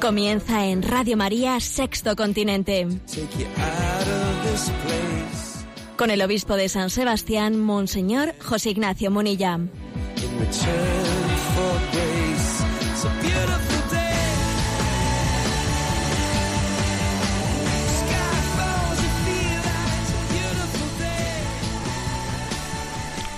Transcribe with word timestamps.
Comienza 0.00 0.66
en 0.66 0.82
Radio 0.82 1.16
María 1.16 1.58
Sexto 1.60 2.16
Continente. 2.16 2.86
Con 5.96 6.10
el 6.10 6.22
obispo 6.22 6.56
de 6.56 6.68
San 6.68 6.90
Sebastián, 6.90 7.58
Monseñor 7.58 8.34
José 8.42 8.70
Ignacio 8.70 9.10
Munilla. 9.10 9.58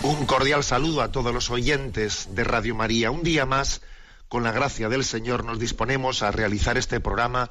Un 0.02 0.26
cordial 0.26 0.64
saludo 0.64 1.02
a 1.02 1.12
todos 1.12 1.34
los 1.34 1.50
oyentes 1.50 2.28
de 2.32 2.42
Radio 2.42 2.74
María. 2.74 3.10
Un 3.10 3.22
día 3.22 3.46
más, 3.46 3.82
con 4.28 4.42
la 4.42 4.52
gracia 4.52 4.88
del 4.88 5.04
Señor, 5.04 5.44
nos 5.44 5.58
disponemos 5.58 6.22
a 6.22 6.30
realizar 6.30 6.76
este 6.76 7.00
programa 7.00 7.50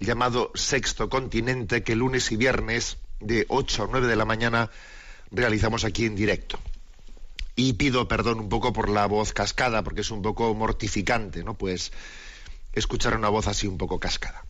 llamado 0.00 0.50
Sexto 0.54 1.08
Continente, 1.08 1.82
que 1.82 1.94
lunes 1.94 2.32
y 2.32 2.36
viernes 2.36 2.98
de 3.20 3.46
8 3.48 3.84
a 3.84 3.88
9 3.90 4.06
de 4.06 4.16
la 4.16 4.24
mañana 4.24 4.70
realizamos 5.30 5.84
aquí 5.84 6.06
en 6.06 6.16
directo. 6.16 6.58
Y 7.54 7.74
pido 7.74 8.06
perdón 8.08 8.40
un 8.40 8.48
poco 8.48 8.72
por 8.72 8.88
la 8.88 9.06
voz 9.06 9.32
cascada, 9.32 9.82
porque 9.82 10.00
es 10.02 10.10
un 10.10 10.22
poco 10.22 10.54
mortificante, 10.54 11.42
¿no? 11.42 11.54
Pues 11.54 11.92
escuchar 12.72 13.16
una 13.16 13.28
voz 13.28 13.46
así 13.46 13.66
un 13.66 13.78
poco 13.78 13.98
cascada. 13.98 14.44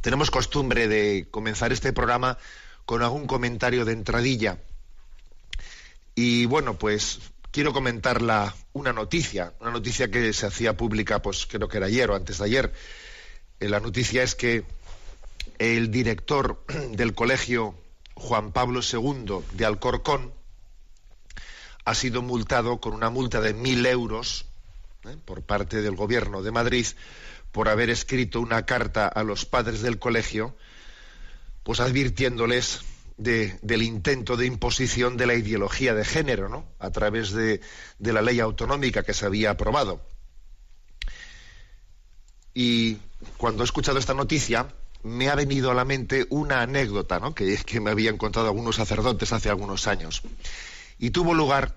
Tenemos 0.00 0.30
costumbre 0.30 0.88
de 0.88 1.26
comenzar 1.30 1.72
este 1.72 1.92
programa 1.92 2.38
con 2.84 3.02
algún 3.02 3.26
comentario 3.26 3.84
de 3.84 3.92
entradilla. 3.92 4.58
Y 6.14 6.46
bueno, 6.46 6.78
pues 6.78 7.20
quiero 7.50 7.72
comentar 7.72 8.22
la- 8.22 8.54
una 8.72 8.92
noticia, 8.92 9.52
una 9.60 9.70
noticia 9.70 10.10
que 10.10 10.32
se 10.32 10.46
hacía 10.46 10.76
pública, 10.76 11.20
pues 11.22 11.46
creo 11.46 11.68
que 11.68 11.78
era 11.78 11.86
ayer 11.86 12.10
o 12.10 12.14
antes 12.14 12.38
de 12.38 12.44
ayer. 12.44 12.72
Eh, 13.60 13.68
la 13.68 13.80
noticia 13.80 14.22
es 14.22 14.34
que 14.34 14.64
el 15.58 15.90
director 15.90 16.62
del 16.92 17.14
colegio 17.14 17.74
Juan 18.14 18.52
Pablo 18.52 18.80
II 18.80 19.40
de 19.52 19.64
Alcorcón 19.66 20.32
ha 21.84 21.94
sido 21.94 22.20
multado 22.22 22.80
con 22.80 22.92
una 22.92 23.10
multa 23.10 23.40
de 23.40 23.54
mil 23.54 23.86
euros 23.86 24.44
¿eh? 25.04 25.16
por 25.24 25.42
parte 25.42 25.80
del 25.80 25.96
gobierno 25.96 26.42
de 26.42 26.50
Madrid 26.50 26.86
por 27.52 27.68
haber 27.68 27.88
escrito 27.90 28.40
una 28.40 28.66
carta 28.66 29.08
a 29.08 29.22
los 29.22 29.46
padres 29.46 29.80
del 29.80 29.98
colegio, 29.98 30.54
pues 31.62 31.80
advirtiéndoles 31.80 32.80
de- 33.18 33.58
del 33.62 33.82
intento 33.82 34.36
de 34.36 34.46
imposición 34.46 35.16
de 35.16 35.26
la 35.26 35.34
ideología 35.34 35.92
de 35.94 36.04
género, 36.04 36.48
¿no? 36.48 36.64
A 36.78 36.90
través 36.90 37.32
de, 37.32 37.60
de 37.98 38.12
la 38.12 38.22
ley 38.22 38.40
autonómica 38.40 39.02
que 39.02 39.12
se 39.14 39.26
había 39.26 39.50
aprobado. 39.50 40.00
Y 42.54 42.98
cuando 43.36 43.62
he 43.62 43.66
escuchado 43.66 43.98
esta 43.98 44.14
noticia, 44.14 44.68
me 45.02 45.28
ha 45.28 45.34
venido 45.34 45.70
a 45.70 45.74
la 45.74 45.84
mente 45.84 46.26
una 46.30 46.62
anécdota, 46.62 47.20
¿no? 47.20 47.34
Que, 47.34 47.56
que 47.58 47.80
me 47.80 47.90
habían 47.90 48.16
contado 48.16 48.46
algunos 48.46 48.76
sacerdotes 48.76 49.32
hace 49.32 49.48
algunos 49.48 49.86
años. 49.86 50.22
Y 50.98 51.10
tuvo 51.10 51.34
lugar 51.34 51.76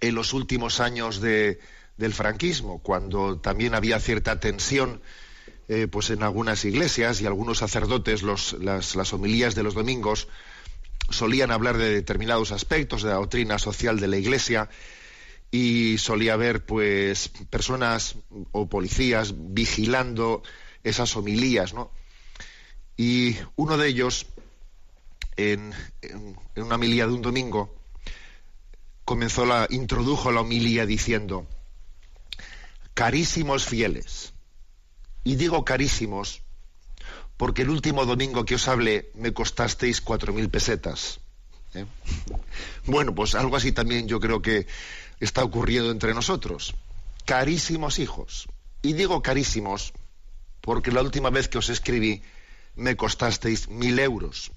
en 0.00 0.14
los 0.14 0.32
últimos 0.32 0.80
años 0.80 1.20
de- 1.20 1.60
del 1.96 2.12
franquismo, 2.12 2.80
cuando 2.82 3.38
también 3.38 3.74
había 3.74 4.00
cierta 4.00 4.40
tensión 4.40 5.00
eh, 5.68 5.86
pues 5.90 6.10
en 6.10 6.22
algunas 6.22 6.64
iglesias 6.64 7.20
y 7.20 7.26
algunos 7.26 7.58
sacerdotes, 7.58 8.22
las, 8.22 9.12
homilías 9.12 9.54
de 9.54 9.62
los 9.62 9.74
domingos, 9.74 10.28
solían 11.10 11.50
hablar 11.50 11.76
de 11.78 11.90
determinados 11.90 12.52
aspectos 12.52 13.02
de 13.02 13.10
la 13.10 13.16
doctrina 13.16 13.58
social 13.58 13.98
de 14.00 14.08
la 14.08 14.16
iglesia 14.16 14.68
y 15.50 15.98
solía 15.98 16.34
haber 16.34 16.64
pues 16.66 17.30
personas 17.50 18.16
o 18.52 18.68
policías 18.68 19.34
vigilando 19.36 20.42
esas 20.82 21.16
homilías, 21.16 21.72
¿no? 21.74 21.90
Y 22.96 23.36
uno 23.56 23.76
de 23.76 23.88
ellos, 23.88 24.26
en, 25.36 25.72
en- 26.02 26.36
en 26.54 26.62
una 26.62 26.74
homilía 26.76 27.06
de 27.06 27.12
un 27.12 27.22
domingo, 27.22 27.74
comenzó 29.04 29.44
la, 29.46 29.66
introdujo 29.70 30.30
la 30.32 30.40
homilía 30.42 30.86
diciendo, 30.86 31.46
carísimos 32.94 33.64
fieles, 33.64 34.33
y 35.24 35.36
digo 35.36 35.64
carísimos 35.64 36.42
porque 37.36 37.62
el 37.62 37.70
último 37.70 38.04
domingo 38.06 38.44
que 38.44 38.54
os 38.54 38.68
hablé 38.68 39.10
me 39.14 39.32
costasteis 39.32 40.00
cuatro 40.00 40.32
mil 40.32 40.48
pesetas. 40.50 41.20
¿eh? 41.74 41.86
Bueno, 42.86 43.14
pues 43.14 43.34
algo 43.34 43.56
así 43.56 43.72
también 43.72 44.06
yo 44.06 44.20
creo 44.20 44.40
que 44.40 44.66
está 45.18 45.42
ocurriendo 45.42 45.90
entre 45.90 46.14
nosotros. 46.14 46.74
Carísimos 47.24 47.98
hijos. 47.98 48.46
Y 48.82 48.92
digo 48.92 49.22
carísimos 49.22 49.92
porque 50.60 50.92
la 50.92 51.02
última 51.02 51.30
vez 51.30 51.48
que 51.48 51.58
os 51.58 51.68
escribí 51.68 52.22
me 52.76 52.96
costasteis 52.96 53.68
mil 53.68 53.98
euros. 53.98 54.52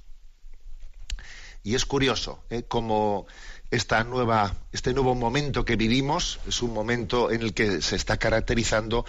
Y 1.63 1.75
es 1.75 1.85
curioso 1.85 2.43
¿eh? 2.49 2.63
como 2.63 3.25
esta 3.71 4.03
nueva, 4.03 4.55
este 4.71 4.93
nuevo 4.93 5.15
momento 5.15 5.65
que 5.65 5.75
vivimos 5.75 6.39
es 6.47 6.61
un 6.61 6.73
momento 6.73 7.31
en 7.31 7.41
el 7.41 7.53
que 7.53 7.81
se 7.81 7.95
está 7.95 8.17
caracterizando 8.17 9.05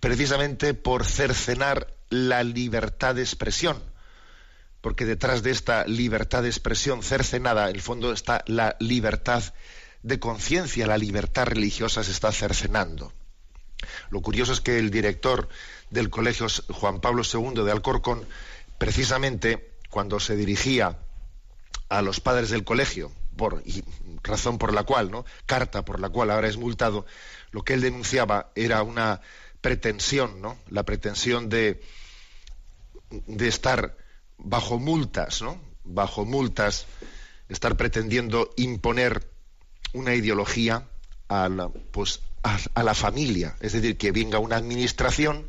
precisamente 0.00 0.74
por 0.74 1.04
cercenar 1.04 1.94
la 2.10 2.42
libertad 2.42 3.14
de 3.14 3.22
expresión. 3.22 3.82
Porque 4.80 5.04
detrás 5.04 5.42
de 5.42 5.50
esta 5.50 5.84
libertad 5.86 6.42
de 6.42 6.48
expresión 6.48 7.02
cercenada, 7.02 7.68
en 7.68 7.76
el 7.76 7.82
fondo 7.82 8.12
está 8.12 8.44
la 8.46 8.76
libertad 8.78 9.42
de 10.02 10.20
conciencia, 10.20 10.86
la 10.86 10.98
libertad 10.98 11.46
religiosa 11.46 12.04
se 12.04 12.12
está 12.12 12.30
cercenando. 12.30 13.12
Lo 14.10 14.22
curioso 14.22 14.52
es 14.52 14.60
que 14.60 14.78
el 14.78 14.90
director 14.90 15.48
del 15.90 16.10
Colegio 16.10 16.46
Juan 16.70 17.00
Pablo 17.00 17.22
II 17.22 17.64
de 17.64 17.72
Alcorcón, 17.72 18.26
precisamente 18.78 19.72
cuando 19.90 20.20
se 20.20 20.36
dirigía 20.36 20.98
a 21.88 22.02
los 22.02 22.20
padres 22.20 22.50
del 22.50 22.64
colegio, 22.64 23.10
por 23.36 23.62
y 23.64 23.82
razón 24.22 24.58
por 24.58 24.74
la 24.74 24.82
cual, 24.82 25.10
¿no? 25.10 25.24
carta 25.46 25.84
por 25.84 26.00
la 26.00 26.10
cual 26.10 26.30
ahora 26.30 26.48
es 26.48 26.56
multado, 26.56 27.06
lo 27.50 27.62
que 27.62 27.74
él 27.74 27.80
denunciaba 27.80 28.50
era 28.54 28.82
una 28.82 29.20
pretensión, 29.60 30.40
¿no? 30.40 30.58
La 30.70 30.84
pretensión 30.84 31.48
de, 31.48 31.82
de 33.10 33.48
estar 33.48 33.96
bajo 34.36 34.78
multas, 34.78 35.42
¿no? 35.42 35.60
Bajo 35.84 36.24
multas, 36.24 36.86
estar 37.48 37.76
pretendiendo 37.76 38.50
imponer 38.56 39.30
una 39.92 40.14
ideología 40.14 40.88
a 41.28 41.48
la, 41.48 41.68
pues, 41.68 42.20
a, 42.42 42.58
a 42.74 42.82
la 42.82 42.94
familia, 42.94 43.56
es 43.60 43.72
decir, 43.72 43.96
que 43.96 44.12
venga 44.12 44.38
una 44.38 44.56
administración 44.56 45.48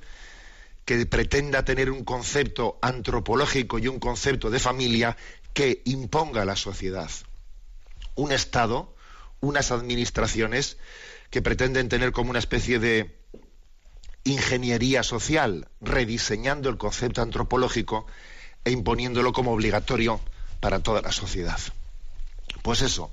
que 0.85 1.05
pretenda 1.05 1.63
tener 1.63 1.91
un 1.91 2.03
concepto 2.03 2.79
antropológico 2.81 3.77
y 3.77 3.87
un 3.87 3.99
concepto 3.99 4.49
de 4.49 4.59
familia 4.59 5.17
que 5.53 5.81
imponga 5.85 6.41
a 6.41 6.45
la 6.45 6.55
sociedad. 6.55 7.11
Un 8.15 8.31
Estado, 8.31 8.95
unas 9.39 9.71
administraciones 9.71 10.77
que 11.29 11.41
pretenden 11.41 11.89
tener 11.89 12.11
como 12.11 12.31
una 12.31 12.39
especie 12.39 12.79
de 12.79 13.18
ingeniería 14.31 15.03
social, 15.03 15.67
rediseñando 15.81 16.69
el 16.69 16.77
concepto 16.77 17.21
antropológico 17.21 18.07
e 18.63 18.71
imponiéndolo 18.71 19.33
como 19.33 19.53
obligatorio 19.53 20.19
para 20.59 20.79
toda 20.79 21.01
la 21.01 21.11
sociedad. 21.11 21.59
Pues 22.61 22.81
eso, 22.81 23.11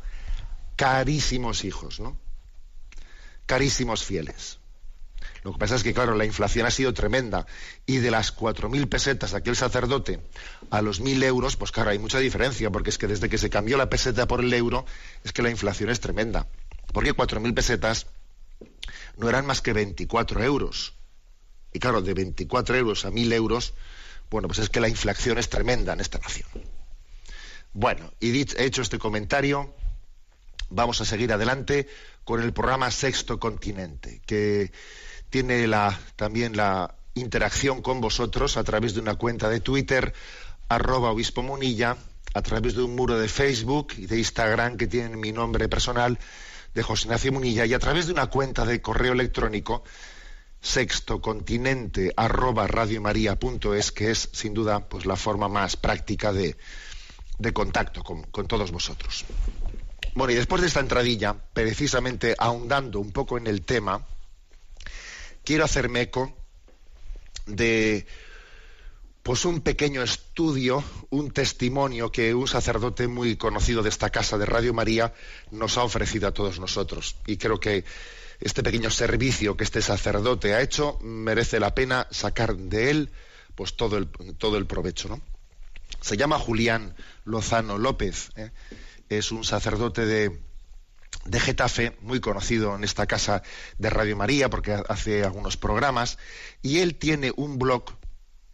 carísimos 0.77 1.65
hijos, 1.65 2.01
¿no? 2.01 2.17
Carísimos 3.47 4.05
fieles. 4.05 4.59
Lo 5.43 5.53
que 5.53 5.59
pasa 5.59 5.77
es 5.77 5.85
que, 5.85 5.95
claro, 5.95 6.17
la 6.17 6.25
inflación 6.25 6.67
ha 6.67 6.71
sido 6.71 6.93
tremenda 6.93 7.47
y 7.87 7.99
de 7.99 8.11
las 8.11 8.37
4.000 8.37 8.89
pesetas 8.89 9.31
de 9.31 9.39
aquel 9.39 9.55
sacerdote 9.55 10.21
a 10.71 10.83
los 10.83 11.01
1.000 11.01 11.23
euros, 11.23 11.57
pues 11.57 11.71
claro, 11.71 11.91
hay 11.91 12.01
mucha 12.01 12.19
diferencia, 12.19 12.71
porque 12.71 12.91
es 12.91 12.99
que 12.99 13.07
desde 13.07 13.29
que 13.29 13.39
se 13.39 13.51
cambió 13.51 13.77
la 13.77 13.89
peseta 13.89 14.27
por 14.27 14.41
el 14.41 14.53
euro, 14.53 14.85
es 15.23 15.33
que 15.33 15.43
la 15.43 15.51
inflación 15.51 15.91
es 15.91 16.01
tremenda. 16.01 16.49
Porque 16.93 17.15
4.000 17.15 17.55
pesetas 17.55 18.07
no 19.17 19.29
eran 19.29 19.47
más 19.47 19.63
que 19.63 19.73
24 19.73 20.43
euros. 20.43 20.96
Y 21.77 21.79
claro, 21.79 22.01
de 22.01 22.15
24 22.15 22.75
euros 22.75 23.05
a 23.05 23.11
1.000 23.11 23.35
euros, 23.35 23.75
bueno, 24.31 24.49
pues 24.49 24.61
es 24.61 24.71
que 24.71 24.81
la 24.81 24.89
inflación 24.89 25.37
es 25.37 25.51
tremenda 25.51 25.93
en 25.93 26.01
esta 26.01 26.19
nación. 26.19 26.49
Bueno, 27.75 28.15
y 28.19 28.31
dicho, 28.31 28.57
hecho 28.57 28.81
este 28.81 28.99
comentario, 28.99 29.75
vamos 30.71 31.03
a 31.03 31.05
seguir 31.05 31.35
adelante 31.35 31.87
con 32.25 32.41
el 32.43 32.55
programa 32.55 32.91
Sexto 32.91 33.39
Continente, 33.39 34.23
que 34.25 34.73
tiene 35.29 35.67
la, 35.67 36.01
también 36.17 36.57
la 36.57 36.95
interacción 37.13 37.83
con 37.83 38.01
vosotros 38.01 38.57
a 38.57 38.65
través 38.65 38.95
de 38.95 39.01
una 39.01 39.17
cuenta 39.17 39.51
de 39.51 39.61
Twitter, 39.61 40.15
arroba 40.71 41.11
obispo 41.11 41.43
munilla, 41.43 41.99
a 42.33 42.41
través 42.41 42.75
de 42.75 42.85
un 42.85 42.97
muro 42.97 43.19
de 43.19 43.29
Facebook 43.29 43.93
y 43.99 44.07
de 44.07 44.17
Instagram 44.17 44.79
que 44.79 44.87
tienen 44.87 45.21
mi 45.21 45.31
nombre 45.31 45.69
personal 45.69 46.19
de 46.73 46.83
José 46.83 47.09
Ignacio 47.09 47.33
Munilla 47.33 47.67
y 47.67 47.75
a 47.75 47.79
través 47.79 48.07
de 48.07 48.15
una 48.15 48.29
cuenta 48.29 48.65
de 48.65 48.81
correo 48.81 49.13
electrónico 49.13 49.85
sextocontinente 50.61 52.13
arroba 52.17 52.67
radiomaria.es 52.67 53.93
que 53.93 54.11
es 54.11 54.29
sin 54.33 54.55
duda 54.55 54.89
pues 54.89 55.07
la 55.07 55.17
forma 55.17 55.49
más 55.49 55.77
práctica 55.77 56.33
de, 56.33 56.57
de 57.39 57.53
contacto 57.53 58.03
con, 58.03 58.23
con 58.25 58.49
todos 58.49 58.71
vosotros. 58.73 59.25
Bueno, 60.15 60.33
y 60.33 60.37
después 60.37 60.63
de 60.63 60.69
esta 60.69 60.81
entradilla, 60.81 61.35
precisamente 61.53 62.35
ahondando 62.39 63.01
un 63.01 63.13
poco 63.13 63.37
en 63.37 63.47
el 63.47 63.63
tema, 63.63 64.07
quiero 65.45 65.65
hacerme 65.65 66.03
eco 66.03 66.35
de 67.47 68.07
pues 69.23 69.45
un 69.45 69.61
pequeño 69.61 70.03
estudio, 70.03 70.85
un 71.11 71.33
testimonio 71.33 72.13
que 72.13 72.33
un 72.33 72.47
sacerdote 72.47 73.09
muy 73.09 73.37
conocido 73.37 73.83
de 73.83 73.89
esta 73.89 74.11
casa 74.11 74.39
de 74.39 74.47
Radio 74.47 74.73
María 74.73 75.15
nos 75.51 75.77
ha 75.79 75.83
ofrecido 75.83 76.29
a 76.29 76.33
todos 76.33 76.61
nosotros. 76.61 77.17
Y 77.27 77.37
creo 77.37 77.59
que 77.59 77.85
este 78.41 78.63
pequeño 78.63 78.91
servicio 78.91 79.57
que 79.57 79.65
este 79.65 79.83
sacerdote 79.83 80.55
ha 80.55 80.63
hecho 80.63 80.99
merece 81.03 81.61
la 81.61 81.75
pena 81.75 82.07
sacar 82.11 82.57
de 82.57 82.91
él 82.91 83.11
pues 83.55 83.77
todo 83.77 83.97
el, 83.97 84.09
todo 84.37 84.59
el 84.59 84.67
provecho. 84.67 85.09
¿no? 85.09 85.21
Se 86.01 86.17
llama 86.17 86.39
Julián 86.39 86.95
Lozano 87.25 87.79
López. 87.79 88.31
¿eh? 88.37 88.51
Es 89.09 89.33
un 89.33 89.45
sacerdote 89.45 90.05
de, 90.05 90.41
de 91.25 91.41
Getafe, 91.41 91.97
muy 92.01 92.21
conocido 92.21 92.75
en 92.77 92.85
esta 92.85 93.07
casa 93.07 93.43
de 93.79 93.91
Radio 93.91 94.17
María 94.17 94.51
porque 94.51 94.77
hace 94.89 95.25
algunos 95.25 95.57
programas, 95.57 96.19
y 96.63 96.81
él 96.81 96.97
tiene 96.97 97.33
un 97.37 97.59
blog 97.59 97.85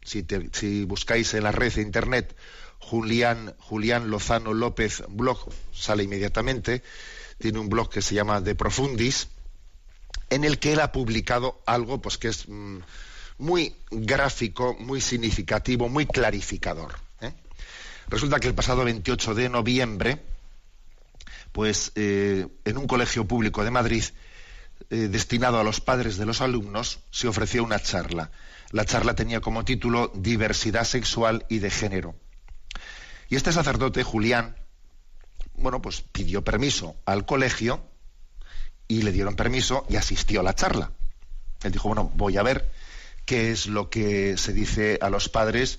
si, 0.04 0.84
buscáis 0.84 1.34
en 1.34 1.44
la 1.44 1.52
red 1.52 1.72
de 1.72 1.82
internet 1.82 2.36
Julián, 2.78 3.54
Julián 3.58 4.10
Lozano 4.10 4.52
López 4.52 5.04
blog, 5.08 5.48
sale 5.72 6.02
inmediatamente. 6.02 6.82
Tiene 7.38 7.58
un 7.58 7.68
blog 7.68 7.88
que 7.88 8.02
se 8.02 8.14
llama 8.14 8.40
De 8.40 8.54
Profundis, 8.54 9.28
en 10.34 10.44
el 10.44 10.58
que 10.58 10.72
él 10.72 10.80
ha 10.80 10.92
publicado 10.92 11.60
algo 11.66 12.00
pues, 12.00 12.18
que 12.18 12.28
es 12.28 12.48
mm, 12.48 12.78
muy 13.38 13.74
gráfico, 13.90 14.76
muy 14.78 15.00
significativo, 15.00 15.88
muy 15.88 16.06
clarificador. 16.06 16.94
¿eh? 17.20 17.32
Resulta 18.08 18.40
que 18.40 18.48
el 18.48 18.54
pasado 18.54 18.84
28 18.84 19.34
de 19.34 19.48
noviembre, 19.48 20.22
pues 21.52 21.92
eh, 21.94 22.46
en 22.64 22.78
un 22.78 22.86
colegio 22.86 23.26
público 23.26 23.64
de 23.64 23.70
Madrid, 23.70 24.04
eh, 24.90 25.08
destinado 25.08 25.58
a 25.58 25.64
los 25.64 25.80
padres 25.80 26.16
de 26.16 26.26
los 26.26 26.40
alumnos, 26.40 27.00
se 27.10 27.28
ofreció 27.28 27.64
una 27.64 27.78
charla 27.78 28.30
la 28.72 28.86
charla 28.86 29.14
tenía 29.14 29.40
como 29.40 29.64
título 29.64 30.10
Diversidad 30.14 30.84
sexual 30.84 31.44
y 31.48 31.58
de 31.58 31.70
género. 31.70 32.14
Y 33.28 33.36
este 33.36 33.52
sacerdote, 33.52 34.02
Julián, 34.02 34.56
bueno, 35.54 35.80
pues 35.82 36.00
pidió 36.00 36.42
permiso 36.42 36.96
al 37.04 37.26
colegio 37.26 37.84
y 38.92 39.00
le 39.00 39.12
dieron 39.12 39.36
permiso 39.36 39.86
y 39.88 39.96
asistió 39.96 40.40
a 40.40 40.42
la 40.42 40.54
charla. 40.54 40.90
Él 41.62 41.72
dijo, 41.72 41.88
bueno, 41.88 42.12
voy 42.14 42.36
a 42.36 42.42
ver 42.42 42.70
qué 43.24 43.50
es 43.50 43.66
lo 43.66 43.88
que 43.88 44.36
se 44.36 44.52
dice 44.52 44.98
a 45.00 45.08
los 45.08 45.30
padres 45.30 45.78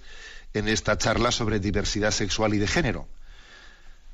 en 0.55 0.67
esta 0.67 0.97
charla 0.97 1.31
sobre 1.31 1.59
diversidad 1.59 2.09
sexual 2.09 2.55
y 2.55 2.57
de 2.57 2.67
género. 2.67 3.07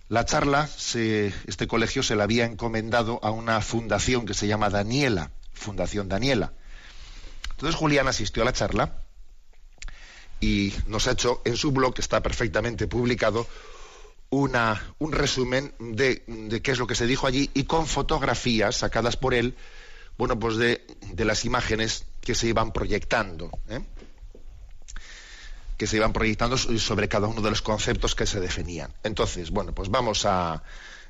La 0.09 0.25
charla, 0.25 0.67
este 0.67 1.67
colegio 1.67 2.03
se 2.03 2.17
la 2.17 2.25
había 2.25 2.43
encomendado 2.43 3.19
a 3.23 3.31
una 3.31 3.61
fundación 3.61 4.25
que 4.25 4.33
se 4.33 4.47
llama 4.47 4.69
Daniela, 4.69 5.31
Fundación 5.53 6.09
Daniela. 6.09 6.51
Entonces 7.51 7.75
Julián 7.75 8.07
asistió 8.07 8.41
a 8.41 8.45
la 8.45 8.53
charla 8.53 8.95
y 10.41 10.73
nos 10.87 11.07
ha 11.07 11.11
hecho 11.11 11.41
en 11.45 11.55
su 11.55 11.71
blog, 11.71 11.93
que 11.93 12.01
está 12.01 12.21
perfectamente 12.21 12.87
publicado, 12.87 13.47
una, 14.29 14.93
un 14.99 15.11
resumen 15.11 15.73
de, 15.79 16.23
qué 16.63 16.71
es 16.71 16.79
lo 16.79 16.87
que 16.87 16.95
se 16.95 17.07
dijo 17.07 17.27
allí 17.27 17.49
y 17.53 17.63
con 17.63 17.87
fotografías 17.87 18.77
sacadas 18.77 19.17
por 19.17 19.33
él, 19.33 19.55
bueno, 20.17 20.37
pues 20.37 20.57
de, 20.57 20.85
las 21.17 21.45
imágenes 21.45 22.05
que 22.21 22.35
se 22.35 22.47
iban 22.47 22.71
proyectando, 22.71 23.49
¿eh? 23.69 23.81
que 25.77 25.87
se 25.87 25.95
iban 25.95 26.11
proyectando 26.11 26.57
sobre 26.57 27.07
cada 27.07 27.27
uno 27.27 27.41
de 27.41 27.49
los 27.49 27.61
conceptos 27.61 28.13
que 28.13 28.25
se 28.25 28.39
definían. 28.39 28.93
Entonces, 29.03 29.49
bueno, 29.49 29.73
pues 29.73 29.89
vamos 29.89 30.25
a, 30.25 30.61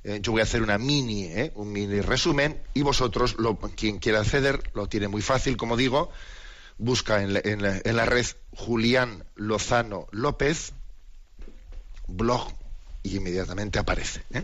eh, 0.04 0.20
yo 0.22 0.32
voy 0.32 0.42
a 0.42 0.44
hacer 0.44 0.62
una 0.62 0.78
mini, 0.78 1.26
¿eh? 1.26 1.52
un 1.56 1.72
mini 1.72 2.02
resumen 2.02 2.62
y 2.74 2.84
vosotros, 2.84 3.36
lo, 3.38 3.58
quien 3.58 4.00
quiera 4.00 4.20
acceder, 4.20 4.62
lo 4.74 4.88
tiene 4.88 5.08
muy 5.08 5.22
fácil, 5.22 5.58
como 5.58 5.76
digo, 5.76 6.12
busca 6.78 7.22
en 7.22 7.62
la, 7.96 8.06
red 8.06 8.26
Julián 8.56 9.26
Lozano 9.36 10.08
López, 10.12 10.72
blog, 12.08 12.52
y 13.04 13.18
inmediatamente 13.18 13.80
aparece. 13.80 14.24
¿eh? 14.34 14.44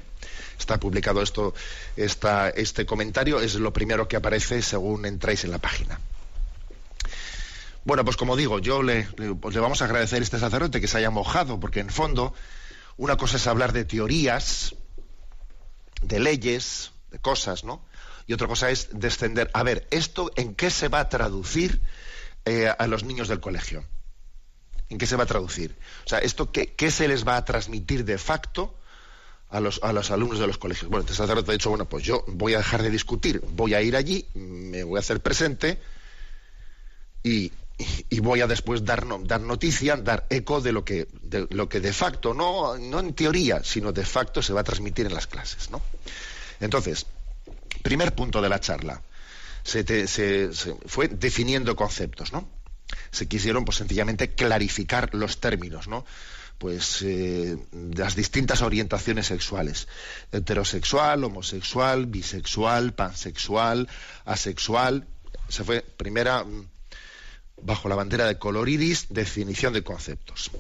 Está 0.58 0.80
publicado 0.80 1.22
esto, 1.22 1.54
este 1.96 2.86
comentario, 2.86 3.42
es 3.42 3.56
lo 3.56 3.74
primero 3.74 4.08
que 4.08 4.16
aparece 4.16 4.62
según 4.62 5.06
entráis 5.06 5.44
en 5.44 5.52
la 5.52 5.60
página. 5.60 6.00
Bueno, 7.84 8.04
pues 8.04 8.18
como 8.18 8.36
digo, 8.36 8.60
yo 8.60 8.82
le, 8.82 9.08
le, 9.18 9.36
pues 9.36 9.54
le 9.54 9.62
vamos 9.62 9.82
a 9.82 9.86
agradecer 9.86 10.20
a 10.20 10.24
este 10.24 10.40
sacerdote 10.40 10.82
que 10.82 10.88
se 10.88 10.98
haya 10.98 11.12
mojado, 11.12 11.60
porque 11.60 11.82
en 11.82 11.90
fondo 11.90 12.34
una 12.98 13.18
cosa 13.18 13.38
es 13.38 13.46
hablar 13.46 13.74
de 13.74 13.86
teorías, 13.86 14.76
de 16.02 16.20
leyes, 16.20 16.92
de 17.12 17.20
cosas, 17.20 17.64
¿no? 17.64 17.86
Y 18.28 18.34
otra 18.34 18.48
cosa 18.48 18.72
es 18.72 18.90
descender. 18.92 19.52
A 19.54 19.64
ver, 19.64 19.86
¿esto 19.92 20.32
en 20.36 20.56
qué 20.56 20.72
se 20.72 20.88
va 20.88 21.02
a 21.02 21.10
traducir 21.10 21.80
eh, 22.46 22.74
a 22.76 22.88
los 22.88 23.04
niños 23.04 23.28
del 23.28 23.40
colegio? 23.40 23.86
¿En 24.90 24.98
qué 24.98 25.08
se 25.08 25.16
va 25.16 25.24
a 25.24 25.28
traducir? 25.28 25.76
O 26.06 26.10
sea, 26.10 26.20
¿esto 26.20 26.52
qué, 26.52 26.92
se 26.92 27.08
les 27.08 27.28
va 27.28 27.38
a 27.38 27.46
transmitir 27.46 28.06
de 28.06 28.18
facto 28.18 28.76
a 29.50 29.60
los, 29.60 29.80
a 29.84 29.94
los 29.94 30.12
alumnos 30.12 30.40
de 30.40 30.48
los 30.48 30.58
colegios? 30.58 30.90
Bueno, 30.90 31.02
este 31.02 31.16
sacerdote 31.16 31.52
ha 31.52 31.54
dicho, 31.54 31.70
bueno, 31.70 31.86
pues 31.86 32.04
yo 32.04 32.24
voy 32.28 32.54
a 32.54 32.58
dejar 32.58 32.84
de 32.84 32.92
discutir, 32.92 33.42
voy 33.42 33.74
a 33.74 33.82
ir 33.82 33.96
allí, 33.96 34.26
me 34.36 34.84
voy 34.84 34.98
a 34.98 35.00
hacer 35.00 35.22
presente 35.22 35.80
y, 37.24 37.52
voy 38.22 38.42
a 38.42 38.48
después 38.48 38.86
dar, 38.86 39.06
dar 39.24 39.42
noticia, 39.42 39.98
dar 39.98 40.26
eco 40.30 40.62
de 40.62 40.72
lo 40.72 40.86
que 40.86 41.08
de, 41.24 41.48
lo 41.50 41.68
que 41.68 41.80
de 41.80 41.92
facto, 41.92 42.34
no, 42.34 42.78
no 42.78 43.00
en 43.00 43.14
teoría, 43.14 43.64
sino 43.64 43.92
de 43.92 44.06
facto 44.06 44.42
se 44.42 44.54
va 44.54 44.62
a 44.62 44.64
transmitir 44.64 45.08
en 45.08 45.14
las 45.14 45.28
clases, 45.28 45.70
¿no? 45.72 45.82
Entonces, 46.60 47.06
primer 47.82 48.16
punto 48.16 48.42
de 48.42 48.50
la 48.50 48.60
charla 48.60 49.02
se, 49.64 50.50
fue 50.86 51.08
definiendo 51.08 51.76
conceptos, 51.76 52.32
¿no? 52.32 52.48
Se 53.12 53.28
quisieron, 53.28 53.66
pues 53.66 53.78
sencillamente, 53.78 54.32
clarificar 54.32 55.14
los 55.14 55.40
términos, 55.40 55.88
¿no? 55.88 56.06
pues 56.58 57.02
eh, 57.02 57.58
las 57.96 58.16
distintas 58.16 58.62
orientaciones 58.62 59.28
sexuales. 59.28 59.88
Heterosexual 60.32 61.24
homosexual 61.26 62.06
bisexual 62.06 62.94
pansexual 62.94 63.90
asexual. 64.24 65.06
Se 65.50 65.64
fue 65.64 65.82
primera 65.82 66.44
mm, 66.44 66.68
bajo 67.62 67.90
la 67.90 67.96
bandera 67.96 68.26
de 68.26 68.38
color 68.38 68.70
iris 68.70 69.08
definición 69.10 69.74
de 69.74 69.84
conceptos. 69.84 70.52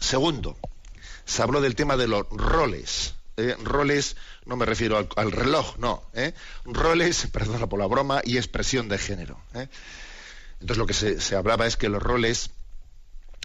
Segundo 0.00 0.56
se 1.26 1.42
habló 1.42 1.60
del 1.60 1.74
tema 1.74 1.96
de 1.96 2.08
los 2.08 2.26
roles 2.30 3.14
eh, 3.36 3.56
roles, 3.62 4.16
no 4.44 4.56
me 4.56 4.66
refiero 4.66 5.08
al, 5.16 5.32
reloj, 5.32 5.78
no, 5.78 6.02
eh, 6.12 6.34
roles, 6.64 7.26
perdona 7.32 7.66
por 7.66 7.78
la 7.78 7.86
broma, 7.86 8.20
y 8.24 8.36
expresión 8.36 8.88
de 8.88 8.98
género. 8.98 9.40
Entonces 10.62 10.78
lo 10.78 10.86
que 10.86 11.20
se, 11.20 11.34
hablaba 11.34 11.66
es 11.66 11.76
que 11.76 11.88
los 11.88 12.00
roles 12.00 12.50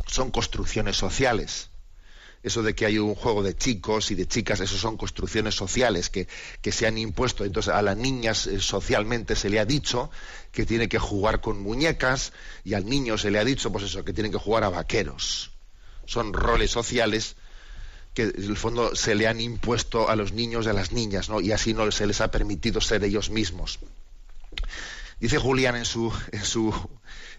son 0.05 0.29
construcciones 0.29 0.97
sociales. 0.97 1.71
Eso 2.43 2.62
de 2.62 2.75
que 2.75 2.86
hay 2.86 3.00
un 3.00 3.15
juego 3.15 3.41
de 3.41 3.57
chicos 3.57 4.12
y 4.12 4.15
de 4.15 4.27
chicas, 4.27 4.59
eso 4.59 4.77
son 4.77 4.97
construcciones 4.97 5.55
sociales 5.55 6.12
que, 6.12 6.27
se 6.71 6.86
han 6.86 7.00
impuesto. 7.00 7.43
Entonces 7.43 7.74
a 7.74 7.81
las 7.81 7.97
niñas 7.97 8.47
socialmente 8.59 9.36
se 9.36 9.50
le 9.50 9.59
ha 9.59 9.65
dicho 9.65 10.12
que 10.51 10.67
tiene 10.67 10.88
que 10.88 11.00
jugar 11.00 11.41
con 11.41 11.59
muñecas 11.59 12.33
y 12.63 12.75
al 12.75 12.86
niño 12.86 13.17
se 13.17 13.31
le 13.31 13.39
ha 13.39 13.43
dicho, 13.43 13.71
pues 13.71 13.86
eso, 13.86 14.05
que 14.05 14.13
tienen 14.13 14.31
que 14.31 14.38
jugar 14.38 14.63
a 14.63 14.69
vaqueros. 14.69 15.50
Son 16.05 16.33
roles 16.33 16.69
sociales 16.69 17.36
que 18.13 18.24
en 18.24 18.43
el 18.43 18.57
fondo 18.57 18.95
se 18.95 19.15
le 19.15 19.27
han 19.27 19.41
impuesto 19.41 20.07
a 20.07 20.15
los 20.15 20.33
niños 20.33 20.67
y 20.67 20.69
a 20.69 20.74
las 20.74 20.91
niñas, 20.91 21.29
¿no? 21.29 21.41
Y 21.41 21.51
así 21.51 21.74
no 21.74 21.91
se 21.91 22.05
les 22.05 22.21
ha 22.21 22.29
permitido 22.29 22.79
ser 22.79 23.03
ellos 23.03 23.31
mismos. 23.31 23.79
Dice 25.19 25.39
Julián 25.39 25.75
en 25.75 25.86
su, 25.86 26.13
en 26.31 26.43
su, 26.43 26.74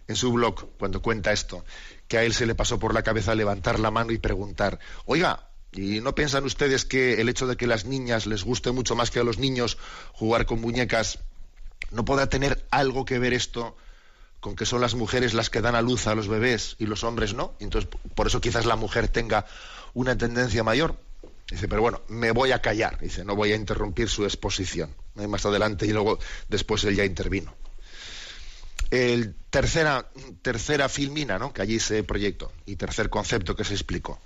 en 0.08 0.16
su 0.16 0.32
blog, 0.32 0.76
cuando 0.78 1.00
cuenta 1.00 1.32
esto, 1.32 1.64
que 2.08 2.18
a 2.18 2.24
él 2.24 2.34
se 2.34 2.46
le 2.46 2.54
pasó 2.54 2.78
por 2.78 2.94
la 2.94 3.02
cabeza 3.02 3.34
levantar 3.34 3.78
la 3.78 3.90
mano 3.90 4.12
y 4.12 4.18
preguntar, 4.18 4.80
oiga, 5.04 5.48
¿y 5.72 6.00
no 6.00 6.14
piensan 6.14 6.44
ustedes 6.44 6.84
que 6.84 7.20
el 7.20 7.28
hecho 7.28 7.46
de 7.46 7.56
que 7.56 7.66
las 7.66 7.84
niñas 7.84 8.26
les 8.26 8.42
guste 8.42 8.72
mucho 8.72 8.96
más 8.96 9.10
que 9.10 9.20
a 9.20 9.24
los 9.24 9.38
niños 9.38 9.78
jugar 10.12 10.46
con 10.46 10.60
muñecas 10.60 11.20
no 11.90 12.04
pueda 12.04 12.28
tener 12.28 12.66
algo 12.70 13.04
que 13.04 13.18
ver 13.18 13.32
esto 13.32 13.76
con 14.40 14.56
que 14.56 14.66
son 14.66 14.80
las 14.80 14.94
mujeres 14.94 15.34
las 15.34 15.50
que 15.50 15.60
dan 15.60 15.74
a 15.74 15.82
luz 15.82 16.06
a 16.06 16.14
los 16.14 16.28
bebés 16.28 16.76
y 16.78 16.86
los 16.86 17.04
hombres 17.04 17.34
no? 17.34 17.54
Entonces, 17.60 17.90
por 18.14 18.26
eso 18.26 18.40
quizás 18.40 18.66
la 18.66 18.76
mujer 18.76 19.08
tenga 19.08 19.46
una 19.94 20.16
tendencia 20.16 20.62
mayor. 20.62 20.96
Dice, 21.50 21.66
pero 21.66 21.80
bueno, 21.80 22.02
me 22.08 22.30
voy 22.30 22.52
a 22.52 22.60
callar. 22.60 22.98
Dice, 23.00 23.24
no 23.24 23.34
voy 23.34 23.52
a 23.52 23.56
interrumpir 23.56 24.08
su 24.08 24.24
exposición. 24.24 24.94
Más 25.14 25.44
adelante 25.46 25.86
y 25.86 25.92
luego 25.92 26.18
después 26.48 26.84
él 26.84 26.94
ya 26.94 27.04
intervino. 27.04 27.54
El 28.90 29.34
tercera, 29.50 30.08
tercera 30.42 30.88
filmina, 30.88 31.38
¿no? 31.38 31.52
que 31.52 31.62
allí 31.62 31.78
se 31.78 32.02
proyectó, 32.04 32.52
y 32.66 32.76
tercer 32.76 33.10
concepto 33.10 33.54
que 33.54 33.64
se 33.64 33.74
explicó. 33.74 34.20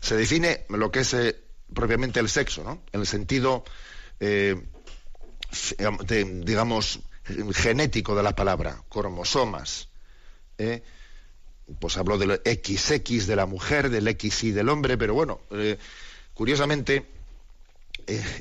Se 0.00 0.16
define 0.16 0.64
lo 0.68 0.90
que 0.90 1.00
es 1.00 1.14
eh, 1.14 1.36
propiamente 1.74 2.20
el 2.20 2.28
sexo, 2.28 2.64
¿no? 2.64 2.82
en 2.92 3.00
el 3.00 3.06
sentido, 3.06 3.64
eh, 4.18 4.56
digamos, 6.44 7.00
genético 7.52 8.14
de 8.14 8.22
la 8.22 8.34
palabra, 8.34 8.82
cromosomas. 8.88 9.88
¿eh? 10.58 10.82
Pues 11.78 11.96
habló 11.96 12.18
del 12.18 12.40
XX 12.44 13.26
de 13.26 13.36
la 13.36 13.46
mujer, 13.46 13.90
del 13.90 14.08
XY 14.18 14.52
del 14.52 14.68
hombre, 14.68 14.98
pero 14.98 15.14
bueno, 15.14 15.40
curiosamente, 16.34 16.96
eh, 16.96 17.19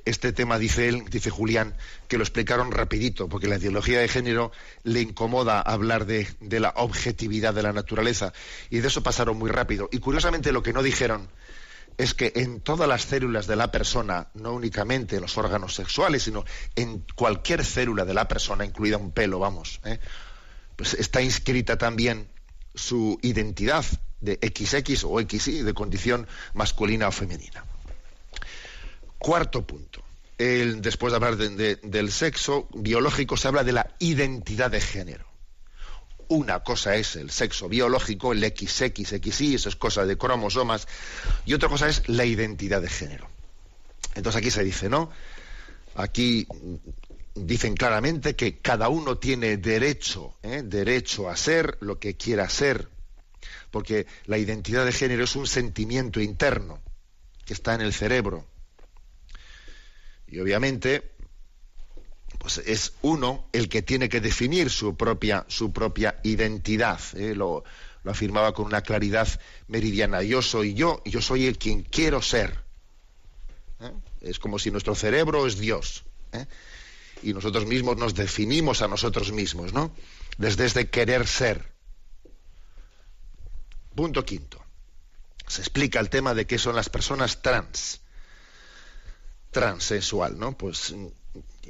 este 0.06 0.34
tema, 0.34 0.58
dice 0.58 0.90
él, 0.90 1.06
dice 1.10 1.30
Julián, 1.30 1.76
que 2.08 2.18
lo 2.18 2.24
explicaron 2.24 2.72
rapidito, 2.72 3.28
porque 3.30 3.48
la 3.48 3.58
ideología 3.58 4.00
de 4.00 4.08
género 4.08 4.52
le 4.84 5.02
incomoda 5.02 5.62
hablar 5.62 6.06
de, 6.06 6.28
la 6.42 6.74
objetividad 6.76 7.54
de 7.54 7.64
la 7.64 7.74
naturaleza, 7.74 8.34
y 8.70 8.80
de 8.80 8.88
eso 8.88 9.04
pasaron 9.04 9.38
muy 9.38 9.50
rápido. 9.50 9.90
Y 9.92 10.00
curiosamente 10.00 10.52
lo 10.52 10.64
que 10.64 10.74
no 10.74 10.84
dijeron 10.84 11.30
es 11.98 12.14
que 12.14 12.32
en 12.36 12.62
todas 12.62 12.88
las 12.88 13.04
células 13.04 13.46
de 13.48 13.56
la 13.56 13.72
persona, 13.72 14.30
no 14.34 14.54
únicamente 14.54 15.18
en 15.18 15.22
los 15.22 15.38
órganos 15.38 15.76
sexuales, 15.76 16.24
sino 16.24 16.46
en 16.76 17.06
cualquier 17.16 17.66
célula 17.66 18.06
de 18.06 18.14
la 18.14 18.28
persona, 18.28 18.66
incluida 18.66 18.98
un 18.98 19.12
pelo, 19.12 19.40
vamos, 19.40 19.82
¿eh? 19.84 20.00
pues 20.76 20.94
está 20.94 21.22
inscrita 21.22 21.78
también 21.78 22.30
su 22.74 23.20
identidad 23.22 23.86
de 24.22 24.40
XX 24.42 25.04
o 25.04 25.20
XY, 25.20 25.64
de 25.64 25.74
condición 25.74 26.28
masculina 26.54 27.08
o 27.08 27.12
femenina. 27.12 27.66
Cuarto 29.20 29.68
punto. 29.68 30.02
después 30.38 31.12
de 31.12 31.16
hablar 31.18 31.36
del 31.36 32.12
sexo 32.12 32.70
biológico, 32.74 33.36
se 33.36 33.50
habla 33.50 33.66
de 33.66 33.74
la 33.74 33.94
identidad 34.00 34.72
de 34.72 34.80
género. 34.80 35.26
Una 36.30 36.62
cosa 36.62 36.96
es 36.96 37.18
el 37.18 37.30
sexo 37.30 37.68
biológico, 37.68 38.32
el 38.32 38.40
XX, 38.40 38.94
XY, 38.96 39.56
eso 39.56 39.68
es 39.68 39.76
cosa 39.76 40.06
de 40.06 40.18
cromosomas, 40.18 40.88
y 41.46 41.54
otra 41.54 41.68
cosa 41.68 41.90
es 41.90 42.08
la 42.08 42.24
identidad 42.24 42.82
de 42.82 42.88
género. 42.88 43.30
Entonces 44.16 44.40
aquí 44.40 44.52
se 44.52 44.64
dice, 44.64 44.88
¿no? 44.88 45.12
Aquí 45.96 46.48
dicen 47.36 47.76
claramente 47.76 48.38
que 48.38 48.60
cada 48.60 48.88
uno 48.88 49.18
tiene 49.18 49.58
derecho, 49.58 50.38
¿eh? 50.44 50.62
derecho 50.64 51.30
a 51.30 51.36
ser 51.36 51.78
lo 51.82 52.00
que 52.00 52.16
quiera 52.16 52.48
ser, 52.48 52.88
porque 53.70 54.08
la 54.28 54.38
identidad 54.38 54.86
de 54.86 54.94
género 54.94 55.26
es 55.26 55.36
un 55.36 55.46
sentimiento 55.46 56.22
interno 56.22 56.80
que 57.46 57.54
está 57.54 57.76
en 57.76 57.82
el 57.82 57.92
cerebro 57.92 58.49
y 60.32 60.40
obviamente, 60.40 61.12
pues 62.38 62.60
es 62.60 62.94
uno 63.02 63.48
el 63.52 63.68
que 63.68 63.82
tiene 63.82 64.10
que 64.10 64.22
definir 64.22 64.70
su 64.70 64.96
propia, 64.96 65.46
su 65.48 65.72
propia 65.72 66.20
identidad. 66.24 67.00
¿eh? 67.16 67.34
Lo, 67.36 67.64
afirmaba 68.06 68.54
con 68.54 68.66
una 68.66 68.82
claridad 68.82 69.28
meridiana. 69.68 70.24
Yo 70.24 70.42
soy 70.42 70.74
yo 70.74 71.04
yo 71.06 71.22
soy 71.22 71.46
el 71.46 71.58
quien 71.58 71.84
quiero 71.84 72.22
ser. 72.22 72.64
¿eh? 73.82 73.92
Es 74.22 74.40
como 74.40 74.58
si 74.58 74.72
nuestro 74.72 74.96
cerebro 74.96 75.46
es 75.46 75.60
Dios. 75.60 76.06
¿eh? 76.32 76.46
Y 77.22 77.34
nosotros 77.34 77.66
mismos 77.66 77.98
nos 77.98 78.16
definimos 78.16 78.82
a 78.82 78.88
nosotros 78.88 79.32
mismos, 79.32 79.74
¿no? 79.74 79.94
Desde 80.38 80.90
querer 80.90 81.28
ser. 81.28 81.72
Punto 83.94 84.24
quinto. 84.24 84.64
Se 85.48 85.62
explica 85.62 86.00
el 86.00 86.10
tema 86.10 86.34
de 86.34 86.48
qué 86.48 86.58
son 86.58 86.76
las 86.76 86.90
personas 86.90 87.42
trans 87.42 88.02
transexual, 89.52 90.38
¿no? 90.38 90.58
Pues 90.58 90.92
mm, 90.92 91.08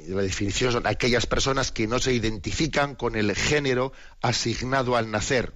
la 0.08 0.22
definición 0.22 0.72
son 0.72 0.86
aquellas 0.86 1.26
personas 1.26 1.72
que 1.72 1.86
no 1.86 1.98
se 1.98 2.12
identifican 2.12 2.94
con 2.94 3.16
el 3.16 3.34
género 3.34 3.92
asignado 4.22 4.96
al 4.96 5.10
nacer. 5.10 5.52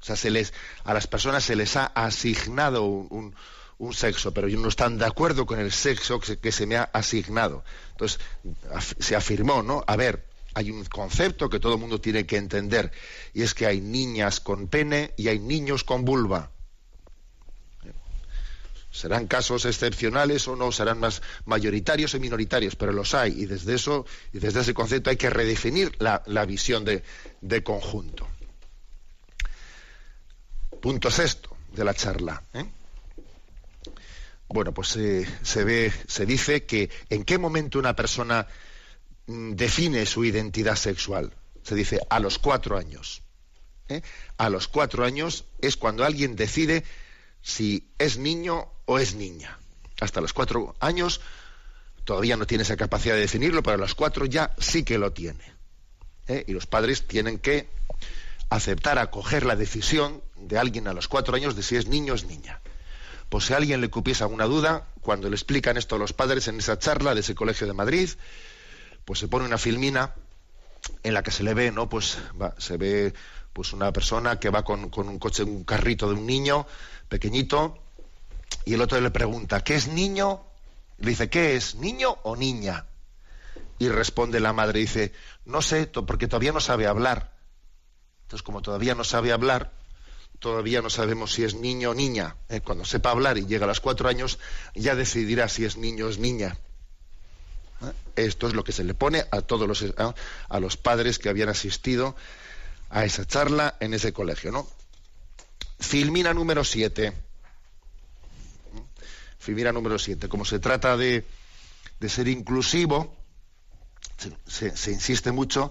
O 0.00 0.04
sea, 0.04 0.16
se 0.16 0.30
les, 0.30 0.52
a 0.84 0.94
las 0.94 1.06
personas 1.06 1.44
se 1.44 1.56
les 1.56 1.76
ha 1.76 1.86
asignado 1.86 2.84
un, 2.84 3.34
sexo, 3.92 4.34
pero 4.34 4.48
ellos 4.48 4.60
no 4.60 4.68
están 4.68 4.98
de 4.98 5.06
acuerdo 5.06 5.46
con 5.46 5.60
el 5.60 5.72
sexo 5.72 6.18
que 6.20 6.26
se, 6.26 6.38
que 6.38 6.52
se 6.52 6.66
me 6.66 6.76
ha 6.76 6.84
asignado. 6.84 7.64
Entonces, 7.92 8.20
se 8.98 9.16
afirmó, 9.16 9.62
¿no? 9.62 9.84
A 9.86 9.96
ver, 9.96 10.24
hay 10.54 10.70
un 10.70 10.84
concepto 10.84 11.48
que 11.48 11.60
todo 11.60 11.74
el 11.74 11.80
mundo 11.80 12.00
tiene 12.00 12.26
que 12.26 12.36
entender, 12.36 12.90
y 13.32 13.42
es 13.42 13.54
que 13.54 13.66
hay 13.66 13.80
niñas 13.80 14.40
con 14.40 14.66
pene 14.66 15.14
y 15.16 15.28
hay 15.28 15.38
niños 15.38 15.84
con 15.84 16.04
vulva. 16.04 16.50
Serán 18.98 19.28
casos 19.28 19.64
excepcionales 19.64 20.48
o 20.48 20.56
no, 20.56 20.72
serán 20.72 20.98
más 20.98 21.22
mayoritarios 21.44 22.14
o 22.14 22.18
minoritarios, 22.18 22.74
pero 22.74 22.90
los 22.90 23.14
hay 23.14 23.42
y 23.42 23.46
desde 23.46 23.76
eso 23.76 24.04
y 24.32 24.40
desde 24.40 24.62
ese 24.62 24.74
concepto 24.74 25.10
hay 25.10 25.16
que 25.16 25.30
redefinir 25.30 25.94
la, 26.00 26.44
visión 26.46 26.84
de, 26.84 27.62
conjunto. 27.62 28.26
Punto 30.82 31.12
sexto 31.12 31.56
de 31.72 31.84
la 31.84 31.94
charla. 31.94 32.42
¿eh? 32.54 32.64
Bueno, 34.48 34.74
pues 34.74 34.88
se 34.88 35.64
ve, 35.64 35.92
se 36.08 36.26
dice 36.26 36.64
que 36.64 36.90
en 37.08 37.22
qué 37.22 37.38
momento 37.38 37.78
una 37.78 37.94
persona 37.94 38.48
mm, 39.28 39.52
define 39.52 40.06
su 40.06 40.24
identidad 40.24 40.74
sexual. 40.74 41.32
Se 41.62 41.76
dice 41.76 42.00
a 42.10 42.18
los 42.18 42.40
cuatro 42.40 42.76
años. 42.76 43.22
¿eh? 43.88 44.02
A 44.38 44.50
los 44.50 44.66
cuatro 44.66 45.04
años 45.04 45.44
es 45.60 45.76
cuando 45.76 46.04
alguien 46.04 46.34
decide 46.34 46.82
si 47.42 47.88
es 47.98 48.18
niño 48.18 48.70
o 48.84 48.98
es 48.98 49.14
niña. 49.14 49.58
Hasta 50.00 50.20
los 50.20 50.32
cuatro 50.32 50.76
años 50.80 51.20
todavía 52.04 52.36
no 52.36 52.46
tiene 52.46 52.62
esa 52.62 52.76
capacidad 52.76 53.14
de 53.14 53.20
definirlo, 53.20 53.62
pero 53.62 53.74
a 53.74 53.78
los 53.78 53.94
cuatro 53.94 54.24
ya 54.26 54.54
sí 54.58 54.82
que 54.84 54.98
lo 54.98 55.12
tiene. 55.12 55.44
¿eh? 56.26 56.44
Y 56.46 56.52
los 56.52 56.66
padres 56.66 57.06
tienen 57.06 57.38
que 57.38 57.68
aceptar, 58.50 58.98
acoger 58.98 59.44
la 59.44 59.56
decisión 59.56 60.22
de 60.36 60.58
alguien 60.58 60.88
a 60.88 60.92
los 60.92 61.08
cuatro 61.08 61.36
años 61.36 61.56
de 61.56 61.62
si 61.62 61.76
es 61.76 61.86
niño 61.86 62.12
o 62.12 62.16
es 62.16 62.24
niña. 62.24 62.60
Pues 63.28 63.44
si 63.44 63.52
a 63.52 63.56
alguien 63.58 63.80
le 63.80 63.90
cupiese 63.90 64.22
alguna 64.22 64.46
duda, 64.46 64.86
cuando 65.02 65.28
le 65.28 65.36
explican 65.36 65.76
esto 65.76 65.96
a 65.96 65.98
los 65.98 66.12
padres 66.12 66.48
en 66.48 66.58
esa 66.58 66.78
charla 66.78 67.14
de 67.14 67.20
ese 67.20 67.34
colegio 67.34 67.66
de 67.66 67.74
Madrid, 67.74 68.08
pues 69.04 69.18
se 69.18 69.28
pone 69.28 69.44
una 69.44 69.58
filmina 69.58 70.14
en 71.02 71.14
la 71.14 71.22
que 71.22 71.30
se 71.30 71.42
le 71.42 71.54
ve, 71.54 71.70
¿no? 71.72 71.88
Pues 71.88 72.18
se 72.56 72.76
ve 72.76 73.12
pues 73.52 73.72
una 73.72 73.92
persona 73.92 74.38
que 74.38 74.50
va 74.50 74.64
con, 74.64 74.90
un 74.94 75.18
coche, 75.18 75.42
un 75.42 75.64
carrito 75.64 76.08
de 76.08 76.14
un 76.14 76.26
niño 76.26 76.66
pequeñito, 77.08 77.78
y 78.64 78.74
el 78.74 78.82
otro 78.82 79.00
le 79.00 79.10
pregunta, 79.10 79.64
¿qué 79.64 79.74
es 79.74 79.88
niño? 79.88 80.42
Le 80.98 81.10
dice, 81.10 81.30
¿qué 81.30 81.56
es? 81.56 81.74
¿Niño 81.74 82.18
o 82.22 82.36
niña? 82.36 82.86
Y 83.78 83.88
responde 83.88 84.40
la 84.40 84.52
madre, 84.52 84.80
dice, 84.80 85.12
no 85.44 85.62
sé, 85.62 85.86
porque 85.86 86.26
todavía 86.26 86.52
no 86.52 86.60
sabe 86.60 86.86
hablar. 86.86 87.32
Entonces, 88.22 88.42
como 88.42 88.60
todavía 88.60 88.94
no 88.94 89.04
sabe 89.04 89.32
hablar, 89.32 89.72
todavía 90.38 90.82
no 90.82 90.90
sabemos 90.90 91.32
si 91.32 91.44
es 91.44 91.54
niño 91.54 91.90
o 91.90 91.94
niña. 91.94 92.36
¿eh? 92.48 92.60
Cuando 92.60 92.84
sepa 92.84 93.10
hablar 93.10 93.38
y 93.38 93.46
llega 93.46 93.64
a 93.64 93.68
los 93.68 93.80
cuatro 93.80 94.08
años, 94.08 94.38
ya 94.74 94.94
decidirá 94.94 95.48
si 95.48 95.64
es 95.64 95.76
niño 95.76 96.06
o 96.06 96.10
es 96.10 96.18
niña. 96.18 96.58
¿Eh? 97.82 98.26
Esto 98.26 98.48
es 98.48 98.54
lo 98.54 98.64
que 98.64 98.72
se 98.72 98.84
le 98.84 98.94
pone 98.94 99.24
a 99.30 99.40
todos 99.40 99.66
los, 99.66 99.84
a 100.48 100.60
los 100.60 100.76
padres 100.76 101.18
que 101.18 101.28
habían 101.28 101.48
asistido 101.48 102.16
a 102.90 103.04
esa 103.04 103.26
charla 103.26 103.76
en 103.80 103.94
ese 103.94 104.12
colegio, 104.12 104.52
¿no? 104.52 104.66
Filmina 105.78 106.34
número 106.34 106.64
7. 106.64 107.12
Filmina 109.38 109.72
número 109.72 109.98
7. 109.98 110.28
Como 110.28 110.44
se 110.44 110.58
trata 110.58 110.96
de, 110.96 111.24
ser 112.08 112.28
inclusivo, 112.28 113.16
se, 114.46 114.90
insiste 114.90 115.32
mucho 115.32 115.70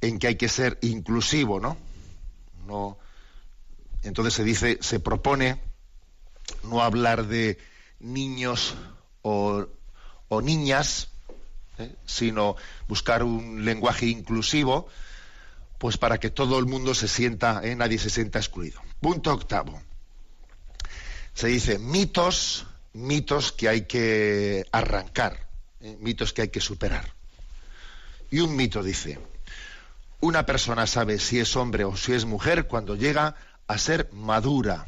en 0.00 0.18
que 0.18 0.28
hay 0.28 0.36
que 0.36 0.48
ser 0.48 0.78
inclusivo, 0.82 1.60
¿no? 1.60 1.76
no 2.66 2.98
entonces 4.02 4.34
se 4.34 4.44
dice, 4.44 4.78
se 4.80 5.00
propone 5.00 5.60
no 6.62 6.82
hablar 6.82 7.26
de 7.26 7.58
niños 7.98 8.74
o, 9.22 9.66
niñas, 10.42 11.08
¿eh? 11.78 11.94
sino 12.06 12.56
buscar 12.88 13.22
un 13.22 13.64
lenguaje 13.64 14.06
inclusivo, 14.06 14.88
pues 15.78 15.98
para 15.98 16.18
que 16.18 16.30
todo 16.30 16.58
el 16.58 16.66
mundo 16.66 16.94
se 16.94 17.08
sienta, 17.08 17.60
¿eh? 17.62 17.76
nadie 17.76 17.98
se 17.98 18.10
sienta 18.10 18.38
excluido. 18.38 18.80
Punto 19.00 19.32
octavo. 19.32 19.80
Se 21.34 21.48
dice 21.48 21.78
mitos, 21.78 22.66
mitos 22.92 23.52
que 23.52 23.68
hay 23.68 23.82
que 23.82 24.64
arrancar, 24.72 25.48
¿eh? 25.80 25.96
mitos 26.00 26.32
que 26.32 26.42
hay 26.42 26.48
que 26.48 26.60
superar. 26.60 27.14
Y 28.30 28.40
un 28.40 28.56
mito 28.56 28.82
dice, 28.82 29.18
una 30.20 30.46
persona 30.46 30.86
sabe 30.86 31.18
si 31.18 31.38
es 31.38 31.54
hombre 31.56 31.84
o 31.84 31.96
si 31.96 32.12
es 32.12 32.24
mujer 32.24 32.66
cuando 32.66 32.96
llega 32.96 33.36
a 33.68 33.78
ser 33.78 34.10
madura. 34.12 34.86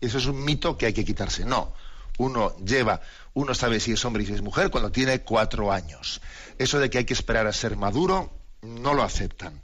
Eso 0.00 0.18
es 0.18 0.26
un 0.26 0.44
mito 0.44 0.78
que 0.78 0.86
hay 0.86 0.92
que 0.92 1.04
quitarse. 1.04 1.44
No, 1.44 1.74
uno 2.18 2.56
lleva, 2.58 3.00
uno 3.34 3.54
sabe 3.54 3.80
si 3.80 3.92
es 3.92 4.04
hombre 4.04 4.22
y 4.22 4.26
si 4.26 4.34
es 4.34 4.42
mujer 4.42 4.70
cuando 4.70 4.92
tiene 4.92 5.22
cuatro 5.22 5.72
años. 5.72 6.20
Eso 6.58 6.78
de 6.78 6.88
que 6.88 6.98
hay 6.98 7.04
que 7.04 7.14
esperar 7.14 7.46
a 7.46 7.52
ser 7.52 7.76
maduro, 7.76 8.32
no 8.62 8.94
lo 8.94 9.02
aceptan. 9.02 9.60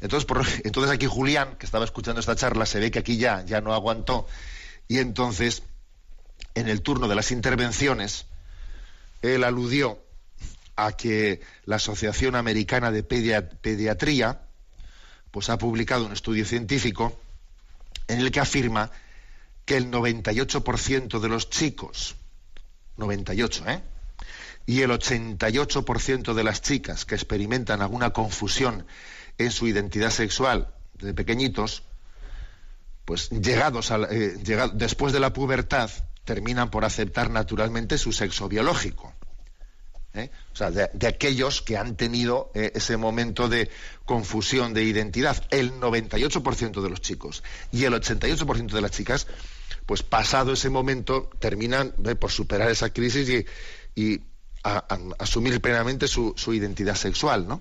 Entonces, 0.00 0.28
entonces 0.64 0.92
aquí 0.92 1.06
Julián, 1.06 1.56
que 1.56 1.66
estaba 1.66 1.84
escuchando 1.84 2.20
esta 2.20 2.36
charla, 2.36 2.66
se 2.66 2.80
ve 2.80 2.90
que 2.90 2.98
aquí 2.98 3.16
ya, 3.16 3.44
ya 3.44 3.60
no 3.60 3.74
aguantó. 3.74 4.26
Y 4.88 4.98
entonces, 4.98 5.62
en 6.54 6.68
el 6.68 6.82
turno 6.82 7.08
de 7.08 7.14
las 7.14 7.30
intervenciones, 7.30 8.26
él 9.22 9.44
aludió 9.44 9.98
a 10.76 10.92
que 10.92 11.40
la 11.64 11.76
Asociación 11.76 12.36
Americana 12.36 12.90
de 12.90 13.02
Pediatría 13.02 14.40
pues 15.30 15.50
ha 15.50 15.58
publicado 15.58 16.06
un 16.06 16.12
estudio 16.12 16.44
científico 16.44 17.18
en 18.06 18.20
el 18.20 18.30
que 18.30 18.40
afirma 18.40 18.90
que 19.64 19.76
el 19.76 19.90
98% 19.90 21.20
de 21.20 21.28
los 21.28 21.50
chicos, 21.50 22.16
98, 22.98 23.64
¿eh? 23.68 23.82
Y 24.66 24.82
el 24.82 24.90
88% 24.90 26.34
de 26.34 26.44
las 26.44 26.62
chicas 26.62 27.04
que 27.04 27.14
experimentan 27.14 27.82
alguna 27.82 28.10
confusión 28.10 28.86
en 29.38 29.50
su 29.50 29.66
identidad 29.66 30.10
sexual 30.10 30.74
de 30.94 31.14
pequeñitos, 31.14 31.82
pues 33.04 33.30
llegados, 33.30 33.90
eh, 34.10 34.36
después 34.74 35.12
de 35.12 35.20
la 35.20 35.32
pubertad, 35.32 35.90
terminan 36.24 36.70
por 36.70 36.84
aceptar 36.84 37.30
naturalmente 37.30 37.98
su 37.98 38.12
sexo 38.12 38.48
biológico. 38.48 39.12
¿eh? 40.14 40.30
O 40.52 40.56
sea, 40.56 40.70
de, 40.70 41.06
aquellos 41.06 41.60
que 41.60 41.76
han 41.76 41.96
tenido 41.96 42.50
eh, 42.54 42.72
ese 42.74 42.96
momento 42.96 43.48
de 43.48 43.68
confusión 44.06 44.72
de 44.72 44.84
identidad. 44.84 45.44
El 45.50 45.72
98% 45.80 46.80
de 46.80 46.88
los 46.88 47.00
chicos 47.00 47.42
y 47.72 47.84
el 47.84 47.92
88% 47.92 48.72
de 48.72 48.80
las 48.80 48.92
chicas, 48.92 49.26
pues 49.84 50.02
pasado 50.02 50.52
ese 50.52 50.70
momento, 50.70 51.28
terminan 51.40 51.92
por 52.18 52.30
superar 52.30 52.70
esa 52.70 52.90
crisis 52.90 53.44
y, 53.94 54.22
asumir 55.18 55.60
plenamente 55.60 56.08
su 56.08 56.54
identidad 56.54 56.94
sexual, 56.94 57.46
¿no? 57.46 57.60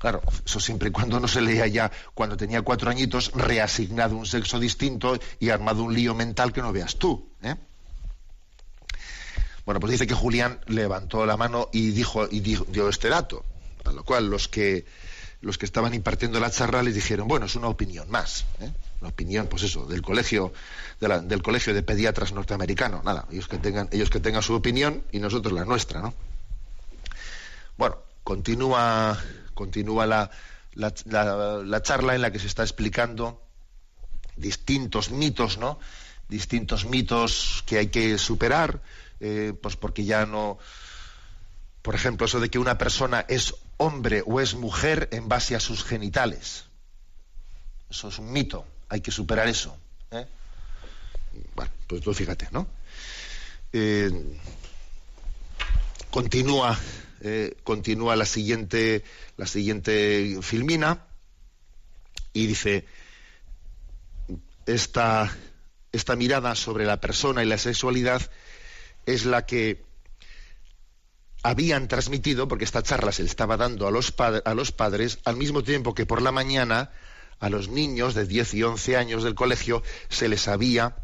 Claro, 0.00 0.22
eso 0.46 0.58
siempre 0.60 0.88
y 0.88 0.92
cuando 0.92 1.20
no 1.20 1.28
se 1.28 1.42
leía 1.42 1.66
ya, 1.66 1.92
cuando 2.14 2.34
tenía 2.34 2.62
cuatro 2.62 2.88
añitos, 2.88 3.32
reasignado 3.34 4.16
un 4.16 4.24
sexo 4.24 4.58
distinto 4.58 5.20
y 5.38 5.50
armado 5.50 5.82
un 5.82 5.92
lío 5.92 6.14
mental 6.14 6.54
que 6.54 6.62
no 6.62 6.72
veas 6.72 6.96
tú. 6.96 7.28
¿eh? 7.42 7.54
Bueno, 9.66 9.78
pues 9.78 9.90
dice 9.90 10.06
que 10.06 10.14
Julián 10.14 10.58
levantó 10.68 11.26
la 11.26 11.36
mano 11.36 11.68
y 11.70 11.90
dijo 11.90 12.26
y 12.30 12.40
dio 12.40 12.88
este 12.88 13.10
dato, 13.10 13.44
a 13.84 13.92
lo 13.92 14.02
cual 14.02 14.30
los 14.30 14.48
que 14.48 14.86
los 15.42 15.58
que 15.58 15.66
estaban 15.66 15.92
impartiendo 15.92 16.40
la 16.40 16.50
charla 16.50 16.82
les 16.82 16.94
dijeron, 16.94 17.28
bueno, 17.28 17.44
es 17.44 17.56
una 17.56 17.68
opinión 17.68 18.10
más, 18.10 18.46
¿eh? 18.60 18.70
una 19.02 19.10
opinión, 19.10 19.48
pues 19.48 19.64
eso, 19.64 19.84
del 19.84 20.00
colegio, 20.00 20.52
del 21.00 21.42
colegio 21.42 21.74
de 21.74 21.82
pediatras 21.82 22.32
norteamericano, 22.32 23.02
nada, 23.04 23.26
ellos 23.30 23.48
que 23.48 23.58
tengan, 23.58 23.88
ellos 23.92 24.08
que 24.08 24.20
tengan 24.20 24.42
su 24.42 24.54
opinión 24.54 25.02
y 25.12 25.18
nosotros 25.18 25.52
la 25.52 25.64
nuestra, 25.66 26.00
¿no? 26.00 26.14
Bueno, 27.78 27.96
continúa 28.22 29.18
continúa 29.60 30.06
la, 30.06 30.30
la, 30.72 31.82
charla 31.82 32.14
en 32.14 32.22
la 32.22 32.32
que 32.32 32.38
se 32.38 32.46
está 32.46 32.62
explicando 32.62 33.42
distintos 34.36 35.10
mitos, 35.10 35.58
¿no? 35.58 35.78
Distintos 36.30 36.86
mitos 36.86 37.62
que 37.66 37.76
hay 37.76 37.88
que 37.88 38.16
superar, 38.16 38.80
eh, 39.20 39.52
pues 39.60 39.76
porque 39.76 40.06
ya 40.06 40.24
no. 40.24 40.56
Por 41.82 41.94
ejemplo, 41.94 42.24
eso 42.24 42.40
de 42.40 42.48
que 42.48 42.58
una 42.58 42.78
persona 42.78 43.26
es 43.28 43.54
hombre 43.76 44.22
o 44.24 44.40
es 44.40 44.54
mujer 44.54 45.10
en 45.12 45.28
base 45.28 45.54
a 45.54 45.60
sus 45.60 45.84
genitales. 45.84 46.64
Eso 47.90 48.08
es 48.08 48.18
un 48.18 48.32
mito, 48.32 48.64
hay 48.88 49.02
que 49.02 49.10
superar 49.10 49.46
eso. 49.46 49.76
¿eh? 50.10 50.26
Bueno, 51.54 51.70
pues 51.86 52.00
tú 52.00 52.14
fíjate, 52.14 52.48
¿no? 52.50 52.66
Eh, 53.74 54.10
continúa 56.10 56.78
eh, 57.20 57.56
continúa 57.64 58.16
la 58.16 58.26
siguiente, 58.26 59.04
la 59.36 59.46
siguiente 59.46 60.38
filmina 60.42 61.06
y 62.32 62.46
dice, 62.46 62.86
esta, 64.66 65.30
esta 65.92 66.16
mirada 66.16 66.54
sobre 66.54 66.84
la 66.84 67.00
persona 67.00 67.42
y 67.42 67.46
la 67.46 67.58
sexualidad 67.58 68.30
es 69.06 69.24
la 69.24 69.46
que 69.46 69.84
habían 71.42 71.88
transmitido, 71.88 72.48
porque 72.48 72.64
esta 72.64 72.82
charla 72.82 73.12
se 73.12 73.22
le 73.22 73.28
estaba 73.28 73.56
dando 73.56 73.86
a 73.86 73.90
los, 73.90 74.14
a 74.18 74.54
los 74.54 74.72
padres, 74.72 75.18
al 75.24 75.36
mismo 75.36 75.62
tiempo 75.62 75.94
que 75.94 76.06
por 76.06 76.22
la 76.22 76.32
mañana 76.32 76.90
a 77.38 77.48
los 77.48 77.68
niños 77.68 78.14
de 78.14 78.26
10 78.26 78.54
y 78.54 78.62
11 78.62 78.96
años 78.96 79.24
del 79.24 79.34
colegio 79.34 79.82
se 80.10 80.28
les 80.28 80.46
había 80.48 80.96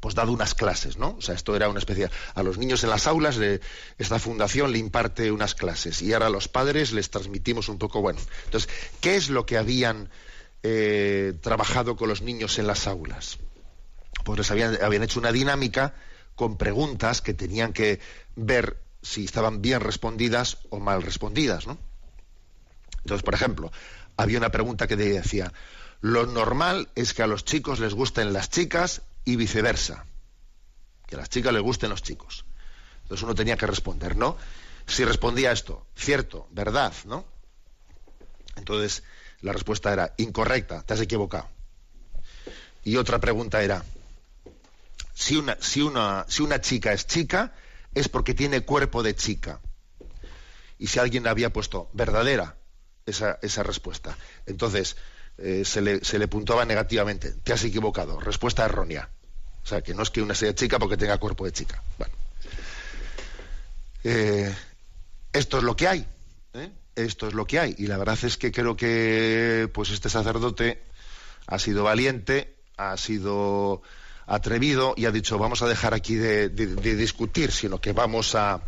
pues 0.00 0.14
dado 0.14 0.32
unas 0.32 0.54
clases, 0.54 0.98
¿no? 0.98 1.16
O 1.18 1.22
sea, 1.22 1.34
esto 1.34 1.56
era 1.56 1.68
una 1.68 1.78
especie... 1.78 2.10
A 2.34 2.42
los 2.42 2.58
niños 2.58 2.84
en 2.84 2.90
las 2.90 3.06
aulas, 3.06 3.36
de 3.36 3.60
esta 3.98 4.18
fundación 4.18 4.72
le 4.72 4.78
imparte 4.78 5.30
unas 5.32 5.54
clases 5.54 6.02
y 6.02 6.12
ahora 6.12 6.26
a 6.26 6.30
los 6.30 6.48
padres 6.48 6.92
les 6.92 7.10
transmitimos 7.10 7.68
un 7.68 7.78
poco, 7.78 8.00
bueno. 8.00 8.20
Entonces, 8.44 8.70
¿qué 9.00 9.16
es 9.16 9.30
lo 9.30 9.46
que 9.46 9.56
habían 9.56 10.10
eh, 10.62 11.34
trabajado 11.40 11.96
con 11.96 12.08
los 12.08 12.22
niños 12.22 12.58
en 12.58 12.66
las 12.66 12.86
aulas? 12.86 13.38
Pues 14.24 14.38
les 14.38 14.50
habían, 14.50 14.78
habían 14.82 15.02
hecho 15.02 15.20
una 15.20 15.32
dinámica 15.32 15.94
con 16.34 16.56
preguntas 16.56 17.22
que 17.22 17.34
tenían 17.34 17.72
que 17.72 18.00
ver 18.36 18.78
si 19.02 19.24
estaban 19.24 19.62
bien 19.62 19.80
respondidas 19.80 20.58
o 20.70 20.80
mal 20.80 21.02
respondidas, 21.02 21.66
¿no? 21.66 21.78
Entonces, 22.98 23.22
por 23.22 23.34
ejemplo, 23.34 23.70
había 24.16 24.38
una 24.38 24.50
pregunta 24.50 24.86
que 24.86 24.96
decía, 24.96 25.52
lo 26.00 26.26
normal 26.26 26.88
es 26.94 27.14
que 27.14 27.22
a 27.22 27.26
los 27.26 27.44
chicos 27.44 27.80
les 27.80 27.94
gusten 27.94 28.32
las 28.32 28.50
chicas 28.50 29.02
y 29.24 29.36
viceversa. 29.36 30.04
Que 31.06 31.16
a 31.16 31.18
las 31.18 31.28
chicas 31.28 31.52
les 31.52 31.62
gusten 31.62 31.90
los 31.90 32.02
chicos. 32.02 32.44
Entonces 33.02 33.22
uno 33.22 33.34
tenía 33.34 33.56
que 33.56 33.66
responder, 33.66 34.16
¿no? 34.16 34.36
Si 34.86 35.04
respondía 35.04 35.52
esto, 35.52 35.86
cierto, 35.94 36.48
verdad, 36.50 36.92
¿no? 37.04 37.24
Entonces 38.56 39.02
la 39.40 39.52
respuesta 39.52 39.92
era 39.92 40.14
incorrecta, 40.16 40.82
te 40.82 40.94
has 40.94 41.00
equivocado. 41.00 41.48
Y 42.82 42.96
otra 42.96 43.18
pregunta 43.18 43.62
era, 43.62 43.84
si 45.14 45.36
una, 45.36 45.56
si 45.60 45.80
una, 45.80 46.24
si 46.28 46.42
una 46.42 46.60
chica 46.60 46.92
es 46.92 47.06
chica, 47.06 47.52
es 47.94 48.08
porque 48.08 48.34
tiene 48.34 48.64
cuerpo 48.64 49.02
de 49.02 49.14
chica. 49.14 49.60
Y 50.78 50.88
si 50.88 50.98
alguien 50.98 51.26
había 51.26 51.52
puesto 51.52 51.88
verdadera 51.92 52.56
esa, 53.06 53.38
esa 53.42 53.62
respuesta, 53.62 54.16
entonces 54.46 54.96
eh, 55.38 55.64
se, 55.64 55.80
le, 55.80 56.04
se 56.04 56.18
le 56.18 56.28
puntuaba 56.28 56.64
negativamente. 56.64 57.32
Te 57.32 57.52
has 57.52 57.64
equivocado. 57.64 58.20
Respuesta 58.20 58.64
errónea. 58.64 59.10
O 59.62 59.66
sea, 59.66 59.82
que 59.82 59.94
no 59.94 60.02
es 60.02 60.10
que 60.10 60.22
una 60.22 60.34
sea 60.34 60.54
chica 60.54 60.78
porque 60.78 60.96
tenga 60.96 61.18
cuerpo 61.18 61.44
de 61.44 61.52
chica. 61.52 61.82
Bueno. 61.98 62.14
Eh, 64.04 64.54
esto 65.32 65.58
es 65.58 65.64
lo 65.64 65.74
que 65.74 65.88
hay. 65.88 66.06
¿eh? 66.52 66.70
Esto 66.94 67.26
es 67.26 67.34
lo 67.34 67.46
que 67.46 67.58
hay. 67.58 67.74
Y 67.78 67.86
la 67.86 67.96
verdad 67.96 68.18
es 68.22 68.36
que 68.36 68.52
creo 68.52 68.76
que 68.76 69.68
pues 69.72 69.90
este 69.90 70.10
sacerdote 70.10 70.82
ha 71.46 71.58
sido 71.58 71.84
valiente, 71.84 72.54
ha 72.76 72.96
sido 72.96 73.82
atrevido 74.26 74.94
y 74.96 75.06
ha 75.06 75.10
dicho 75.10 75.38
vamos 75.38 75.62
a 75.62 75.68
dejar 75.68 75.92
aquí 75.94 76.14
de, 76.14 76.48
de 76.48 76.96
discutir, 76.96 77.52
sino 77.52 77.80
que 77.80 77.92
vamos 77.92 78.34
a 78.34 78.62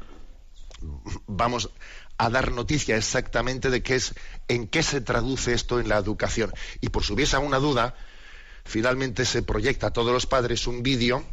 vamos 1.27 1.71
a 2.19 2.31
dar 2.31 2.53
noticia 2.53 2.97
exactamente 2.97 3.71
de 3.71 3.83
qué 3.83 3.97
es, 3.97 4.15
en 4.49 4.67
qué 4.67 4.83
se 4.83 5.01
traduce 5.01 5.53
esto 5.53 5.81
en 5.81 5.89
la 5.89 5.99
educación. 5.99 6.53
Y 6.81 6.89
por 6.89 7.05
si 7.05 7.13
hubiese 7.13 7.37
alguna 7.37 7.59
duda, 7.59 7.95
finalmente 8.65 9.25
se 9.25 9.43
proyecta 9.43 9.89
a 9.89 9.93
todos 9.93 10.13
los 10.13 10.27
padres 10.27 10.67
un 10.67 10.83
vídeo, 10.83 11.25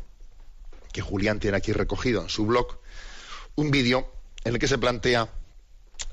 que 0.92 1.02
Julián 1.02 1.40
tiene 1.40 1.58
aquí 1.58 1.74
recogido 1.74 2.22
en 2.22 2.30
su 2.30 2.46
blog, 2.46 2.80
un 3.56 3.72
vídeo 3.72 4.12
en 4.44 4.54
el 4.54 4.60
que 4.60 4.68
se 4.68 4.78
plantea 4.78 5.30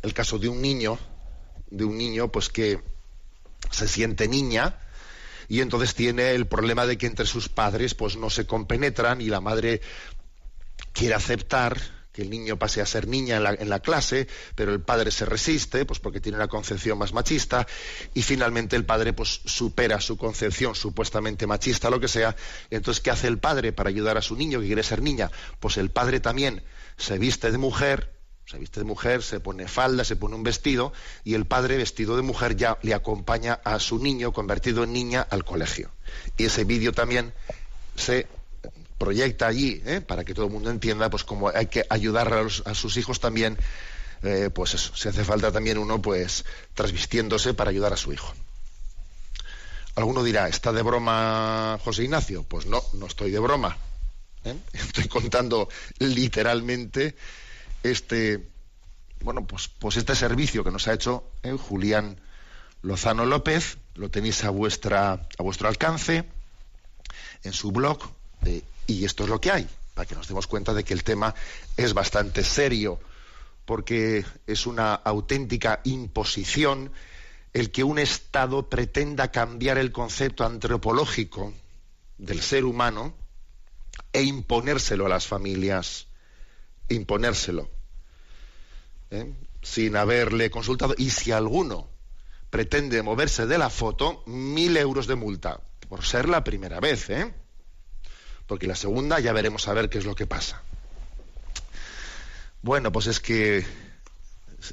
el 0.03 0.15
caso 0.15 0.39
de 0.39 0.49
un 0.49 0.63
niño, 0.63 0.99
de 1.71 1.85
un 1.85 1.99
niño 1.99 2.31
pues 2.31 2.49
que 2.49 2.81
se 3.71 3.89
siente 3.89 4.29
niña, 4.29 4.79
y 5.49 5.61
entonces 5.61 5.95
tiene 5.95 6.31
el 6.31 6.47
problema 6.47 6.87
de 6.87 6.97
que 6.97 7.07
entre 7.07 7.27
sus 7.27 7.49
padres 7.49 7.95
pues 7.95 8.17
no 8.17 8.31
se 8.31 8.47
compenetran 8.47 9.21
y 9.21 9.27
la 9.27 9.41
madre 9.41 9.81
quiere 10.93 11.15
aceptar 11.15 12.00
que 12.13 12.23
el 12.23 12.31
niño 12.31 12.59
pase 12.59 12.81
a 12.81 12.87
ser 12.87 13.07
niña 13.07 13.37
en 13.37 13.69
la, 13.69 13.81
clase, 13.81 14.27
pero 14.55 14.73
el 14.73 14.81
padre 14.81 15.11
se 15.11 15.25
resiste, 15.25 15.85
pues 15.85 16.01
porque 16.01 16.21
tiene 16.21 16.37
una 16.37 16.49
concepción 16.49 16.99
más 16.99 17.13
machista, 17.13 17.67
y 18.15 18.23
finalmente 18.23 18.77
el 18.77 18.85
padre 18.85 19.13
pues 19.13 19.41
supera 19.45 20.01
su 20.01 20.17
concepción 20.17 20.75
supuestamente 20.75 21.47
machista, 21.47 21.91
lo 21.91 22.01
que 22.01 22.09
sea. 22.09 22.35
Entonces, 22.71 23.01
¿qué 23.01 23.11
hace 23.11 23.29
el 23.29 23.39
padre 23.39 23.73
para 23.73 23.91
ayudar 23.91 24.17
a 24.17 24.23
su 24.23 24.37
niño 24.37 24.61
que 24.61 24.67
quiere 24.67 24.83
ser 24.83 25.03
niña? 25.03 25.31
Pues 25.61 25.77
el 25.77 25.91
padre 25.91 26.21
también 26.21 26.63
se 26.97 27.19
viste 27.19 27.53
de 27.53 27.59
mujer, 27.59 28.13
se 28.45 28.59
viste 28.59 28.81
de 28.81 28.87
mujer, 28.87 29.23
se 29.23 29.39
pone 29.39 29.69
falda, 29.69 30.03
se 30.05 30.17
pone 30.17 30.35
un 30.35 30.43
vestido, 30.43 30.93
y 31.23 31.35
el 31.35 31.47
padre 31.47 31.77
vestido 31.77 32.17
de 32.17 32.23
mujer 32.23 32.57
ya 32.57 32.79
le 32.83 32.95
acompaña 32.95 33.61
a 33.65 33.79
su 33.79 33.99
niño 34.01 34.33
convertido 34.33 34.83
en 34.83 34.93
niña 34.93 35.23
al 35.31 35.45
colegio. 35.45 35.93
Y 36.37 36.47
ese 36.47 36.65
vídeo 36.65 36.93
también 36.93 37.33
se 37.95 38.27
proyecta 39.01 39.47
allí, 39.47 39.81
¿eh? 39.87 40.03
para 40.03 40.27
que 40.27 40.35
todo 40.35 40.45
el 40.45 40.53
mundo 40.53 40.71
entienda, 40.71 41.09
pues 41.09 41.25
como 41.25 41.49
hay 41.49 41.69
que 41.69 41.87
ayudar 41.89 42.31
a, 42.67 42.75
sus 42.75 42.99
hijos 42.99 43.19
también, 43.19 43.57
eh, 44.23 44.51
pues 44.55 44.75
eso, 44.75 44.95
se 44.95 45.09
hace 45.09 45.25
falta 45.25 45.51
también 45.51 45.79
uno, 45.79 46.03
pues, 46.03 46.45
trasvistiéndose 46.75 47.55
para 47.55 47.71
ayudar 47.71 47.95
a 47.95 47.97
su 47.97 48.13
hijo. 48.13 48.31
Alguno 49.95 50.23
dirá, 50.23 50.49
¿está 50.49 50.71
de 50.71 50.83
broma 50.83 51.81
José 51.83 52.05
Ignacio? 52.05 52.43
Pues 52.43 52.67
no, 52.67 52.83
no 52.93 53.07
estoy 53.07 53.31
de 53.31 53.39
broma. 53.39 53.79
¿eh? 54.45 54.55
Estoy 54.75 55.09
contando 55.09 55.71
literalmente 55.99 57.17
este, 57.83 58.47
bueno, 59.23 59.47
pues, 59.47 59.69
pues 59.79 59.97
este 59.97 60.15
servicio 60.15 60.63
que 60.63 60.71
nos 60.71 60.89
ha 60.89 60.93
hecho 60.93 61.25
Julián 61.69 62.21
Lozano 62.83 63.25
López, 63.25 63.79
lo 63.95 64.11
tenéis 64.11 64.45
a 64.45 64.51
vuestra, 64.51 65.27
a 65.39 65.43
vuestro 65.43 65.69
alcance 65.69 66.27
en 67.45 67.55
su 67.55 67.73
blog 67.73 67.99
y 68.91 69.05
esto 69.05 69.25
es 69.25 69.31
lo 69.31 69.41
que 69.41 69.51
hay, 69.51 69.69
para 69.95 70.07
que 70.07 70.15
nos 70.15 70.29
demos 70.29 70.47
cuenta 70.47 70.75
de 70.75 70.85
que 70.85 70.95
el 70.95 71.05
tema 71.05 71.35
es 71.77 71.95
bastante 71.95 72.43
serio, 72.43 72.99
porque 73.65 74.25
es 74.47 74.67
una 74.67 74.95
auténtica 74.95 75.81
imposición 75.85 76.93
el 77.53 77.71
que 77.71 77.85
un 77.85 77.99
Estado 77.99 78.69
pretenda 78.69 79.31
cambiar 79.31 79.79
el 79.79 79.93
concepto 79.93 80.45
antropológico 80.45 81.53
del 82.19 82.41
ser 82.41 82.65
humano 82.65 83.15
e 84.13 84.23
imponérselo 84.23 85.07
a 85.07 85.09
las 85.09 85.27
familias, 85.27 86.07
imponérselo, 86.89 87.69
¿eh? 89.11 89.33
sin 89.63 89.97
haberle 89.97 90.51
consultado. 90.51 90.95
Y 90.97 91.11
si 91.11 91.33
alguno 91.33 91.89
pretende 92.51 93.03
moverse 93.03 93.47
de 93.47 93.59
la 93.59 93.71
foto, 93.71 94.23
mil 94.27 94.77
euros 94.77 95.07
de 95.07 95.15
multa, 95.15 95.61
por 95.89 96.05
ser 96.05 96.29
la 96.29 96.45
primera 96.45 96.81
vez, 96.81 97.11
¿eh? 97.11 97.35
Porque 98.51 98.67
la 98.67 98.75
segunda 98.75 99.21
ya 99.21 99.33
veremos 99.33 99.69
a 99.69 99.75
ver 99.75 99.89
qué 99.89 99.99
es 99.99 100.05
lo 100.05 100.17
que 100.17 100.27
pasa. 100.27 100.61
Bueno, 102.63 102.91
pues 102.91 103.07
es 103.07 103.21
que 103.21 103.65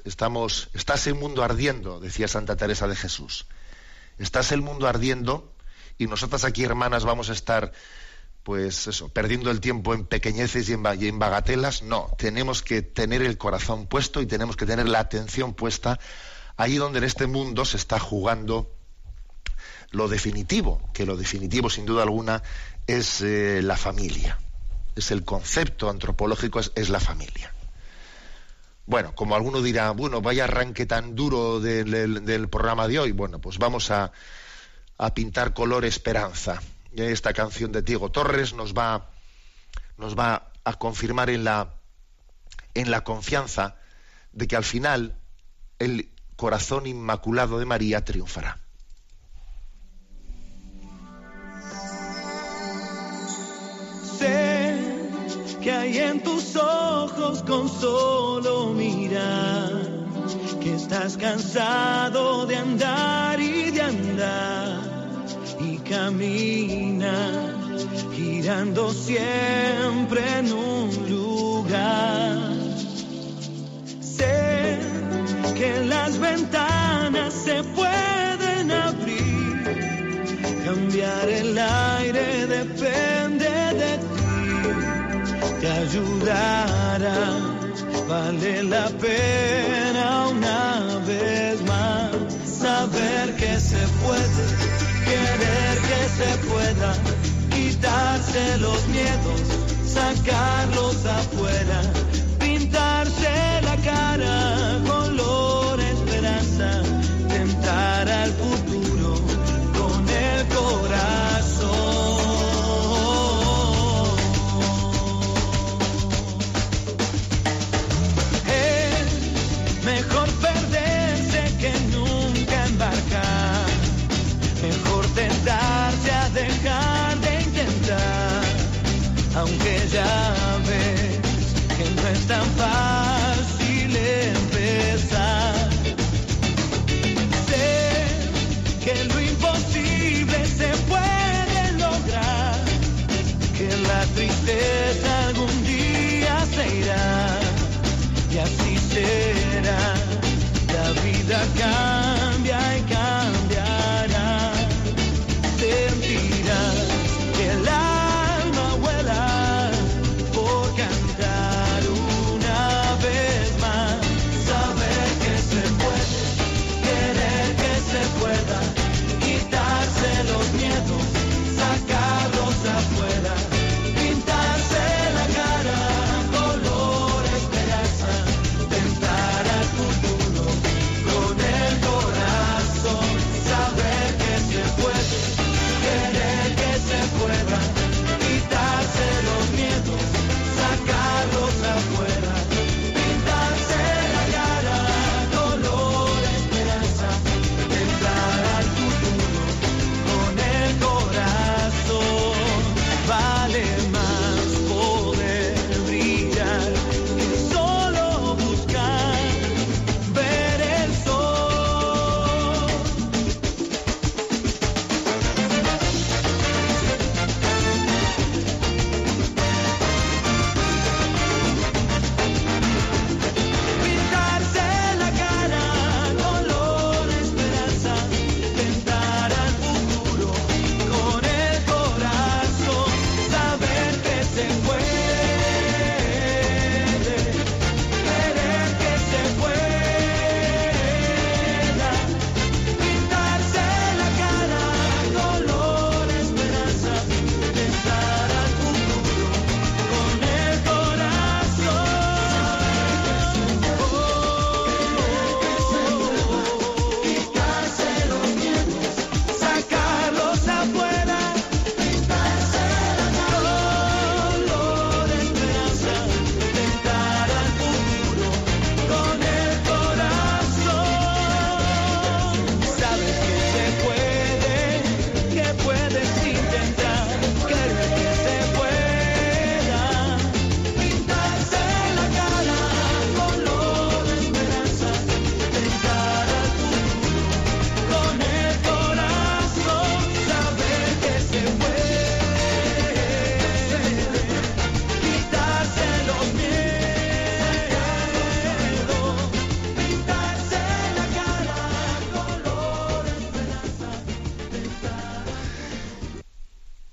estamos, 0.04 0.70
estás 0.74 1.06
el 1.06 1.14
mundo 1.14 1.44
ardiendo, 1.44 2.00
decía 2.00 2.28
Santa 2.28 2.56
Teresa 2.56 2.88
de 2.88 2.96
Jesús. 2.96 3.46
Estás 4.18 4.52
el 4.52 4.64
mundo 4.64 4.88
ardiendo 4.88 5.54
y 6.00 6.08
nosotras 6.08 6.44
aquí, 6.44 6.64
hermanas, 6.64 7.06
vamos 7.06 7.30
a 7.30 7.34
estar, 7.34 7.72
pues 8.42 8.88
eso, 8.88 9.10
perdiendo 9.10 9.52
el 9.52 9.62
tiempo 9.62 9.94
en 9.94 10.08
pequeñeces 10.08 10.68
y 10.70 10.74
en, 10.74 10.84
y 11.00 11.08
en 11.08 11.20
bagatelas. 11.20 11.84
No, 11.84 12.10
tenemos 12.18 12.64
que 12.64 12.82
tener 12.82 13.22
el 13.22 13.38
corazón 13.38 13.86
puesto 13.86 14.24
y 14.24 14.26
tenemos 14.26 14.56
que 14.56 14.66
tener 14.66 14.90
la 14.90 15.02
atención 15.02 15.54
puesta 15.54 16.00
ahí 16.56 16.78
donde 16.78 16.98
en 16.98 17.04
este 17.04 17.28
mundo 17.28 17.64
se 17.64 17.78
está 17.78 18.00
jugando 18.00 18.74
lo 19.92 20.08
definitivo, 20.08 20.82
que 20.94 21.06
lo 21.06 21.16
definitivo 21.16 21.70
sin 21.70 21.86
duda 21.86 22.02
alguna 22.02 22.42
es 22.88 23.22
eh, 23.22 23.62
la 23.62 23.76
familia, 23.76 24.40
es 24.96 25.12
el 25.12 25.24
concepto 25.26 25.90
antropológico, 25.90 26.60
es, 26.60 26.90
la 26.90 27.02
familia. 27.02 27.54
Bueno, 28.86 29.14
como 29.14 29.36
alguno 29.36 29.62
dirá, 29.62 29.92
bueno, 29.92 30.22
vaya 30.22 30.46
arranque 30.46 30.86
tan 30.86 31.14
duro 31.14 31.60
del, 31.60 32.48
programa 32.50 32.88
de 32.88 33.00
hoy, 33.00 33.12
bueno, 33.12 33.40
pues 33.40 33.58
vamos 33.58 33.92
a, 33.92 34.14
a, 34.98 35.14
pintar 35.14 35.54
color 35.54 35.84
esperanza. 35.84 36.62
Esta 36.96 37.34
canción 37.34 37.74
de 37.74 37.82
Diego 37.82 38.10
Torres 38.10 38.54
nos 38.54 38.74
va, 38.74 39.12
nos 39.98 40.18
va 40.18 40.52
a 40.64 40.74
confirmar 40.80 41.30
en 41.30 41.44
la, 41.44 41.74
en 42.74 42.90
la 42.90 43.04
confianza 43.04 43.76
de 44.32 44.48
que 44.48 44.56
al 44.56 44.64
final 44.64 45.18
el 45.80 46.10
corazón 46.38 46.88
inmaculado 46.88 47.60
de 47.60 47.66
María 47.66 48.06
triunfará. 48.06 48.62
Hay 55.88 55.98
en 56.00 56.22
tus 56.22 56.56
ojos 56.56 57.44
con 57.44 57.70
solo 57.70 58.74
mirar, 58.74 59.72
que 60.60 60.76
estás 60.76 61.16
cansado 61.18 62.46
de 62.46 62.58
andar 62.58 63.40
y 63.40 63.72
de 63.72 63.82
andar 63.82 64.82
y 65.62 65.78
camina 65.78 67.54
girando 68.14 68.92
siempre 68.92 70.22
en 70.40 70.52
un 70.52 70.90
lugar 71.10 72.58
que 75.56 75.84
las 75.86 76.20
ventanas 76.20 77.34
se 77.34 77.64
pueden 77.64 78.72
abrir. 78.72 79.64
Cambiar 80.66 81.30
el 81.30 81.58
aire 81.58 82.46
de 82.46 82.66
te 85.60 85.68
ayudará. 85.68 87.16
Vale 88.08 88.64
la 88.64 88.88
pena 89.02 90.28
una 90.30 91.00
vez 91.06 91.62
más 91.64 92.12
saber 92.46 93.36
que 93.36 93.60
se 93.60 93.82
puede, 94.04 94.44
querer 95.06 95.76
que 95.90 96.02
se 96.18 96.32
pueda, 96.48 96.94
quitarse 97.54 98.58
los 98.60 98.88
miedos, 98.88 99.42
sacarlos 99.86 101.06
afuera, 101.06 101.82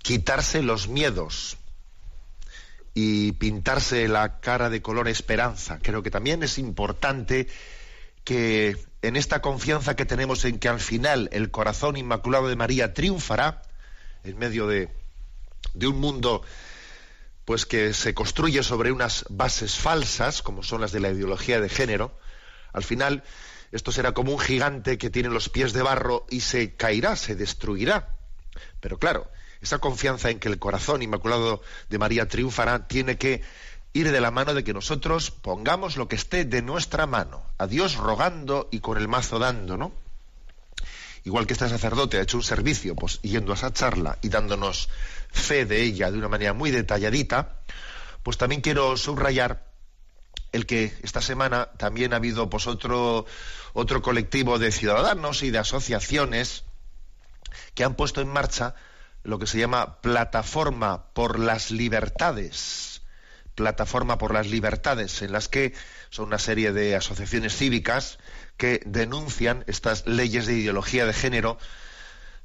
quitarse 0.05 0.61
los 0.63 0.87
miedos 0.87 1.57
y 2.93 3.33
pintarse 3.33 4.07
la 4.07 4.39
cara 4.39 4.69
de 4.69 4.83
color 4.83 5.09
esperanza. 5.09 5.79
Creo 5.83 6.03
que 6.03 6.11
también 6.11 6.43
es 6.43 6.59
importante 6.59 7.49
que 8.23 8.77
en 9.01 9.17
esta 9.17 9.41
confianza 9.41 9.97
que 9.97 10.05
tenemos 10.05 10.45
en 10.45 10.59
que 10.59 10.69
al 10.69 10.79
final 10.79 11.31
el 11.33 11.51
corazón 11.51 11.97
inmaculado 11.97 12.49
de 12.49 12.55
María 12.55 12.93
triunfará 12.93 13.63
en 14.25 14.39
medio 14.39 14.67
de, 14.67 14.91
de 15.73 15.87
un 15.87 15.99
mundo 15.99 16.43
pues 17.47 17.65
que 17.65 17.95
se 17.95 18.13
construye 18.13 18.63
sobre 18.63 18.93
unas 18.93 19.25
bases 19.31 19.79
falsas, 19.79 20.43
como 20.43 20.63
son 20.63 20.83
las 20.83 20.93
de 20.93 21.01
la 21.01 21.13
ideología 21.13 21.61
de 21.61 21.71
género, 21.71 22.15
al 22.75 22.85
final 22.85 23.25
esto 23.73 23.91
será 23.91 24.13
como 24.13 24.33
un 24.33 24.39
gigante 24.39 24.99
que 24.99 25.09
tiene 25.09 25.31
los 25.31 25.49
pies 25.49 25.73
de 25.73 25.81
barro 25.81 26.27
y 26.29 26.41
se 26.41 26.75
caerá, 26.75 27.17
se 27.17 27.35
destruirá. 27.35 28.15
Pero 28.81 28.99
claro, 28.99 29.31
esa 29.65 29.79
confianza 29.79 30.31
en 30.31 30.39
que 30.39 30.49
el 30.49 30.59
corazón 30.59 31.03
inmaculado 31.03 31.63
de 31.89 31.99
María 31.99 32.29
triunfará 32.29 32.87
tiene 32.87 33.19
que 33.19 33.43
ir 33.93 34.11
de 34.11 34.21
la 34.21 34.31
mano 34.31 34.55
de 34.55 34.65
que 34.65 34.75
nosotros 34.75 35.31
pongamos 35.31 35.97
lo 35.97 36.09
que 36.09 36.17
esté 36.17 36.45
de 36.45 36.63
nuestra 36.63 37.07
mano, 37.07 37.45
a 37.59 37.67
Dios 37.67 37.97
rogando 37.97 38.69
y 38.71 38.81
con 38.81 38.99
el 38.99 39.09
mazo 39.09 39.39
dando, 39.39 39.77
¿no? 39.77 39.93
Igual 41.25 41.47
que 41.47 41.55
este 41.55 41.69
sacerdote 41.69 42.19
ha 42.19 42.23
hecho 42.23 42.37
un 42.37 42.43
servicio, 42.43 42.95
pues 42.95 43.21
yendo 43.23 43.53
a 43.53 43.55
esa 43.55 43.73
charla 43.73 44.19
y 44.21 44.29
dándonos 44.29 44.91
fe 45.33 45.65
de 45.65 45.83
ella 45.83 46.11
de 46.11 46.19
una 46.19 46.29
manera 46.29 46.53
muy 46.53 46.71
detalladita, 46.71 47.61
pues 48.23 48.37
también 48.37 48.61
quiero 48.61 48.97
subrayar 48.97 49.65
el 50.53 50.67
que 50.67 50.93
esta 51.03 51.21
semana 51.23 51.71
también 51.79 52.13
ha 52.13 52.17
habido 52.17 52.51
pues 52.51 52.67
otro, 52.67 53.27
otro 53.73 54.03
colectivo 54.03 54.59
de 54.59 54.71
ciudadanos 54.71 55.43
y 55.43 55.51
de 55.51 55.59
asociaciones 55.59 56.65
que 57.75 57.85
han 57.85 57.95
puesto 57.95 58.21
en 58.21 58.29
marcha 58.29 58.75
lo 59.25 59.39
que 59.39 59.47
se 59.47 59.59
llama 59.59 60.01
Plataforma 60.01 61.07
por 61.13 61.39
las 61.39 61.71
Libertades. 61.71 63.03
Plataforma 63.55 64.19
por 64.19 64.35
las 64.35 64.47
Libertades, 64.47 65.23
en 65.23 65.33
las 65.33 65.49
que 65.49 65.75
son 66.11 66.27
una 66.27 66.39
serie 66.39 66.73
de 66.73 66.95
asociaciones 66.95 67.57
cívicas 67.57 68.19
que 68.57 68.81
denuncian 68.85 69.65
estas 69.67 70.07
leyes 70.07 70.47
de 70.47 70.55
ideología 70.55 71.07
de 71.07 71.13
género, 71.13 71.59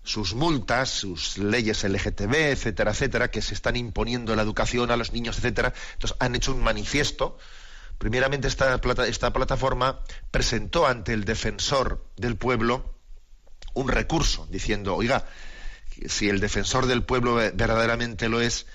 sus 0.04 0.34
multas, 0.34 0.90
sus 0.90 1.38
leyes 1.38 1.84
LGTB, 1.84 2.34
etcétera, 2.34 2.92
etcétera, 2.92 3.30
que 3.30 3.42
se 3.42 3.54
están 3.54 3.76
imponiendo 3.76 4.32
en 4.32 4.38
la 4.38 4.44
educación 4.44 4.90
a 4.90 4.98
los 4.98 5.12
niños, 5.12 5.38
etcétera. 5.38 5.74
Entonces 5.94 6.18
han 6.20 6.36
hecho 6.36 6.54
un 6.54 6.64
manifiesto. 6.64 7.38
Primeramente 7.98 8.48
esta, 8.48 8.80
esta 9.06 9.34
plataforma 9.34 10.00
presentó 10.32 10.88
ante 10.88 11.14
el 11.14 11.26
defensor 11.26 12.06
del 12.16 12.38
pueblo 12.38 12.96
un 13.74 13.90
recurso 13.90 14.48
diciendo, 14.50 14.96
oiga, 14.96 15.26
si 16.08 16.30
el 16.30 16.40
defensor 16.40 16.86
del 16.86 17.04
pueblo 17.04 17.36
verdaderamente 17.36 18.30
lo 18.30 18.42
es, 18.42 18.66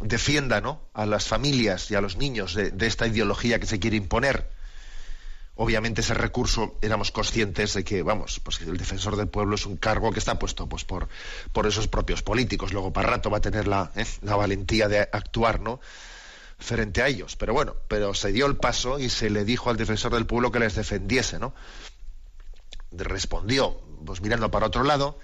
defienda 0.00 0.60
¿no? 0.60 0.80
a 0.92 1.06
las 1.06 1.26
familias 1.26 1.90
y 1.90 1.94
a 1.94 2.00
los 2.00 2.16
niños 2.16 2.54
de, 2.54 2.86
esta 2.86 3.06
ideología 3.06 3.58
que 3.58 3.66
se 3.66 3.78
quiere 3.78 3.96
imponer. 3.96 4.50
Obviamente 5.56 6.00
ese 6.00 6.14
recurso 6.14 6.76
éramos 6.82 7.12
conscientes 7.12 7.74
de 7.74 7.84
que, 7.84 8.02
vamos, 8.02 8.40
pues 8.40 8.60
el 8.62 8.76
defensor 8.76 9.16
del 9.16 9.28
pueblo 9.28 9.54
es 9.54 9.66
un 9.66 9.76
cargo 9.76 10.10
que 10.10 10.18
está 10.18 10.36
puesto 10.36 10.68
pues 10.68 10.84
por, 10.84 11.08
por 11.52 11.66
esos 11.66 11.86
propios 11.86 12.22
políticos. 12.22 12.72
Luego 12.72 12.92
para 12.92 13.10
rato 13.10 13.30
va 13.30 13.38
a 13.38 13.40
tener 13.40 13.68
la, 13.68 13.92
¿eh? 13.94 14.04
la 14.22 14.34
valentía 14.34 14.88
de 14.88 15.00
actuar, 15.00 15.60
¿no? 15.60 15.80
frente 16.58 17.02
a 17.02 17.08
ellos. 17.08 17.36
Pero 17.36 17.52
bueno, 17.52 17.76
pero 17.88 18.14
se 18.14 18.32
dio 18.32 18.46
el 18.46 18.56
paso 18.56 18.98
y 18.98 19.08
se 19.08 19.30
le 19.30 19.44
dijo 19.44 19.70
al 19.70 19.76
defensor 19.76 20.14
del 20.14 20.26
pueblo 20.26 20.50
que 20.50 20.58
les 20.58 20.74
defendiese, 20.74 21.38
¿no? 21.38 21.54
Respondió, 22.90 23.80
pues 24.04 24.20
mirando 24.20 24.50
para 24.50 24.66
otro 24.66 24.84
lado, 24.84 25.18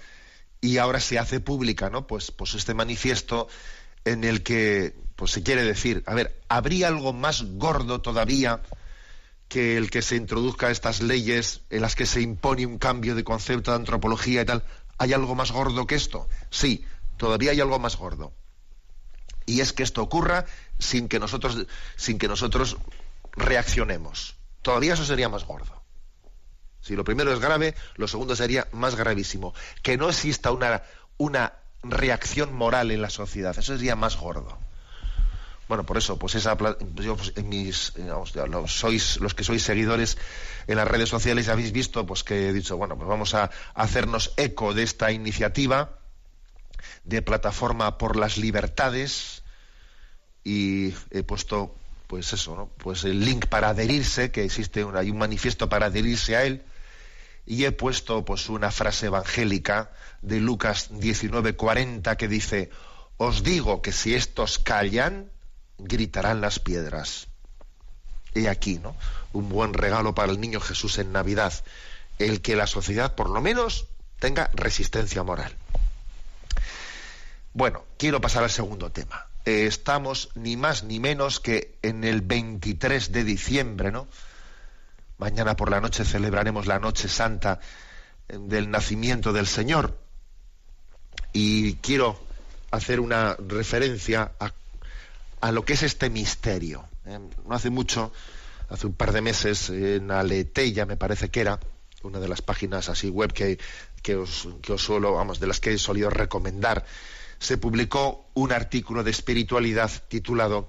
y 0.61 0.77
ahora 0.77 0.99
se 0.99 1.17
hace 1.17 1.39
pública, 1.39 1.89
¿no? 1.89 2.05
Pues, 2.05 2.31
pues 2.31 2.53
este 2.53 2.75
manifiesto 2.75 3.47
en 4.05 4.23
el 4.23 4.43
que 4.43 4.95
pues 5.15 5.31
se 5.31 5.43
quiere 5.43 5.63
decir, 5.63 6.03
a 6.05 6.13
ver, 6.13 6.39
¿habría 6.47 6.87
algo 6.87 7.13
más 7.13 7.43
gordo 7.43 8.01
todavía 8.01 8.61
que 9.47 9.77
el 9.77 9.91
que 9.91 10.01
se 10.01 10.15
introduzca 10.15 10.71
estas 10.71 11.01
leyes 11.01 11.61
en 11.69 11.81
las 11.81 11.95
que 11.95 12.05
se 12.05 12.21
impone 12.21 12.65
un 12.65 12.77
cambio 12.77 13.15
de 13.15 13.23
concepto 13.23 13.71
de 13.71 13.77
antropología 13.77 14.41
y 14.41 14.45
tal? 14.45 14.63
¿Hay 14.97 15.13
algo 15.13 15.35
más 15.35 15.51
gordo 15.51 15.85
que 15.87 15.95
esto? 15.95 16.27
Sí, 16.51 16.85
todavía 17.17 17.51
hay 17.51 17.59
algo 17.59 17.79
más 17.79 17.97
gordo. 17.97 18.31
Y 19.45 19.59
es 19.61 19.73
que 19.73 19.83
esto 19.83 20.01
ocurra 20.01 20.45
sin 20.79 21.07
que 21.07 21.19
nosotros, 21.19 21.65
sin 21.95 22.17
que 22.17 22.27
nosotros 22.27 22.77
reaccionemos. 23.33 24.35
Todavía 24.61 24.93
eso 24.93 25.05
sería 25.05 25.27
más 25.27 25.45
gordo. 25.45 25.80
Si 26.81 26.95
lo 26.95 27.03
primero 27.03 27.31
es 27.31 27.39
grave, 27.39 27.75
lo 27.95 28.07
segundo 28.07 28.35
sería 28.35 28.67
más 28.71 28.95
gravísimo. 28.95 29.53
Que 29.83 29.97
no 29.97 30.09
exista 30.09 30.51
una, 30.51 30.83
una 31.17 31.53
reacción 31.83 32.53
moral 32.53 32.91
en 32.91 33.01
la 33.01 33.09
sociedad. 33.09 33.57
Eso 33.57 33.75
sería 33.75 33.95
más 33.95 34.17
gordo. 34.17 34.57
Bueno, 35.67 35.85
por 35.85 35.97
eso, 35.97 36.19
pues 36.19 36.35
esa, 36.35 36.57
yo, 36.95 37.15
pues, 37.15 37.31
en 37.37 37.47
mis, 37.47 37.93
los, 37.95 38.73
sois, 38.73 39.21
los 39.21 39.33
que 39.33 39.45
sois 39.45 39.63
seguidores 39.63 40.17
en 40.67 40.75
las 40.75 40.85
redes 40.85 41.07
sociales 41.07 41.47
habéis 41.47 41.71
visto, 41.71 42.05
pues 42.05 42.25
que 42.25 42.49
he 42.49 42.53
dicho, 42.53 42.75
bueno, 42.75 42.97
pues 42.97 43.07
vamos 43.07 43.33
a 43.35 43.51
hacernos 43.73 44.33
eco 44.35 44.73
de 44.73 44.83
esta 44.83 45.13
iniciativa 45.13 45.97
de 47.05 47.21
plataforma 47.21 47.97
por 47.97 48.17
las 48.17 48.37
libertades 48.37 49.43
y 50.43 50.93
he 51.09 51.23
puesto, 51.23 51.73
pues 52.07 52.33
eso, 52.33 52.53
¿no? 52.57 52.69
Pues 52.77 53.05
el 53.05 53.23
link 53.23 53.45
para 53.45 53.69
adherirse, 53.69 54.29
que 54.29 54.43
existe 54.43 54.83
un, 54.83 54.97
hay 54.97 55.09
un 55.09 55.19
manifiesto 55.19 55.69
para 55.69 55.85
adherirse 55.85 56.35
a 56.35 56.43
él 56.43 56.65
y 57.51 57.65
he 57.65 57.73
puesto 57.73 58.23
pues 58.23 58.47
una 58.47 58.71
frase 58.71 59.07
evangélica 59.07 59.91
de 60.21 60.39
Lucas 60.39 60.89
19:40 60.89 62.15
que 62.15 62.29
dice, 62.29 62.69
os 63.17 63.43
digo 63.43 63.81
que 63.81 63.91
si 63.91 64.15
estos 64.15 64.57
callan, 64.57 65.29
gritarán 65.77 66.39
las 66.39 66.59
piedras. 66.59 67.27
He 68.33 68.47
aquí, 68.47 68.79
¿no? 68.79 68.95
Un 69.33 69.49
buen 69.49 69.73
regalo 69.73 70.15
para 70.15 70.31
el 70.31 70.39
niño 70.39 70.61
Jesús 70.61 70.97
en 70.97 71.11
Navidad, 71.11 71.51
el 72.19 72.41
que 72.41 72.55
la 72.55 72.67
sociedad 72.67 73.15
por 73.15 73.29
lo 73.29 73.41
menos 73.41 73.87
tenga 74.19 74.49
resistencia 74.53 75.21
moral. 75.23 75.53
Bueno, 77.53 77.83
quiero 77.97 78.21
pasar 78.21 78.43
al 78.43 78.49
segundo 78.49 78.93
tema. 78.93 79.27
Eh, 79.43 79.65
estamos 79.65 80.29
ni 80.35 80.55
más 80.55 80.85
ni 80.85 81.01
menos 81.01 81.41
que 81.41 81.77
en 81.81 82.05
el 82.05 82.21
23 82.21 83.11
de 83.11 83.25
diciembre, 83.25 83.91
¿no? 83.91 84.07
Mañana 85.21 85.55
por 85.55 85.69
la 85.69 85.79
noche 85.79 86.03
celebraremos 86.03 86.65
la 86.65 86.79
noche 86.79 87.07
santa 87.07 87.59
eh, 88.27 88.39
del 88.39 88.71
nacimiento 88.71 89.31
del 89.31 89.45
Señor. 89.45 89.95
Y 91.31 91.75
quiero 91.75 92.19
hacer 92.71 92.99
una 92.99 93.35
referencia 93.35 94.31
a, 95.39 95.51
lo 95.51 95.63
que 95.63 95.73
es 95.73 95.83
este 95.83 96.09
misterio. 96.09 96.85
Eh, 97.05 97.19
no 97.45 97.53
hace 97.53 97.69
mucho, 97.69 98.11
hace 98.67 98.87
un 98.87 98.93
par 98.93 99.11
de 99.11 99.21
meses, 99.21 99.69
en 99.69 100.09
Aleteya 100.09 100.87
me 100.87 100.97
parece 100.97 101.29
que 101.29 101.41
era, 101.41 101.59
una 102.01 102.19
de 102.19 102.27
las 102.27 102.41
páginas 102.41 102.89
así 102.89 103.11
web 103.11 103.31
que, 103.31 103.59
que, 104.01 104.15
os, 104.15 104.49
que 104.63 104.73
os 104.73 104.81
suelo, 104.81 105.13
vamos, 105.13 105.39
de 105.39 105.45
las 105.45 105.59
que 105.59 105.71
he 105.71 105.77
solido 105.77 106.09
recomendar, 106.09 106.83
se 107.37 107.59
publicó 107.59 108.25
un 108.33 108.51
artículo 108.51 109.03
de 109.03 109.11
espiritualidad 109.11 109.91
titulado 110.07 110.67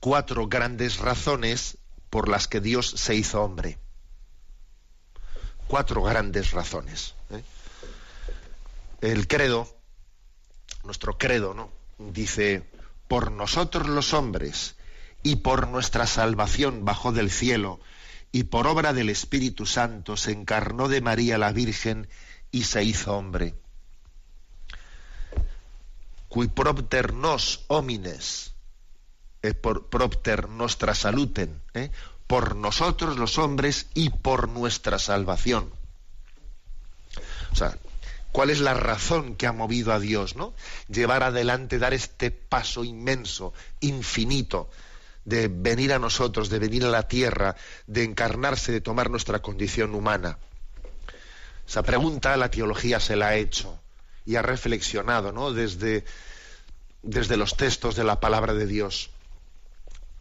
Cuatro 0.00 0.48
grandes 0.48 0.98
razones 0.98 1.77
por 2.10 2.28
las 2.28 2.48
que 2.48 2.60
Dios 2.60 2.88
se 2.88 3.14
hizo 3.14 3.42
hombre. 3.42 3.78
Cuatro 5.66 6.02
grandes 6.02 6.52
razones. 6.52 7.14
¿eh? 7.30 7.42
El 9.00 9.28
credo, 9.28 9.68
nuestro 10.84 11.18
credo, 11.18 11.54
¿no? 11.54 11.70
Dice, 11.98 12.68
por 13.06 13.32
nosotros 13.32 13.88
los 13.88 14.14
hombres 14.14 14.76
y 15.22 15.36
por 15.36 15.68
nuestra 15.68 16.06
salvación 16.06 16.84
bajó 16.84 17.12
del 17.12 17.30
cielo 17.30 17.80
y 18.32 18.44
por 18.44 18.66
obra 18.66 18.92
del 18.92 19.10
Espíritu 19.10 19.66
Santo 19.66 20.16
se 20.16 20.32
encarnó 20.32 20.88
de 20.88 21.00
María 21.00 21.38
la 21.38 21.52
Virgen 21.52 22.08
y 22.50 22.64
se 22.64 22.84
hizo 22.84 23.16
hombre. 23.16 23.54
Qui 26.28 26.46
propter 26.48 27.14
nos 27.14 27.64
homines 27.68 28.52
por 29.60 29.86
propter 29.86 30.48
nostra 30.48 30.94
saluten, 30.94 31.60
¿eh? 31.74 31.90
por 32.26 32.56
nosotros 32.56 33.16
los 33.16 33.38
hombres 33.38 33.86
y 33.94 34.10
por 34.10 34.48
nuestra 34.48 34.98
salvación. 34.98 35.70
O 37.52 37.56
sea, 37.56 37.76
¿cuál 38.32 38.50
es 38.50 38.60
la 38.60 38.74
razón 38.74 39.34
que 39.34 39.46
ha 39.46 39.52
movido 39.52 39.92
a 39.92 39.98
Dios, 39.98 40.36
no? 40.36 40.52
Llevar 40.88 41.22
adelante, 41.22 41.78
dar 41.78 41.94
este 41.94 42.30
paso 42.30 42.84
inmenso, 42.84 43.54
infinito, 43.80 44.68
de 45.24 45.48
venir 45.48 45.92
a 45.92 45.98
nosotros, 45.98 46.50
de 46.50 46.58
venir 46.58 46.84
a 46.84 46.90
la 46.90 47.08
tierra, 47.08 47.56
de 47.86 48.04
encarnarse, 48.04 48.72
de 48.72 48.80
tomar 48.80 49.10
nuestra 49.10 49.40
condición 49.40 49.94
humana. 49.94 50.38
Esa 51.66 51.82
pregunta 51.82 52.36
la 52.36 52.50
teología 52.50 53.00
se 53.00 53.16
la 53.16 53.28
ha 53.28 53.36
hecho 53.36 53.78
y 54.24 54.36
ha 54.36 54.42
reflexionado, 54.42 55.32
¿no? 55.32 55.52
Desde, 55.52 56.04
desde 57.02 57.36
los 57.36 57.56
textos 57.56 57.96
de 57.96 58.04
la 58.04 58.20
palabra 58.20 58.52
de 58.52 58.66
Dios. 58.66 59.10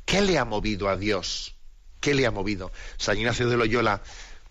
¿Qué 0.08 0.22
le 0.22 0.38
ha 0.38 0.46
movido 0.46 0.88
a 0.88 0.96
Dios? 0.96 1.54
¿Qué 2.00 2.16
le 2.16 2.26
ha 2.26 2.32
movido? 2.32 2.72
San 2.96 3.18
Ignacio 3.18 3.50
de 3.50 3.58
Loyola, 3.58 4.02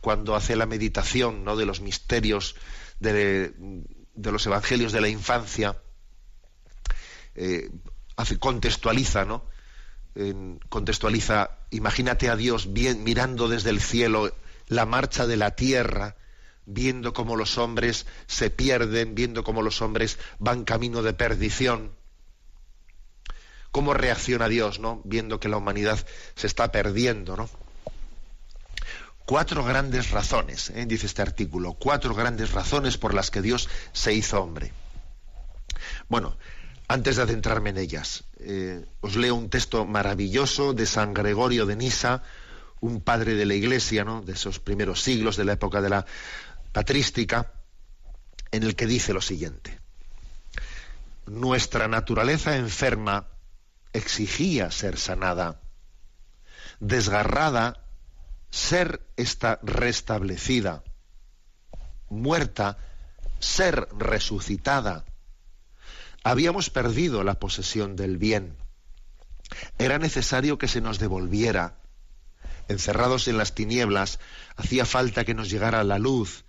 cuando 0.02 0.36
hace 0.36 0.54
la 0.54 0.66
meditación 0.66 1.44
¿no? 1.44 1.56
de 1.56 1.64
los 1.64 1.80
misterios 1.80 2.56
de, 3.00 3.54
los 4.16 4.46
evangelios 4.46 4.92
de 4.92 5.00
la 5.00 5.08
infancia, 5.08 5.80
eh, 7.34 7.70
hace, 8.16 8.38
contextualiza, 8.38 9.24
¿no? 9.24 9.48
contextualiza, 10.68 11.56
imagínate 11.70 12.28
a 12.28 12.36
Dios 12.36 12.66
mirando 12.66 13.48
desde 13.48 13.70
el 13.70 13.80
cielo 13.80 14.34
la 14.68 14.84
marcha 14.84 15.26
de 15.26 15.38
la 15.38 15.52
tierra, 15.52 16.16
viendo 16.66 17.14
cómo 17.14 17.34
los 17.34 17.56
hombres 17.56 18.04
se 18.26 18.50
pierden, 18.50 19.14
viendo 19.14 19.42
cómo 19.42 19.62
los 19.62 19.80
hombres 19.80 20.18
van 20.38 20.64
camino 20.64 21.02
de 21.02 21.14
perdición. 21.14 21.95
¿Cómo 23.76 23.92
reacciona 23.92 24.48
Dios, 24.48 24.80
no? 24.80 25.02
Viendo 25.04 25.38
que 25.38 25.50
la 25.50 25.58
humanidad 25.58 25.98
se 26.34 26.46
está 26.46 26.72
perdiendo, 26.72 27.36
¿no? 27.36 27.46
Cuatro 29.26 29.62
grandes 29.64 30.12
razones, 30.12 30.70
¿eh? 30.70 30.86
dice 30.86 31.04
este 31.04 31.20
artículo, 31.20 31.74
cuatro 31.74 32.14
grandes 32.14 32.52
razones 32.52 32.96
por 32.96 33.12
las 33.12 33.30
que 33.30 33.42
Dios 33.42 33.68
se 33.92 34.14
hizo 34.14 34.40
hombre. 34.40 34.72
Bueno, 36.08 36.38
antes 36.88 37.16
de 37.16 37.22
adentrarme 37.24 37.68
en 37.68 37.76
ellas, 37.76 38.24
eh, 38.38 38.82
os 39.02 39.14
leo 39.14 39.34
un 39.34 39.50
texto 39.50 39.84
maravilloso 39.84 40.72
de 40.72 40.86
San 40.86 41.12
Gregorio 41.12 41.66
de 41.66 41.76
Nisa, 41.76 42.22
un 42.80 43.02
padre 43.02 43.34
de 43.34 43.44
la 43.44 43.52
Iglesia, 43.52 44.06
¿no? 44.06 44.22
de 44.22 44.32
esos 44.32 44.58
primeros 44.58 45.02
siglos, 45.02 45.36
de 45.36 45.44
la 45.44 45.52
época 45.52 45.82
de 45.82 45.90
la 45.90 46.06
patrística, 46.72 47.52
en 48.52 48.62
el 48.62 48.74
que 48.74 48.86
dice 48.86 49.12
lo 49.12 49.20
siguiente. 49.20 49.78
Nuestra 51.26 51.88
naturaleza 51.88 52.56
enferma 52.56 53.26
exigía 53.96 54.70
ser 54.70 54.98
sanada, 54.98 55.60
desgarrada, 56.80 57.82
ser 58.50 59.00
esta 59.16 59.58
restablecida, 59.62 60.84
muerta, 62.08 62.78
ser 63.40 63.88
resucitada 63.98 65.04
Habíamos 66.26 66.70
perdido 66.70 67.22
la 67.22 67.38
posesión 67.38 67.94
del 67.94 68.18
bien. 68.18 68.56
Era 69.78 70.00
necesario 70.00 70.58
que 70.58 70.66
se 70.66 70.80
nos 70.80 70.98
devolviera. 70.98 71.78
Encerrados 72.66 73.28
en 73.28 73.38
las 73.38 73.54
tinieblas, 73.54 74.18
hacía 74.56 74.86
falta 74.86 75.24
que 75.24 75.34
nos 75.34 75.48
llegara 75.48 75.84
la 75.84 76.00
luz. 76.00 76.44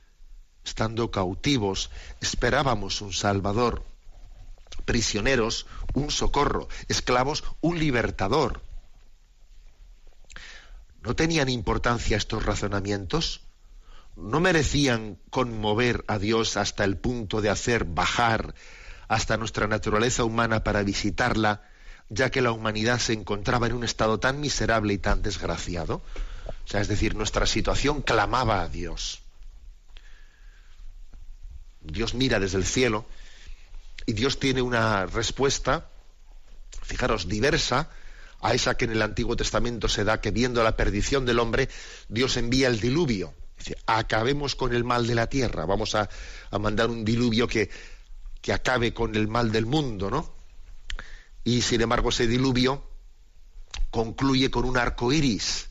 Estando 0.66 1.12
cautivos, 1.12 1.92
esperábamos 2.22 3.02
un 3.02 3.14
Salvador. 3.14 3.86
Prisioneros, 4.88 5.68
un 5.94 6.12
socorro. 6.12 6.70
Esclavos, 6.88 7.44
un 7.60 7.78
libertador. 7.78 8.62
¿No 11.02 11.14
tenían 11.14 11.50
importancia 11.50 12.16
estos 12.16 12.46
razonamientos? 12.46 13.42
¿No 14.16 14.40
merecían 14.40 15.20
conmover 15.30 16.06
a 16.08 16.20
Dios 16.20 16.56
hasta 16.56 16.86
el 16.86 16.96
punto 16.96 17.42
de 17.42 17.50
hacer 17.50 17.84
bajar 17.84 18.56
hasta 19.10 19.36
nuestra 19.36 19.68
naturaleza 19.68 20.24
humana 20.24 20.64
para 20.64 20.84
visitarla, 20.84 21.64
ya 22.08 22.30
que 22.30 22.42
la 22.42 22.54
humanidad 22.54 23.00
se 23.00 23.12
encontraba 23.12 23.68
en 23.68 23.74
un 23.74 23.84
estado 23.84 24.22
tan 24.22 24.40
miserable 24.40 24.94
y 24.94 25.00
tan 25.00 25.22
desgraciado. 25.22 25.96
O 25.96 26.68
sea, 26.68 26.80
es 26.80 26.88
decir, 26.88 27.14
nuestra 27.14 27.46
situación 27.46 28.02
clamaba 28.02 28.62
a 28.62 28.70
Dios. 28.70 29.22
Dios 31.82 32.14
mira 32.14 32.40
desde 32.40 32.58
el 32.58 32.66
cielo 32.66 33.06
y 34.08 34.14
Dios 34.14 34.40
tiene 34.40 34.64
una 34.64 35.06
respuesta, 35.06 35.92
fijaros, 36.82 37.28
diversa 37.28 37.92
a 38.42 38.56
esa 38.56 38.76
que 38.76 38.86
en 38.86 38.92
el 38.92 39.04
Antiguo 39.04 39.36
Testamento 39.36 39.88
se 39.88 40.04
da, 40.04 40.20
que 40.22 40.32
viendo 40.32 40.64
la 40.64 40.76
perdición 40.76 41.28
del 41.28 41.38
hombre, 41.38 41.70
Dios 42.10 42.38
envía 42.38 42.68
el 42.68 42.80
diluvio. 42.80 43.36
Dice, 43.60 43.78
acabemos 43.86 44.56
con 44.56 44.74
el 44.74 44.84
mal 44.84 45.06
de 45.06 45.16
la 45.16 45.28
tierra, 45.28 45.66
vamos 45.66 45.94
a, 45.94 46.10
a 46.50 46.60
mandar 46.60 46.90
un 46.90 47.06
diluvio 47.06 47.48
que 47.48 47.70
que 48.48 48.54
acabe 48.54 48.94
con 48.94 49.14
el 49.16 49.28
mal 49.28 49.52
del 49.52 49.66
mundo, 49.66 50.10
¿no? 50.10 50.34
Y 51.44 51.62
sin 51.62 51.82
embargo 51.82 52.10
ese 52.10 52.28
diluvio 52.28 52.82
concluye 53.92 54.50
con 54.50 54.64
un 54.64 54.78
arco 54.78 55.12
iris, 55.12 55.68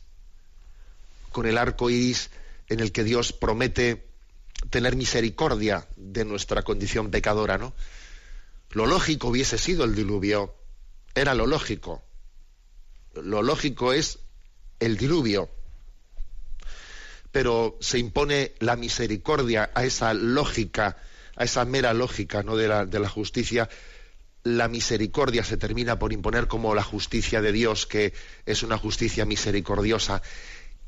con 1.31 1.47
el 1.47 1.57
arco 1.57 1.89
iris 1.89 2.29
en 2.67 2.79
el 2.79 2.91
que 2.91 3.03
Dios 3.03 3.33
promete 3.33 4.07
tener 4.69 4.95
misericordia 4.95 5.87
de 5.95 6.23
nuestra 6.23 6.61
condición 6.61 7.09
pecadora, 7.09 7.57
¿no? 7.57 7.73
Lo 8.77 8.85
lógico 8.85 9.29
hubiese 9.29 9.57
sido 9.57 9.85
el 9.85 9.95
diluvio, 9.95 10.53
era 11.15 11.33
lo 11.33 11.47
lógico. 11.47 12.03
Lo 13.15 13.41
lógico 13.41 13.91
es 13.91 14.19
el 14.79 14.97
diluvio. 14.97 15.49
Pero 17.31 17.79
se 17.81 17.97
impone 17.97 18.53
la 18.59 18.75
misericordia 18.75 19.71
a 19.73 19.83
esa 19.83 20.13
lógica 20.13 20.95
a 21.35 21.43
esa 21.43 21.65
mera 21.65 21.95
lógica 21.95 22.43
¿no? 22.43 22.55
de, 22.55 22.67
la, 22.67 22.85
de 22.85 22.99
la 22.99 23.09
justicia, 23.09 23.67
la 24.43 24.67
misericordia 24.67 25.43
se 25.43 25.57
termina 25.57 25.97
por 25.97 26.13
imponer 26.13 26.47
como 26.47 26.75
la 26.75 26.83
justicia 26.83 27.41
de 27.41 27.51
Dios, 27.51 27.87
que 27.87 28.13
es 28.45 28.61
una 28.61 28.77
justicia 28.77 29.25
misericordiosa. 29.25 30.21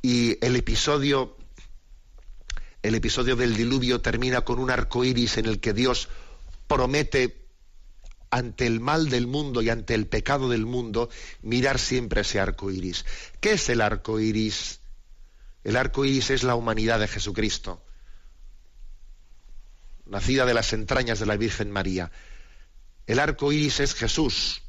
Y 0.04 0.38
el 0.46 0.56
episodio, 0.56 1.36
el 2.84 2.94
episodio 2.94 3.36
del 3.36 3.58
diluvio 3.58 4.00
termina 4.00 4.42
con 4.42 4.60
un 4.60 4.70
arco 4.70 5.04
iris 5.04 5.40
en 5.40 5.48
el 5.48 5.60
que 5.60 5.74
Dios 5.74 6.08
promete 6.68 7.49
ante 8.32 8.68
el 8.68 8.80
mal 8.80 9.10
del 9.10 9.28
mundo 9.28 9.62
y 9.62 9.70
ante 9.70 9.96
el 9.96 10.08
pecado 10.08 10.50
del 10.50 10.66
mundo, 10.66 11.10
mirar 11.42 11.80
siempre 11.80 12.22
ese 12.22 12.40
arco 12.40 12.72
iris. 12.72 13.06
¿Qué 13.40 13.54
es 13.54 13.70
el 13.70 13.82
arco 13.82 14.20
iris? 14.20 14.80
El 15.64 15.76
arco 15.76 16.06
iris 16.06 16.30
es 16.30 16.44
la 16.44 16.56
humanidad 16.56 17.00
de 17.00 17.08
Jesucristo 17.08 17.84
nacida 20.10 20.46
de 20.46 20.54
las 20.54 20.74
entrañas 20.74 21.20
de 21.20 21.26
la 21.26 21.38
Virgen 21.38 21.72
María. 21.72 22.12
El 23.08 23.20
arco 23.20 23.52
iris 23.52 23.80
es 23.80 23.94
Jesús, 23.94 24.62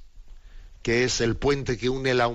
que 0.82 1.04
es 1.04 1.20
el 1.20 1.36
puente 1.36 1.76
que 1.76 1.88
une 1.88 2.14
la, 2.14 2.28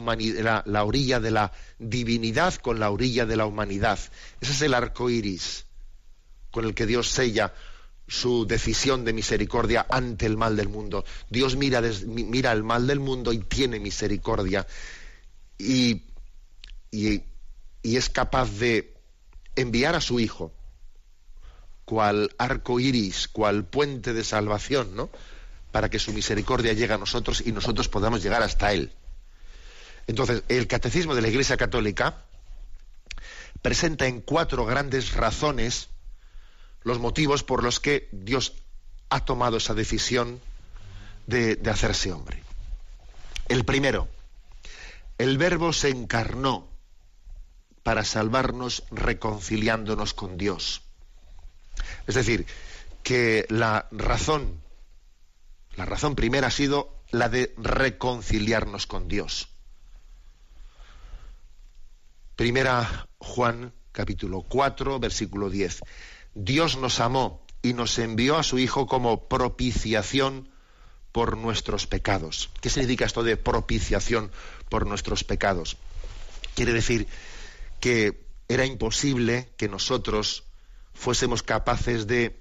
la, 0.65 0.83
orilla 0.83 1.19
de 1.19 1.31
la 1.31 1.51
divinidad 1.79 2.55
con 2.55 2.79
la 2.79 2.89
orilla 2.89 3.25
de 3.25 3.37
la 3.37 3.45
humanidad. 3.45 3.99
Ese 4.41 4.51
es 4.51 4.61
el 4.61 4.73
arco 4.73 5.09
iris 5.09 5.65
con 6.51 6.65
el 6.65 6.73
que 6.73 6.85
Dios 6.85 7.09
sella 7.09 7.53
su 8.07 8.45
decisión 8.45 9.03
de 9.03 9.13
misericordia 9.13 9.85
ante 9.89 10.25
el 10.25 10.37
mal 10.37 10.55
del 10.55 10.69
mundo. 10.69 11.05
Dios 11.29 11.55
mira, 11.55 11.81
mira 12.05 12.51
el 12.51 12.63
mal 12.63 12.87
del 12.87 12.99
mundo 12.99 13.33
y 13.33 13.39
tiene 13.39 13.79
misericordia. 13.79 14.67
y, 15.57 16.03
y 16.91 17.23
es 17.97 18.09
capaz 18.09 18.49
de 18.51 18.95
enviar 19.55 19.95
a 19.95 20.01
su 20.01 20.19
Hijo 20.19 20.53
cual 21.85 22.33
arco 22.39 22.79
iris, 22.79 23.27
cual 23.27 23.65
puente 23.65 24.13
de 24.13 24.23
salvación, 24.23 24.95
¿no? 24.95 25.09
Para 25.71 25.89
que 25.89 25.99
su 25.99 26.11
misericordia 26.13 26.73
llegue 26.73 26.93
a 26.93 26.97
nosotros 26.97 27.43
y 27.45 27.51
nosotros 27.51 27.87
podamos 27.87 28.23
llegar 28.23 28.41
hasta 28.41 28.73
Él. 28.73 28.91
Entonces, 30.07 30.43
el 30.49 30.67
catecismo 30.67 31.15
de 31.15 31.21
la 31.21 31.27
Iglesia 31.27 31.57
Católica 31.57 32.25
presenta 33.61 34.07
en 34.07 34.21
cuatro 34.21 34.65
grandes 34.65 35.13
razones 35.13 35.89
los 36.85 36.99
motivos 36.99 37.43
por 37.43 37.63
los 37.63 37.81
que 37.81 38.07
Dios 38.13 38.53
ha 39.09 39.25
tomado 39.25 39.57
esa 39.57 39.73
decisión 39.73 40.39
de, 41.27 41.57
de 41.57 41.69
hacerse 41.69 42.13
hombre. 42.13 42.41
El 43.49 43.65
primero, 43.65 44.07
el 45.17 45.37
Verbo 45.37 45.73
se 45.73 45.89
encarnó 45.89 46.69
para 47.83 48.05
salvarnos 48.05 48.83
reconciliándonos 48.91 50.13
con 50.13 50.37
Dios. 50.37 50.83
Es 52.07 52.15
decir, 52.15 52.45
que 53.03 53.45
la 53.49 53.87
razón, 53.91 54.61
la 55.75 55.85
razón 55.85 56.15
primera 56.15 56.47
ha 56.47 56.51
sido 56.51 56.95
la 57.11 57.29
de 57.29 57.53
reconciliarnos 57.57 58.87
con 58.87 59.07
Dios. 59.07 59.49
Primera 62.35 63.07
Juan 63.17 63.73
capítulo 63.95 64.41
4, 64.41 64.99
versículo 64.99 65.49
10. 65.49 65.81
Dios 66.35 66.77
nos 66.77 66.99
amó 66.99 67.41
y 67.61 67.73
nos 67.73 67.97
envió 67.97 68.37
a 68.37 68.43
su 68.43 68.59
Hijo 68.59 68.85
como 68.85 69.27
propiciación 69.27 70.49
por 71.11 71.37
nuestros 71.37 71.87
pecados. 71.87 72.51
¿Qué 72.61 72.69
significa 72.69 73.05
esto 73.05 73.23
de 73.23 73.37
propiciación 73.37 74.31
por 74.69 74.85
nuestros 74.85 75.23
pecados? 75.23 75.77
Quiere 76.55 76.73
decir 76.73 77.07
que 77.79 78.27
era 78.49 78.65
imposible 78.65 79.49
que 79.55 79.69
nosotros 79.69 80.43
fuésemos 80.93 81.41
capaces 81.41 82.05
de, 82.05 82.39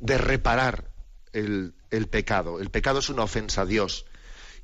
de 0.00 0.18
reparar 0.18 0.90
el, 1.32 1.74
el, 1.90 2.08
pecado. 2.08 2.60
El 2.60 2.70
pecado 2.70 2.98
es 2.98 3.08
una 3.08 3.22
ofensa 3.22 3.62
a 3.62 3.66
Dios. 3.66 4.06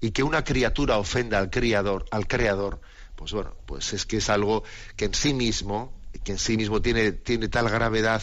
Y 0.00 0.10
que 0.10 0.24
una 0.24 0.42
criatura 0.42 0.98
ofenda 0.98 1.38
al 1.38 1.50
Creador, 1.50 2.06
al 2.10 2.26
Creador, 2.26 2.80
pues 3.22 3.32
bueno, 3.32 3.54
pues 3.66 3.92
es 3.92 4.04
que 4.04 4.16
es 4.16 4.28
algo 4.30 4.64
que 4.96 5.04
en 5.04 5.14
sí 5.14 5.32
mismo, 5.32 5.92
que 6.24 6.32
en 6.32 6.38
sí 6.38 6.56
mismo 6.56 6.82
tiene, 6.82 7.12
tiene 7.12 7.48
tal 7.48 7.68
gravedad 7.68 8.20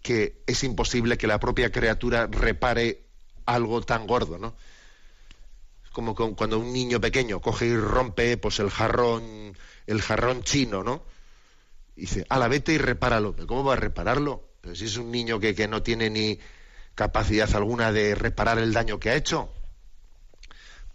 que 0.00 0.42
es 0.46 0.62
imposible 0.62 1.18
que 1.18 1.26
la 1.26 1.40
propia 1.40 1.72
criatura 1.72 2.28
repare 2.28 3.02
algo 3.46 3.82
tan 3.82 4.06
gordo, 4.06 4.38
¿no? 4.38 4.54
como 5.92 6.14
cuando 6.14 6.60
un 6.60 6.72
niño 6.72 7.00
pequeño 7.00 7.40
coge 7.40 7.66
y 7.66 7.76
rompe 7.76 8.36
pues 8.36 8.60
el 8.60 8.70
jarrón, 8.70 9.56
el 9.88 10.00
jarrón 10.00 10.44
chino, 10.44 10.84
¿no? 10.84 11.02
dice, 11.96 12.24
a 12.28 12.38
la 12.38 12.46
vete 12.46 12.72
y 12.74 12.78
repáralo. 12.78 13.34
¿Cómo 13.48 13.64
va 13.64 13.72
a 13.72 13.76
repararlo? 13.76 14.48
Pero 14.60 14.76
si 14.76 14.84
es 14.84 14.96
un 14.96 15.10
niño 15.10 15.40
que, 15.40 15.56
que 15.56 15.66
no 15.66 15.82
tiene 15.82 16.08
ni 16.08 16.38
capacidad 16.94 17.52
alguna 17.56 17.90
de 17.90 18.14
reparar 18.14 18.58
el 18.58 18.72
daño 18.72 19.00
que 19.00 19.10
ha 19.10 19.16
hecho. 19.16 19.52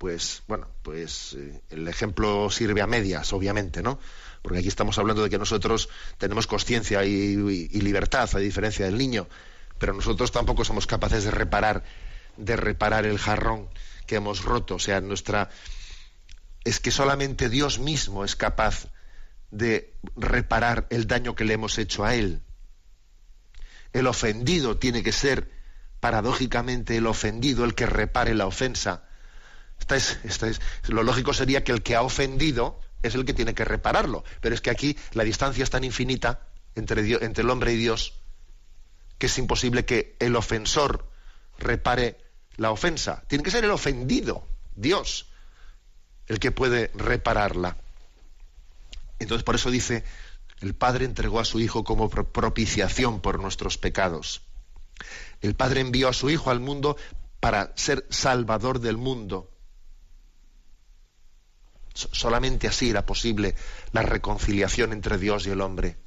Pues 0.04 0.44
bueno, 0.50 0.68
pues 0.82 1.34
eh, 1.40 1.62
el 1.70 1.88
ejemplo 1.88 2.50
sirve 2.50 2.82
a 2.82 2.88
medias, 2.88 3.32
obviamente, 3.32 3.82
¿no? 3.82 4.00
Porque 4.42 4.60
aquí 4.60 4.68
estamos 4.68 4.98
hablando 4.98 5.24
de 5.24 5.30
que 5.30 5.38
nosotros 5.38 5.88
tenemos 6.18 6.46
conciencia 6.46 7.06
y, 7.06 7.38
libertad, 7.80 8.30
a 8.34 8.40
diferencia 8.40 8.84
del 8.84 8.98
niño, 8.98 9.30
pero 9.78 9.94
nosotros 9.94 10.34
tampoco 10.34 10.66
somos 10.66 10.88
capaces 10.88 11.24
de 11.24 11.32
reparar, 11.32 11.86
de 12.36 12.58
reparar 12.58 13.06
el 13.06 13.18
jarrón 13.18 13.70
que 14.06 14.16
hemos 14.16 14.44
roto. 14.44 14.76
O 14.76 14.80
sea, 14.80 15.00
nuestra 15.00 15.50
es 16.66 16.82
que 16.82 16.92
solamente 16.92 17.48
Dios 17.48 17.80
mismo 17.80 18.26
es 18.26 18.36
capaz 18.36 18.90
de 19.52 19.94
reparar 20.18 20.86
el 20.90 21.08
daño 21.08 21.34
que 21.34 21.46
le 21.46 21.54
hemos 21.54 21.78
hecho 21.78 22.04
a 22.04 22.14
él. 22.14 22.42
El 23.94 24.08
ofendido 24.08 24.76
tiene 24.76 25.02
que 25.02 25.14
ser, 25.14 25.50
paradójicamente, 26.02 26.98
el 26.98 27.08
ofendido 27.08 27.64
el 27.64 27.74
que 27.74 27.86
repare 27.86 28.36
la 28.36 28.48
ofensa. 28.48 29.06
Esta 29.80 29.96
es, 30.48 30.62
lo 30.88 31.04
lógico 31.04 31.34
sería 31.34 31.64
que 31.64 31.72
el 31.72 31.84
que 31.84 31.96
ha 31.96 32.02
ofendido 32.02 32.80
es 33.02 33.16
el 33.16 33.26
que 33.26 33.34
tiene 33.34 33.54
que 33.54 33.66
repararlo. 33.66 34.24
Pero 34.42 34.56
es 34.56 34.62
que 34.62 34.70
aquí 34.70 34.98
la 35.12 35.24
distancia 35.24 35.64
es 35.64 35.70
tan 35.70 35.84
infinita 35.84 36.48
entre 36.76 37.02
el 37.02 37.50
hombre 37.50 37.74
y 37.74 37.78
Dios 37.78 38.14
que 39.24 39.28
es 39.28 39.38
imposible 39.38 39.86
que 39.86 40.18
el 40.20 40.36
ofensor 40.36 41.08
repare 41.58 42.18
la 42.58 42.72
ofensa. 42.72 43.24
Tiene 43.28 43.42
que 43.42 43.52
ser 43.52 43.64
el 43.64 43.72
ofendido, 43.72 44.46
Dios, 44.76 45.28
el 46.28 46.40
que 46.40 46.52
puede 46.52 46.92
repararla. 46.94 47.78
Entonces 49.20 49.46
por 49.46 49.56
eso 49.56 49.72
dice, 49.72 50.04
el 50.60 50.76
Padre 50.76 51.06
entregó 51.06 51.40
a 51.40 51.46
su 51.46 51.62
Hijo 51.62 51.86
como 51.86 52.10
propiciación 52.10 53.22
por 53.22 53.40
nuestros 53.40 53.78
pecados. 53.78 54.42
El 55.40 55.56
Padre 55.56 55.80
envió 55.80 56.10
a 56.10 56.14
su 56.14 56.30
Hijo 56.30 56.52
al 56.52 56.60
mundo 56.60 56.98
para 57.40 57.72
ser 57.78 58.06
salvador 58.10 58.82
del 58.82 58.98
mundo. 58.98 59.53
Solamente 61.94 62.68
así 62.68 62.90
era 62.90 63.06
posible 63.06 63.56
la 63.92 64.02
reconciliación 64.02 64.94
entre 64.94 65.18
Dios 65.18 65.46
y 65.46 65.52
el 65.52 65.62
hombre. 65.62 65.98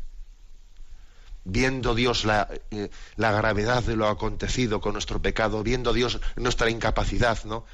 Viendo 1.44 1.94
Dios 1.94 2.24
la, 2.24 2.48
eh, 2.72 2.90
la 3.14 3.30
gravedad 3.30 3.82
de 3.84 3.94
lo 3.94 4.08
acontecido 4.08 4.80
con 4.80 4.94
nuestro 4.94 5.22
pecado, 5.22 5.62
viendo 5.62 5.92
Dios 5.92 6.20
nuestra 6.34 6.70
incapacidad, 6.70 7.44
¿no? 7.44 7.64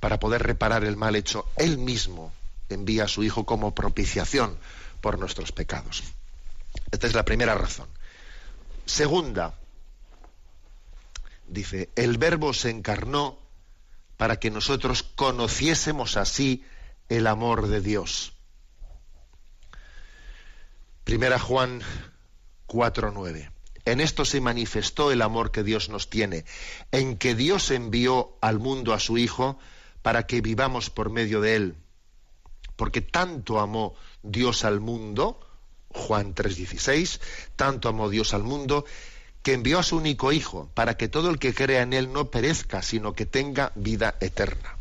Para 0.00 0.18
poder 0.18 0.42
reparar 0.42 0.84
el 0.84 0.96
mal 0.96 1.16
hecho, 1.16 1.44
Él 1.56 1.76
mismo 1.76 2.32
envía 2.70 3.04
a 3.04 3.08
su 3.08 3.22
Hijo 3.24 3.44
como 3.44 3.74
propiciación 3.74 4.56
por 5.00 5.18
nuestros 5.18 5.52
pecados. 5.52 6.02
Esta 6.90 7.06
es 7.06 7.14
la 7.14 7.24
primera 7.24 7.54
razón. 7.54 7.88
Segunda, 8.86 9.54
dice, 11.46 11.90
el 11.94 12.16
Verbo 12.16 12.54
se 12.54 12.70
encarnó 12.70 13.38
para 14.16 14.38
que 14.40 14.50
nosotros 14.50 15.02
conociésemos 15.02 16.16
así 16.16 16.64
el 17.08 17.26
amor 17.26 17.68
de 17.68 17.80
Dios. 17.80 18.32
Primera 21.04 21.38
Juan 21.38 21.82
4:9. 22.66 23.50
En 23.86 24.00
esto 24.00 24.26
se 24.26 24.42
manifestó 24.42 25.10
el 25.10 25.22
amor 25.22 25.50
que 25.50 25.62
Dios 25.62 25.88
nos 25.88 26.10
tiene, 26.10 26.44
en 26.92 27.16
que 27.16 27.34
Dios 27.34 27.70
envió 27.70 28.36
al 28.42 28.58
mundo 28.58 28.92
a 28.92 29.00
su 29.00 29.16
Hijo 29.16 29.58
para 30.02 30.26
que 30.26 30.42
vivamos 30.42 30.90
por 30.90 31.08
medio 31.08 31.40
de 31.40 31.56
él. 31.56 31.76
Porque 32.76 33.00
tanto 33.00 33.58
amó 33.58 33.94
Dios 34.22 34.66
al 34.66 34.80
mundo, 34.80 35.40
Juan 35.88 36.34
3:16, 36.34 37.20
tanto 37.56 37.88
amó 37.88 38.10
Dios 38.10 38.34
al 38.34 38.42
mundo, 38.42 38.84
que 39.42 39.54
envió 39.54 39.78
a 39.78 39.82
su 39.82 39.96
único 39.96 40.32
Hijo, 40.32 40.70
para 40.74 40.98
que 40.98 41.08
todo 41.08 41.30
el 41.30 41.38
que 41.38 41.54
crea 41.54 41.80
en 41.80 41.94
él 41.94 42.12
no 42.12 42.30
perezca, 42.30 42.82
sino 42.82 43.14
que 43.14 43.24
tenga 43.24 43.72
vida 43.74 44.16
eterna. 44.20 44.77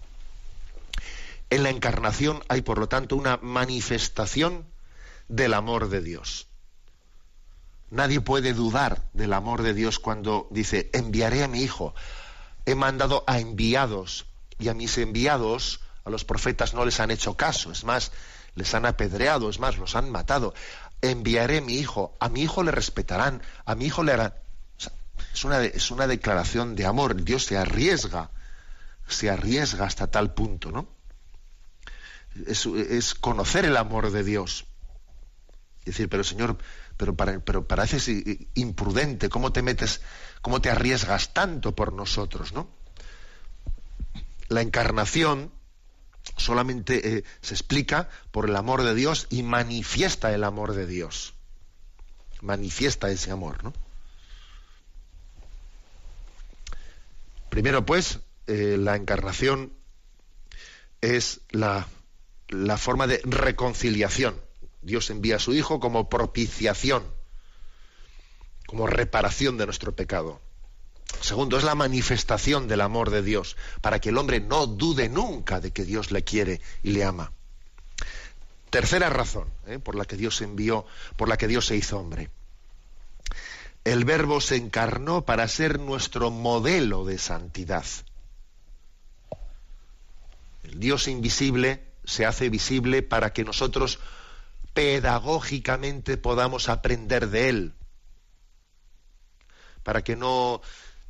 En 1.49 1.63
la 1.63 1.69
encarnación 1.69 2.43
hay, 2.49 2.61
por 2.61 2.77
lo 2.77 2.89
tanto, 2.89 3.15
una 3.15 3.37
manifestación 3.37 4.65
del 5.29 5.53
amor 5.53 5.89
de 5.89 6.01
Dios. 6.01 6.47
Nadie 7.89 8.19
puede 8.19 8.53
dudar 8.53 9.03
del 9.13 9.31
amor 9.31 9.61
de 9.61 9.73
Dios 9.73 9.99
cuando 9.99 10.47
dice, 10.51 10.89
enviaré 10.93 11.43
a 11.43 11.47
mi 11.47 11.61
Hijo. 11.61 11.95
He 12.65 12.75
mandado 12.75 13.23
a 13.27 13.39
enviados 13.39 14.25
y 14.59 14.67
a 14.67 14.73
mis 14.73 14.97
enviados, 14.97 15.79
a 16.03 16.09
los 16.09 16.25
profetas, 16.25 16.73
no 16.73 16.83
les 16.83 16.99
han 16.99 17.11
hecho 17.11 17.37
caso. 17.37 17.71
Es 17.71 17.85
más, 17.85 18.11
les 18.55 18.73
han 18.73 18.85
apedreado, 18.85 19.49
es 19.49 19.59
más, 19.59 19.77
los 19.77 19.95
han 19.95 20.09
matado. 20.09 20.53
Enviaré 21.01 21.59
a 21.59 21.61
mi 21.61 21.75
Hijo, 21.75 22.17
a 22.19 22.27
mi 22.27 22.41
Hijo 22.41 22.61
le 22.61 22.71
respetarán, 22.71 23.41
a 23.63 23.75
mi 23.75 23.85
Hijo 23.85 24.03
le 24.03 24.11
harán... 24.11 24.33
es, 25.33 25.45
una, 25.45 25.63
es 25.63 25.91
una 25.91 26.07
declaración 26.07 26.75
de 26.75 26.85
amor. 26.85 27.23
Dios 27.23 27.45
se 27.45 27.57
arriesga, 27.57 28.31
se 29.07 29.29
arriesga 29.29 29.85
hasta 29.85 30.07
tal 30.07 30.33
punto, 30.33 30.71
¿no? 30.71 30.96
Es, 32.45 33.15
conocer 33.15 33.65
el 33.65 33.77
amor 33.77 34.11
de 34.11 34.23
Dios. 34.23 34.65
Es 35.79 35.85
decir, 35.85 36.09
pero 36.09 36.23
Señor, 36.23 36.57
pero, 36.97 37.15
para, 37.15 37.39
pero 37.39 37.67
pareces 37.67 38.09
imprudente, 38.55 39.29
¿cómo 39.29 39.51
te 39.53 39.61
metes, 39.61 40.01
cómo 40.41 40.61
te 40.61 40.69
arriesgas 40.69 41.33
tanto 41.33 41.75
por 41.75 41.93
nosotros, 41.93 42.53
no? 42.53 42.69
La 44.49 44.61
encarnación 44.61 45.51
solamente 46.35 47.17
eh, 47.17 47.23
se 47.41 47.53
explica 47.53 48.09
por 48.31 48.49
el 48.49 48.55
amor 48.55 48.83
de 48.83 48.93
Dios 48.93 49.27
y 49.29 49.43
manifiesta 49.43 50.33
el 50.33 50.43
amor 50.43 50.73
de 50.73 50.85
Dios. 50.85 51.33
Manifiesta 52.41 53.09
ese 53.09 53.31
amor, 53.31 53.63
¿no? 53.63 53.73
Primero, 57.49 57.85
pues, 57.85 58.19
eh, 58.45 58.77
la 58.77 58.95
encarnación 58.95 59.73
es 61.01 61.41
la 61.49 61.87
la 62.49 62.77
forma 62.77 63.07
de 63.07 63.21
reconciliación. 63.23 64.39
Dios 64.81 65.09
envía 65.09 65.37
a 65.37 65.39
su 65.39 65.53
Hijo 65.53 65.79
como 65.79 66.09
propiciación, 66.09 67.03
como 68.65 68.87
reparación 68.87 69.57
de 69.57 69.65
nuestro 69.65 69.95
pecado. 69.95 70.39
Segundo, 71.21 71.57
es 71.57 71.63
la 71.63 71.75
manifestación 71.75 72.67
del 72.67 72.81
amor 72.81 73.09
de 73.09 73.21
Dios, 73.21 73.57
para 73.81 73.99
que 73.99 74.09
el 74.09 74.17
hombre 74.17 74.39
no 74.39 74.67
dude 74.67 75.09
nunca 75.09 75.59
de 75.59 75.71
que 75.71 75.83
Dios 75.83 76.11
le 76.11 76.23
quiere 76.23 76.61
y 76.83 76.91
le 76.91 77.03
ama. 77.03 77.31
Tercera 78.69 79.09
razón 79.09 79.49
¿eh? 79.65 79.79
por 79.79 79.95
la 79.95 80.05
que 80.05 80.17
Dios 80.17 80.41
envió, 80.41 80.85
por 81.15 81.29
la 81.29 81.37
que 81.37 81.47
Dios 81.47 81.65
se 81.65 81.75
hizo 81.75 81.97
hombre. 81.97 82.29
El 83.85 84.03
Verbo 84.03 84.41
se 84.41 84.57
encarnó 84.57 85.23
para 85.23 85.47
ser 85.47 85.79
nuestro 85.79 86.29
modelo 86.29 87.05
de 87.05 87.17
santidad. 87.17 87.85
El 90.63 90.79
Dios 90.79 91.07
invisible 91.07 91.86
se 92.07 92.25
hace 92.25 92.49
visible 92.49 93.03
para 93.03 93.33
que 93.33 93.43
nosotros 93.43 93.99
pedagógicamente 94.73 96.15
podamos 96.15 96.69
aprender 96.69 97.29
de 97.29 97.49
él. 97.49 97.73
Para 99.83 100.03
que 100.03 100.15
no 100.15 100.61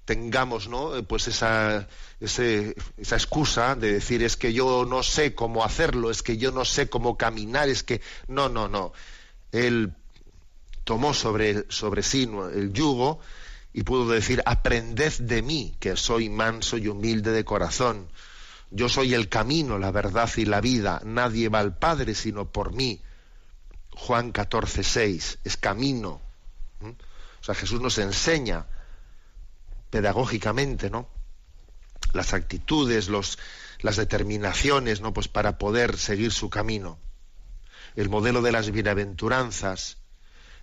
tengamos 0.05 0.67
¿no? 0.67 1.03
pues 1.03 1.27
esa, 1.27 1.87
esa 2.19 3.15
excusa 3.15 3.75
de 3.75 3.93
decir 3.93 4.23
es 4.23 4.37
que 4.37 4.53
yo 4.53 4.85
no 4.85 5.03
sé 5.03 5.35
cómo 5.35 5.63
hacerlo, 5.63 6.09
es 6.09 6.23
que 6.23 6.37
yo 6.37 6.51
no 6.51 6.65
sé 6.65 6.89
cómo 6.89 7.15
caminar, 7.15 7.69
es 7.69 7.83
que 7.83 8.01
no, 8.27 8.49
no, 8.49 8.67
no. 8.67 8.91
Él 9.51 9.93
tomó 10.83 11.13
sobre, 11.13 11.65
sobre 11.69 12.01
sí 12.01 12.27
el 12.55 12.73
yugo 12.73 13.19
y 13.71 13.83
pudo 13.83 14.09
decir, 14.09 14.41
aprended 14.47 15.13
de 15.19 15.43
mí, 15.43 15.75
que 15.79 15.95
soy 15.95 16.29
manso 16.29 16.77
y 16.77 16.87
humilde 16.87 17.31
de 17.31 17.45
corazón 17.45 18.07
yo 18.69 18.89
soy 18.89 19.13
el 19.13 19.29
camino, 19.29 19.77
la 19.77 19.91
verdad 19.91 20.29
y 20.35 20.45
la 20.45 20.61
vida. 20.61 21.01
Nadie 21.05 21.49
va 21.49 21.59
al 21.59 21.77
Padre 21.77 22.15
sino 22.15 22.51
por 22.51 22.73
mí. 22.73 23.01
Juan 23.91 24.31
14, 24.31 24.83
6. 24.83 25.39
Es 25.43 25.57
camino. 25.57 26.21
O 26.81 27.43
sea, 27.43 27.55
Jesús 27.55 27.81
nos 27.81 27.97
enseña 27.97 28.65
pedagógicamente, 29.89 30.89
¿no? 30.89 31.07
Las 32.13 32.33
actitudes, 32.33 33.07
los, 33.07 33.39
las 33.79 33.95
determinaciones, 33.95 35.01
¿no? 35.01 35.13
Pues 35.13 35.27
para 35.27 35.57
poder 35.57 35.97
seguir 35.97 36.31
su 36.31 36.49
camino. 36.49 36.99
El 37.95 38.09
modelo 38.09 38.41
de 38.41 38.51
las 38.51 38.69
bienaventuranzas, 38.69 39.97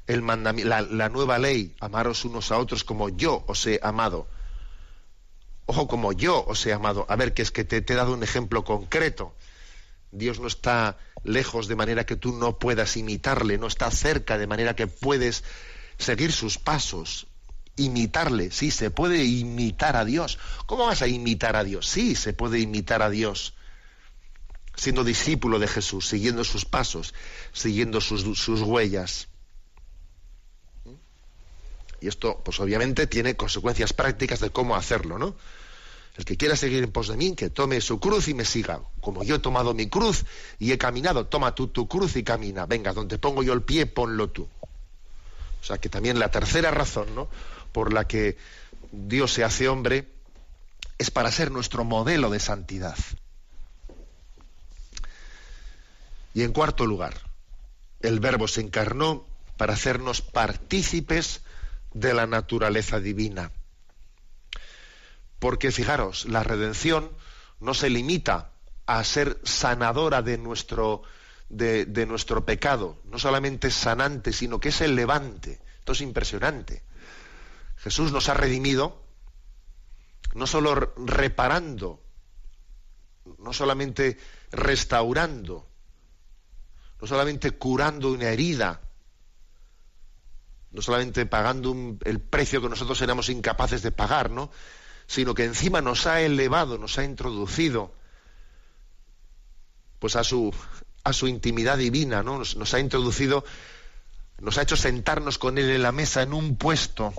el 0.07 0.24
la 0.26 1.09
nueva 1.09 1.38
ley, 1.38 1.74
amaros 1.80 2.24
unos 2.24 2.52
a 2.52 2.59
otros 2.59 2.84
como 2.84 3.09
yo 3.09 3.44
os 3.46 3.66
he 3.66 3.80
amado 3.82 4.28
ojo 5.67 5.89
como 5.89 6.12
yo 6.12 6.45
os 6.47 6.65
he 6.67 6.73
amado. 6.73 7.07
A 7.09 7.17
ver, 7.17 7.35
que 7.35 7.43
es 7.43 7.51
que 7.51 7.65
te, 7.65 7.77
he 7.77 7.97
dado 7.97 8.12
un 8.15 8.23
ejemplo 8.23 8.65
concreto. 8.65 9.35
Dios 10.11 10.39
no 10.39 10.47
está 10.47 10.97
lejos 11.25 11.67
de 11.67 11.77
manera 11.77 12.07
que 12.07 12.17
tú 12.17 12.33
no 12.33 12.59
puedas 12.59 12.97
imitarle, 12.97 13.59
no 13.59 13.67
está 13.67 13.91
cerca 13.91 14.39
de 14.39 14.47
manera 14.47 14.77
que 14.77 14.87
puedes 14.87 15.43
seguir 15.99 16.33
sus 16.33 16.59
pasos, 16.59 17.27
imitarle. 17.77 18.51
Sí, 18.51 18.71
se 18.71 18.91
puede 18.91 19.25
imitar 19.25 19.97
a 19.97 20.05
Dios. 20.05 20.39
¿Cómo 20.67 20.87
vas 20.87 21.03
a 21.03 21.09
imitar 21.09 21.57
a 21.57 21.65
Dios? 21.65 21.89
Sí, 21.89 22.15
se 22.15 22.33
puede 22.33 22.61
imitar 22.61 23.03
a 23.03 23.11
Dios. 23.11 23.55
Siendo 24.77 25.05
discípulo 25.05 25.59
de 25.59 25.69
Jesús, 25.69 26.09
siguiendo 26.09 26.45
sus 26.45 26.65
pasos, 26.65 27.15
siguiendo 27.53 28.01
sus, 28.01 28.25
huellas. 28.61 29.29
Y 32.05 32.09
esto, 32.09 32.42
pues 32.44 32.61
obviamente, 32.61 33.07
tiene 33.07 33.34
consecuencias 33.34 33.94
prácticas 33.94 34.38
de 34.38 34.50
cómo 34.50 34.76
hacerlo, 34.76 35.16
¿no? 35.16 35.34
El 36.18 36.26
que 36.26 36.36
quiera 36.36 36.55
seguir 36.55 36.84
en 36.84 36.92
pos 36.92 37.09
de 37.09 37.16
mí, 37.16 37.34
que 37.34 37.48
tome 37.48 37.80
su 37.80 37.98
cruz 37.98 38.28
y 38.28 38.34
me 38.34 38.44
siga. 38.44 38.82
Como 39.00 39.24
yo 39.24 39.36
he 39.36 39.38
tomado 39.38 39.72
mi 39.72 39.88
cruz 39.88 40.26
y 40.59 40.72
he 40.72 40.76
caminado, 40.76 41.28
toma 41.28 41.55
tú 41.55 41.68
tu 41.68 41.88
cruz 41.88 42.16
y 42.16 42.22
camina. 42.22 42.66
Venga, 42.66 42.92
donde 42.92 43.16
pongo 43.16 43.42
yo 43.42 43.55
el 43.55 43.62
pie, 43.62 43.86
ponlo 43.86 44.28
tú. 44.28 44.46
O 45.62 45.64
sea 45.64 45.78
que 45.78 45.88
también 45.88 46.18
la 46.18 46.30
tercera 46.30 46.70
razón, 46.70 47.14
¿no? 47.14 47.30
Por 47.72 47.94
la 47.94 48.07
que 48.07 48.36
Dios 48.92 49.32
se 49.32 49.42
hace 49.42 49.70
hombre 49.70 50.07
es 50.98 51.11
para 51.11 51.32
ser 51.32 51.50
nuestro 51.50 51.84
modelo 51.84 52.28
de 52.28 52.38
santidad. 52.38 52.98
Y 56.34 56.42
en 56.42 56.52
cuarto 56.52 56.84
lugar, 56.84 57.14
el 58.02 58.20
Verbo 58.20 58.46
se 58.46 58.61
encarnó 58.61 59.24
para 59.57 59.72
hacernos 59.72 60.20
partícipes 60.20 61.40
de 61.95 62.12
la 62.12 62.26
naturaleza 62.26 63.01
divina. 63.01 63.51
Porque 65.38 65.72
fijaros, 65.72 66.26
la 66.26 66.42
redención 66.42 67.11
no 67.61 67.72
se 67.72 67.88
limita 67.88 68.51
a 68.86 69.03
ser 69.05 69.40
sanadora 69.45 70.20
de 70.20 70.36
nuestro, 70.36 71.03
de, 71.49 72.07
nuestro 72.07 72.45
pecado, 72.45 72.99
no 73.05 73.18
solamente 73.18 73.70
sanante, 73.70 74.32
sino 74.32 74.61
que 74.61 74.68
es 74.68 74.80
el 74.80 74.95
levante. 74.95 75.61
Esto 75.78 75.92
es 75.92 76.01
impresionante. 76.03 76.82
Jesús 77.76 78.12
nos 78.12 78.28
ha 78.28 78.34
redimido 78.34 79.03
no 80.34 80.47
solo 80.47 80.95
reparando, 80.97 82.03
no 83.38 83.53
solamente 83.53 84.18
restaurando, 84.51 85.68
no 87.01 87.07
solamente 87.07 87.53
curando 87.53 88.12
una 88.12 88.30
herida, 88.30 88.80
no 90.75 90.83
solamente 90.83 91.25
pagando 91.25 91.75
el 92.05 92.20
precio 92.20 92.61
que 92.61 92.68
nosotros 92.68 93.01
éramos 93.01 93.29
incapaces 93.31 93.83
de 93.83 93.93
pagar, 93.93 94.31
¿no? 94.31 94.51
sino 95.07 95.35
que 95.35 95.45
encima 95.45 95.81
nos 95.81 96.07
ha 96.07 96.20
elevado, 96.20 96.79
nos 96.79 96.99
ha 96.99 97.05
introducido 97.05 97.95
pues 99.99 100.16
a 100.16 100.25
su, 100.25 100.55
a 101.03 101.12
su 101.12 101.29
intimidad 101.29 101.79
divina, 101.79 102.22
¿no? 102.22 102.39
Nos, 102.39 102.57
nos 102.57 102.75
ha 102.75 102.81
introducido, 102.81 103.45
nos 104.39 104.59
ha 104.59 104.62
hecho 104.62 104.77
sentarnos 104.77 105.39
con 105.39 105.57
él 105.57 105.70
en 105.70 105.83
la 105.83 105.93
mesa 105.93 106.22
en 106.22 106.33
un 106.33 106.57
puesto, 106.57 107.14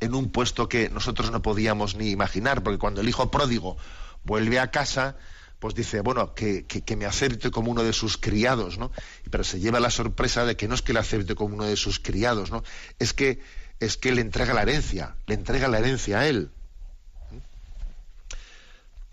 en 0.00 0.14
un 0.14 0.30
puesto 0.30 0.68
que 0.68 0.88
nosotros 0.88 1.30
no 1.30 1.42
podíamos 1.42 1.96
ni 1.96 2.10
imaginar, 2.10 2.62
porque 2.62 2.78
cuando 2.78 3.00
el 3.00 3.08
hijo 3.08 3.30
pródigo 3.30 3.76
vuelve 4.24 4.60
a 4.60 4.70
casa, 4.70 5.16
pues 5.58 5.74
dice, 5.74 6.00
bueno, 6.00 6.34
que, 6.34 6.64
me 6.96 7.06
acepte 7.06 7.50
como 7.50 7.70
uno 7.72 7.82
de 7.82 7.92
sus 7.92 8.16
criados, 8.16 8.78
¿no? 8.78 8.92
Pero 9.30 9.42
se 9.42 9.58
lleva 9.58 9.80
la 9.80 9.90
sorpresa 9.90 10.44
de 10.44 10.56
que 10.56 10.68
no 10.68 10.74
es 10.74 10.82
que 10.82 10.92
le 10.92 11.00
acepte 11.00 11.34
como 11.34 11.56
uno 11.56 11.64
de 11.64 11.76
sus 11.76 11.98
criados, 11.98 12.50
¿no? 12.50 12.62
Es 12.98 13.12
que, 13.12 13.40
es 13.80 13.96
que 13.96 14.12
le 14.12 14.20
entrega 14.20 14.54
la 14.54 14.62
herencia, 14.62 15.16
le 15.26 15.34
entrega 15.34 15.66
la 15.66 15.78
herencia 15.78 16.20
a 16.20 16.28
él. 16.28 16.50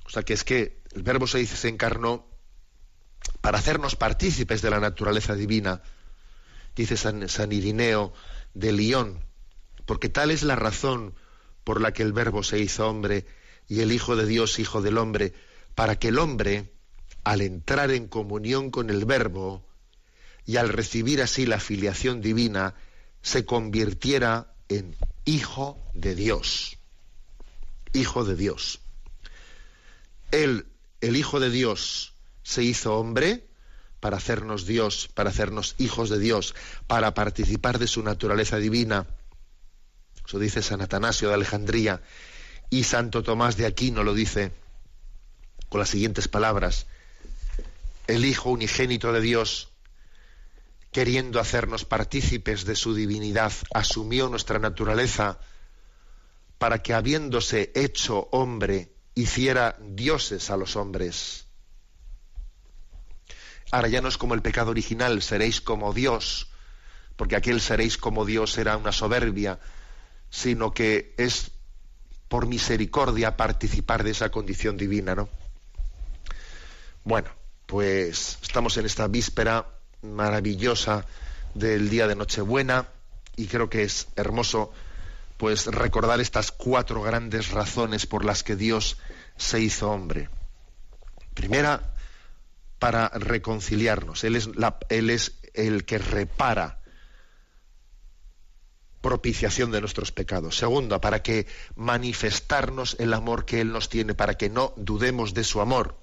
O 0.05 0.09
sea 0.09 0.21
que 0.21 0.33
es 0.33 0.43
que 0.43 0.79
el 0.93 1.01
verbo 1.01 1.25
se 1.25 1.39
dice, 1.39 1.67
encarnó 1.67 2.27
para 3.41 3.57
hacernos 3.57 3.95
partícipes 3.95 4.61
de 4.61 4.69
la 4.69 4.79
naturaleza 4.79 5.33
divina, 5.33 5.81
dice 6.75 6.95
San, 6.95 7.27
San 7.27 7.51
Irineo 7.51 8.13
de 8.53 8.71
León, 8.71 9.19
porque 9.87 10.09
tal 10.09 10.29
es 10.29 10.43
la 10.43 10.55
razón 10.55 11.15
por 11.63 11.81
la 11.81 11.91
que 11.91 12.03
el 12.03 12.13
verbo 12.13 12.43
se 12.43 12.59
hizo 12.59 12.87
hombre 12.87 13.25
y 13.67 13.81
el 13.81 13.91
Hijo 13.91 14.15
de 14.15 14.27
Dios, 14.27 14.59
Hijo 14.59 14.83
del 14.83 14.99
hombre, 14.99 15.33
para 15.75 15.99
que 15.99 16.07
el 16.07 16.19
hombre, 16.19 16.71
al 17.23 17.41
entrar 17.41 17.91
en 17.91 18.07
comunión 18.07 18.71
con 18.71 18.89
el 18.89 19.05
verbo 19.05 19.67
y 20.45 20.57
al 20.57 20.69
recibir 20.69 21.21
así 21.21 21.45
la 21.45 21.59
filiación 21.59 22.21
divina, 22.21 22.75
se 23.21 23.45
convirtiera 23.45 24.53
en 24.69 24.95
Hijo 25.25 25.77
de 25.93 26.15
Dios. 26.15 26.77
Hijo 27.93 28.23
de 28.23 28.35
Dios. 28.35 28.79
Él, 30.31 30.67
el 31.01 31.15
Hijo 31.15 31.39
de 31.39 31.49
Dios, 31.49 32.13
se 32.43 32.63
hizo 32.63 32.95
hombre 32.97 33.47
para 33.99 34.17
hacernos 34.17 34.67
Dios, 34.67 35.09
para 35.13 35.31
hacernos 35.31 35.73
hijos 35.79 36.09
de 36.11 36.19
Dios, 36.19 36.53
para 36.85 37.15
participar 37.15 37.79
de 37.79 37.87
su 37.87 38.03
naturaleza 38.03 38.57
divina. 38.57 39.07
Eso 40.27 40.37
dice 40.37 40.61
San 40.61 40.81
Atanasio 40.81 41.29
de 41.29 41.33
Alejandría 41.33 42.03
y 42.69 42.83
Santo 42.83 43.23
Tomás 43.23 43.57
de 43.57 43.65
Aquino 43.65 44.03
lo 44.03 44.13
dice 44.13 44.51
con 45.75 45.81
las 45.81 45.89
siguientes 45.89 46.29
palabras. 46.29 46.87
El 48.07 48.23
Hijo 48.23 48.49
unigénito 48.49 49.11
de 49.11 49.19
Dios, 49.19 49.67
queriendo 50.93 51.41
hacernos 51.41 51.83
partícipes 51.83 52.63
de 52.63 52.77
su 52.77 52.95
divinidad, 52.95 53.51
asumió 53.73 54.29
nuestra 54.29 54.57
naturaleza 54.57 55.37
para 56.59 56.81
que 56.81 56.93
habiéndose 56.93 57.73
hecho 57.75 58.29
hombre, 58.31 58.93
hiciera 59.15 59.75
dioses 59.81 60.49
a 60.49 60.55
los 60.55 60.77
hombres. 60.77 61.43
Ahora 63.69 63.89
ya 63.89 63.99
no 63.99 64.07
es 64.07 64.17
como 64.17 64.33
el 64.33 64.41
pecado 64.41 64.71
original, 64.71 65.21
seréis 65.21 65.59
como 65.59 65.91
Dios, 65.91 66.47
porque 67.17 67.35
aquel 67.35 67.59
seréis 67.59 67.97
como 67.97 68.23
Dios 68.23 68.57
era 68.57 68.77
una 68.77 68.93
soberbia, 68.93 69.59
sino 70.29 70.71
que 70.71 71.13
es 71.17 71.51
por 72.29 72.47
misericordia 72.47 73.35
participar 73.35 74.05
de 74.05 74.11
esa 74.11 74.29
condición 74.29 74.77
divina, 74.77 75.15
¿no? 75.15 75.27
Bueno, 77.05 77.29
pues 77.67 78.39
estamos 78.41 78.77
en 78.77 78.87
esta 78.87 79.07
víspera 79.07 79.67
maravillosa 80.01 81.05
del 81.53 81.87
día 81.87 82.07
de 82.07 82.15
Nochebuena 82.15 82.87
y 83.35 83.45
creo 83.45 83.69
que 83.69 83.83
es 83.83 84.07
hermoso 84.15 84.73
pues 85.37 85.67
recordar 85.67 86.19
estas 86.19 86.51
cuatro 86.51 87.03
grandes 87.03 87.51
razones 87.51 88.07
por 88.07 88.25
las 88.25 88.41
que 88.41 88.55
Dios 88.55 88.97
se 89.37 89.59
hizo 89.59 89.91
hombre. 89.91 90.29
Primera, 91.35 91.93
para 92.79 93.09
reconciliarnos. 93.09 94.23
Él 94.23 94.35
es, 94.35 94.49
él 94.89 95.11
es 95.11 95.37
el 95.53 95.85
que 95.85 95.99
repara 95.99 96.79
propiciación 99.01 99.69
de 99.69 99.79
nuestros 99.79 100.11
pecados. 100.11 100.57
Segunda, 100.57 100.99
para 101.01 101.21
que 101.21 101.45
manifestarnos 101.75 102.95
el 102.97 103.13
amor 103.13 103.45
que 103.45 103.61
Él 103.61 103.71
nos 103.71 103.89
tiene, 103.89 104.15
para 104.15 104.39
que 104.39 104.49
no 104.49 104.73
dudemos 104.75 105.35
de 105.35 105.43
su 105.43 105.61
amor. 105.61 105.99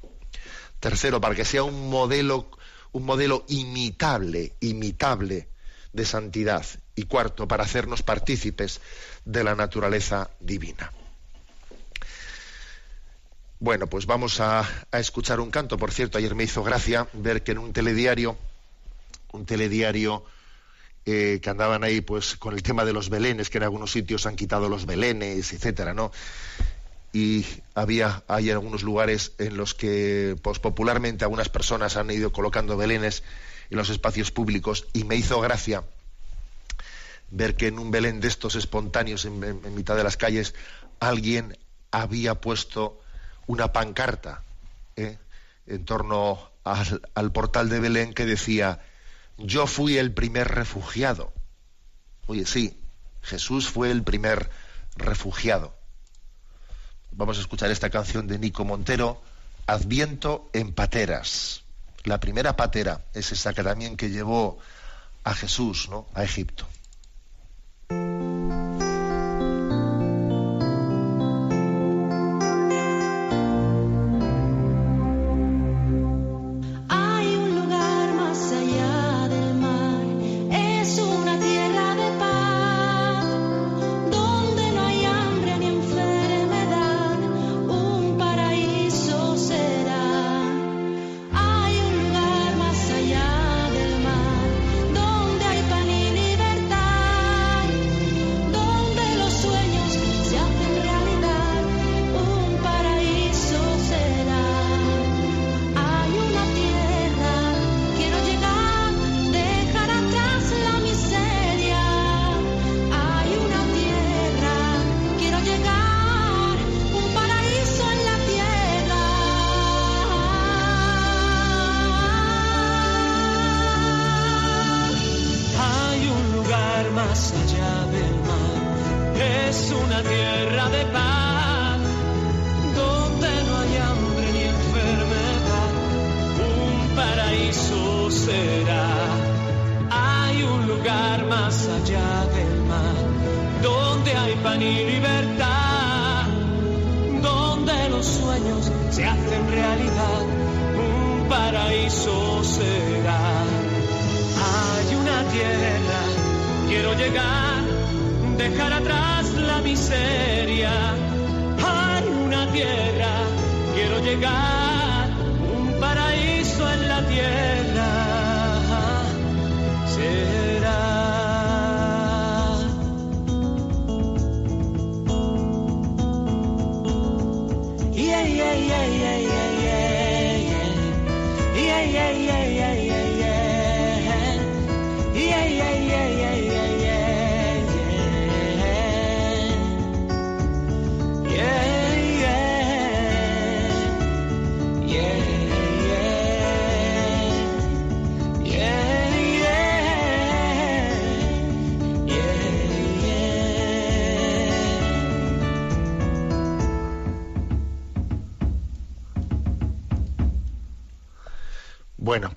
Tercero, 0.82 1.20
para 1.20 1.36
que 1.36 1.44
sea 1.44 1.62
un 1.62 1.90
modelo, 1.90 3.44
imitable, 3.46 4.52
imitable 4.58 5.46
de 5.92 6.04
santidad. 6.04 6.66
Y 6.96 7.04
cuarto, 7.04 7.46
para 7.46 7.62
hacernos 7.62 8.02
partícipes 8.02 8.80
de 9.24 9.44
la 9.44 9.54
naturaleza 9.54 10.30
divina. 10.40 10.90
Bueno, 13.60 13.86
pues 13.86 14.06
vamos 14.06 14.40
a, 14.40 14.68
escuchar 14.90 15.38
un 15.38 15.52
canto. 15.52 15.78
Por 15.78 15.92
cierto, 15.92 16.18
ayer 16.18 16.34
me 16.34 16.42
hizo 16.42 16.64
gracia 16.64 17.06
ver 17.12 17.44
que 17.44 17.52
en 17.52 17.58
un 17.58 17.72
telediario, 17.72 18.36
un 19.30 19.46
telediario 19.46 20.24
eh, 21.06 21.38
que 21.40 21.48
andaban 21.48 21.84
ahí 21.84 22.00
pues 22.00 22.34
con 22.34 22.54
el 22.54 22.64
tema 22.64 22.84
de 22.84 22.92
los 22.92 23.08
belenes, 23.08 23.50
que 23.50 23.58
en 23.58 23.64
algunos 23.64 23.92
sitios 23.92 24.26
han 24.26 24.34
quitado 24.34 24.68
los 24.68 24.84
belenes, 24.84 25.52
etcétera, 25.52 25.94
¿no? 25.94 26.10
Y 27.12 27.46
había, 27.74 28.22
hay 28.26 28.50
algunos 28.50 28.82
lugares 28.82 29.32
en 29.38 29.56
los 29.56 29.74
que 29.74 30.36
pues, 30.42 30.58
popularmente 30.58 31.24
algunas 31.24 31.50
personas 31.50 31.96
han 31.96 32.10
ido 32.10 32.32
colocando 32.32 32.76
belenes 32.76 33.22
en 33.70 33.76
los 33.76 33.90
espacios 33.90 34.30
públicos 34.30 34.86
y 34.92 35.04
me 35.04 35.16
hizo 35.16 35.40
gracia 35.40 35.84
ver 37.32 37.56
que 37.56 37.66
en 37.66 37.78
un 37.78 37.90
Belén 37.90 38.20
de 38.20 38.28
estos 38.28 38.54
espontáneos 38.54 39.24
en, 39.24 39.40
mitad 39.74 39.96
de 39.96 40.04
las 40.04 40.18
calles 40.18 40.54
alguien 41.00 41.58
había 41.90 42.36
puesto 42.36 43.00
una 43.46 43.72
pancarta 43.72 44.42
¿eh? 44.96 45.18
en 45.66 45.84
torno 45.84 46.50
al, 46.64 47.32
portal 47.32 47.70
de 47.70 47.80
Belén 47.80 48.12
que 48.12 48.26
decía, 48.26 48.80
yo 49.38 49.66
fui 49.66 49.96
el 49.96 50.12
primer 50.12 50.48
refugiado. 50.48 51.32
Oye, 52.26 52.44
sí, 52.46 52.78
Jesús 53.22 53.68
fue 53.68 53.90
el 53.90 54.02
primer 54.02 54.50
refugiado. 54.96 55.74
Vamos 57.14 57.36
a 57.36 57.42
escuchar 57.42 57.70
esta 57.70 57.90
canción 57.90 58.26
de 58.26 58.38
Nico 58.38 58.64
Montero, 58.64 59.20
Adviento 59.66 60.50
en 60.54 60.72
pateras. 60.72 61.62
La 62.04 62.18
primera 62.18 62.56
patera 62.56 63.04
es 63.14 63.32
esa 63.32 63.52
que 63.52 63.62
también 63.62 63.96
que 63.96 64.10
llevó 64.10 64.58
a 65.22 65.34
Jesús 65.34 65.88
¿no? 65.88 66.06
a 66.14 66.24
Egipto. 66.24 66.66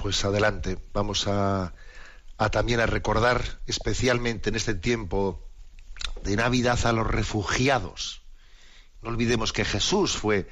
Pues 0.06 0.24
adelante. 0.24 0.78
Vamos 0.94 1.28
a, 1.28 1.74
a 2.38 2.50
también 2.52 2.80
a 2.80 2.86
recordar 2.86 3.44
especialmente 3.66 4.50
en 4.52 4.56
este 4.56 4.76
tiempo 4.76 5.44
de 6.24 6.36
Navidad 6.36 6.78
a 6.86 6.92
los 6.92 7.08
refugiados. 7.08 8.22
No 9.02 9.10
olvidemos 9.10 9.52
que 9.52 9.66
Jesús 9.66 10.16
fue 10.16 10.48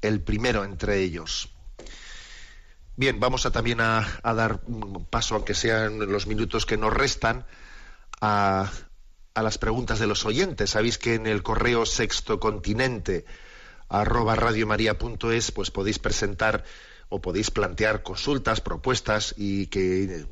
el 0.00 0.22
primero 0.22 0.64
entre 0.64 1.00
ellos. 1.00 1.50
Bien, 2.96 3.20
vamos 3.20 3.44
a 3.44 3.50
también 3.50 3.82
a, 3.82 4.22
dar 4.22 4.62
un 4.68 5.04
paso, 5.04 5.34
aunque 5.34 5.52
sean 5.52 5.98
los 6.10 6.26
minutos 6.26 6.64
que 6.64 6.78
nos 6.78 6.94
restan, 6.94 7.44
a, 8.22 8.72
las 9.34 9.58
preguntas 9.58 9.98
de 9.98 10.06
los 10.06 10.24
oyentes. 10.24 10.70
Sabéis 10.70 10.96
que 10.96 11.12
en 11.12 11.26
el 11.26 11.42
correo 11.42 11.84
sexto 11.84 12.40
continente 12.40 13.26
arroba 13.90 14.34
radiomaria.es 14.34 15.52
pues 15.52 15.70
podéis 15.70 15.98
presentar 15.98 16.64
o 17.14 17.20
podéis 17.22 17.54
plantear 17.54 18.02
consultas, 18.02 18.60
propuestas 18.60 19.34
y 19.38 19.66
que 19.68 20.04
eh, 20.04 20.26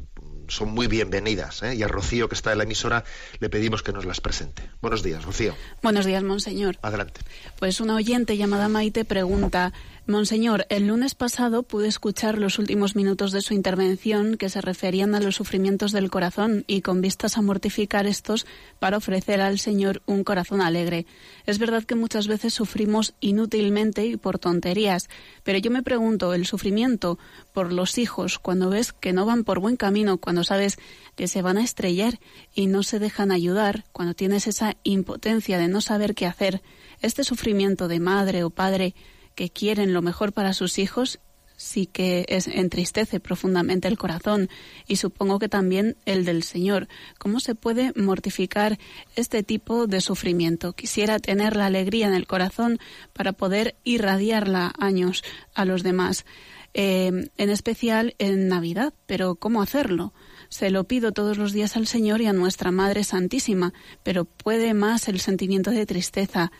son 0.48 0.70
muy 0.74 0.88
bienvenidas. 0.88 1.62
¿eh? 1.62 1.76
Y 1.76 1.82
a 1.84 1.88
Rocío, 1.88 2.28
que 2.28 2.34
está 2.34 2.50
en 2.50 2.58
la 2.58 2.64
emisora, 2.64 3.04
le 3.38 3.48
pedimos 3.48 3.84
que 3.84 3.92
nos 3.92 4.04
las 4.04 4.20
presente. 4.20 4.68
Buenos 4.80 5.04
días, 5.04 5.24
Rocío. 5.24 5.54
Buenos 5.80 6.04
días, 6.06 6.24
monseñor. 6.24 6.78
Adelante. 6.82 7.20
Pues 7.60 7.80
una 7.80 7.94
oyente 7.94 8.36
llamada 8.36 8.68
Maite 8.68 9.04
pregunta, 9.04 9.72
Monseñor, 10.05 10.66
el 10.68 10.88
lunes 10.88 11.14
pasado 11.14 11.62
pude 11.62 11.86
escuchar 11.86 12.36
los 12.36 12.59
últimos 12.59 12.96
minutos 12.96 13.30
de 13.30 13.40
su 13.40 13.55
intervención 13.55 14.36
que 14.36 14.48
se 14.48 14.61
referían 14.61 15.14
a 15.14 15.20
los 15.20 15.36
sufrimientos 15.36 15.92
del 15.92 16.11
corazón 16.11 16.64
y 16.66 16.80
con 16.80 17.00
vistas 17.00 17.38
a 17.38 17.42
mortificar 17.42 18.09
estos 18.09 18.44
para 18.80 18.96
ofrecer 18.96 19.40
al 19.40 19.61
Señor 19.61 20.03
un 20.07 20.24
corazón 20.24 20.61
alegre. 20.61 21.07
Es 21.46 21.61
verdad 21.61 21.84
que 21.84 21.94
muchas 21.94 22.26
veces 22.26 22.53
sufrimos 22.53 23.14
inútilmente 23.20 24.05
y 24.05 24.16
por 24.16 24.40
tonterías, 24.40 25.09
pero 25.44 25.59
yo 25.59 25.70
me 25.70 25.84
pregunto, 25.84 26.34
el 26.34 26.46
sufrimiento 26.46 27.20
por 27.53 27.72
los 27.72 27.96
hijos, 27.96 28.40
cuando 28.40 28.70
ves 28.70 28.92
que 28.92 29.12
no 29.12 29.24
van 29.24 29.44
por 29.44 29.61
buen 29.61 29.76
camino, 29.76 30.18
cuando 30.18 30.42
sabes 30.42 30.78
que 31.14 31.28
se 31.28 31.42
van 31.42 31.59
a 31.59 31.64
estrellar 31.64 32.18
y 32.53 32.66
no 32.66 32.82
se 32.82 32.98
dejan 32.98 33.30
ayudar, 33.30 33.84
cuando 33.92 34.14
tienes 34.14 34.48
esa 34.48 34.76
impotencia 34.82 35.59
de 35.59 35.68
no 35.68 35.80
saber 35.80 36.16
qué 36.16 36.26
hacer, 36.26 36.61
este 37.03 37.22
sufrimiento 37.22 37.86
de 37.86 38.00
madre 38.00 38.42
o 38.42 38.50
padre 38.50 38.96
que 39.34 39.50
quieren 39.50 39.92
lo 39.92 40.02
mejor 40.02 40.32
para 40.32 40.52
sus 40.52 40.78
hijos 40.78 41.20
sí 41.62 41.86
que 41.86 42.24
es, 42.28 42.48
entristece 42.48 43.20
profundamente 43.20 43.86
el 43.86 43.96
corazón 43.96 44.48
y 44.88 44.96
supongo 44.96 45.38
que 45.38 45.48
también 45.48 45.96
el 46.06 46.24
del 46.24 46.42
Señor. 46.42 46.88
¿Cómo 47.18 47.38
se 47.38 47.54
puede 47.54 47.92
mortificar 47.94 48.78
este 49.14 49.44
tipo 49.44 49.86
de 49.86 50.00
sufrimiento? 50.00 50.72
Quisiera 50.72 51.20
tener 51.20 51.54
la 51.54 51.66
alegría 51.66 52.08
en 52.08 52.14
el 52.14 52.26
corazón 52.26 52.78
para 53.12 53.32
poder 53.32 53.76
irradiarla 53.84 54.72
años 54.76 55.22
a 55.54 55.64
los 55.64 55.84
demás, 55.84 56.26
eh, 56.74 57.30
en 57.36 57.50
especial 57.50 58.16
en 58.18 58.48
Navidad, 58.48 58.92
pero 59.06 59.36
¿cómo 59.36 59.62
hacerlo? 59.62 60.12
Se 60.48 60.70
lo 60.70 60.84
pido 60.84 61.12
todos 61.12 61.38
los 61.38 61.52
días 61.52 61.76
al 61.76 61.86
Señor 61.86 62.20
y 62.22 62.26
a 62.26 62.32
nuestra 62.32 62.72
Madre 62.72 63.04
Santísima, 63.04 63.72
pero 64.02 64.24
puede 64.24 64.74
más 64.74 65.06
el 65.08 65.20
sentimiento 65.20 65.70
de 65.70 65.86
tristeza. 65.86 66.50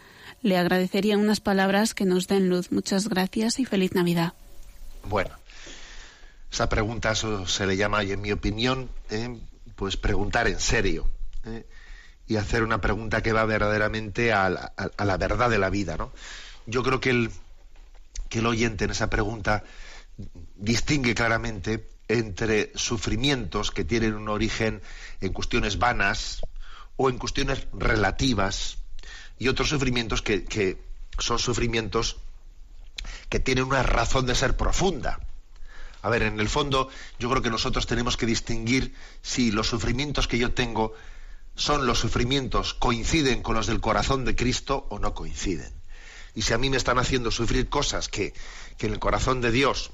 Le 0.43 0.57
agradecería 0.59 1.17
unas 1.19 1.41
palabras 1.41 1.95
que 1.95 2.05
nos 2.05 2.27
den 2.27 2.49
luz. 2.49 2.73
Muchas 2.73 3.09
gracias 3.09 3.59
y 3.61 3.65
feliz 3.65 3.95
Navidad. 3.95 4.33
Bueno, 5.05 5.31
esa 6.51 6.69
pregunta 6.69 7.13
eso 7.13 7.47
se 7.47 7.67
le 7.67 7.77
llama, 7.77 8.03
en 8.03 8.21
mi 8.21 8.33
opinión, 8.33 8.91
eh, 9.11 9.39
pues 9.77 9.97
preguntar 9.97 10.49
en 10.49 10.61
serio. 10.61 11.09
eh, 11.45 11.67
y 12.29 12.37
hacer 12.37 12.63
una 12.63 12.81
pregunta 12.81 13.21
que 13.21 13.33
va 13.33 13.45
verdaderamente 13.45 14.33
a 14.33 14.49
la, 14.49 14.73
a- 14.77 14.91
a 14.97 15.05
la 15.05 15.17
verdad 15.17 15.51
de 15.51 15.59
la 15.59 15.71
vida, 15.71 15.97
¿no? 15.97 16.13
Yo 16.67 16.83
creo 16.85 17.01
que 17.01 17.11
el, 17.11 17.31
que 18.29 18.39
el 18.39 18.47
oyente 18.47 18.85
en 18.85 18.93
esa 18.93 19.11
pregunta 19.11 19.65
distingue 20.55 21.15
claramente 21.17 21.89
entre 22.09 22.71
sufrimientos 22.77 23.73
que 23.73 23.85
tienen 23.85 24.15
un 24.15 24.29
origen 24.29 24.83
en 25.21 25.33
cuestiones 25.33 25.79
vanas 25.79 26.41
o 26.97 27.11
en 27.11 27.19
cuestiones 27.19 27.67
relativas 27.73 28.79
y 29.43 29.49
otros 29.49 29.71
sufrimientos 29.71 30.23
que, 30.23 30.79
son 31.19 31.41
sufrimientos 31.41 32.19
que 33.29 33.41
tienen 33.41 33.65
una 33.65 33.83
razón 33.83 34.25
de 34.25 34.37
ser 34.37 34.57
profunda. 34.57 35.19
A 36.01 36.09
ver, 36.09 36.23
en 36.23 36.39
el 36.39 36.49
fondo 36.49 36.89
yo 37.19 37.29
creo 37.29 37.43
que 37.43 37.51
nosotros 37.51 37.89
tenemos 37.89 38.17
que 38.17 38.25
distinguir 38.25 38.95
si 39.21 39.51
los 39.51 39.67
sufrimientos 39.67 40.29
que 40.29 40.39
yo 40.39 40.53
tengo 40.53 40.95
son 41.57 41.89
los 41.89 41.99
sufrimientos 41.99 42.75
coinciden 42.75 43.43
con 43.43 43.57
los 43.57 43.67
del 43.67 43.81
corazón 43.81 44.25
de 44.25 44.37
Cristo 44.37 44.87
o 44.91 45.01
no 45.01 45.13
coinciden. 45.13 45.73
Y 46.37 46.43
si 46.43 46.53
a 46.53 46.59
mí 46.59 46.71
me 46.71 46.77
están 46.77 47.01
haciendo 47.01 47.33
sufrir 47.33 47.69
cosas 47.69 48.09
que, 48.09 48.35
que 48.79 48.87
en 48.87 48.93
el 48.93 49.01
corazón 49.01 49.41
de 49.41 49.51
Dios 49.51 49.91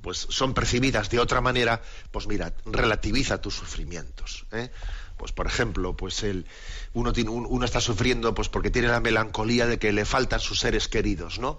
pues 0.00 0.28
son 0.30 0.54
percibidas 0.54 1.10
de 1.10 1.18
otra 1.18 1.40
manera, 1.40 1.82
pues 2.12 2.28
mira, 2.28 2.54
relativiza 2.66 3.40
tus 3.40 3.54
sufrimientos. 3.56 4.46
¿eh? 4.52 4.70
Pues 5.18 5.32
por 5.32 5.46
ejemplo, 5.46 5.94
pues 5.96 6.22
el, 6.22 6.46
uno, 6.94 7.12
tiene, 7.12 7.30
un- 7.30 7.46
uno 7.48 7.64
está 7.64 7.80
sufriendo 7.80 8.34
pues 8.34 8.48
porque 8.48 8.70
tiene 8.70 8.88
la 8.88 9.00
melancolía 9.00 9.66
de 9.66 9.78
que 9.78 9.92
le 9.92 10.04
faltan 10.06 10.40
sus 10.40 10.60
seres 10.60 10.88
queridos, 10.88 11.38
¿no? 11.38 11.58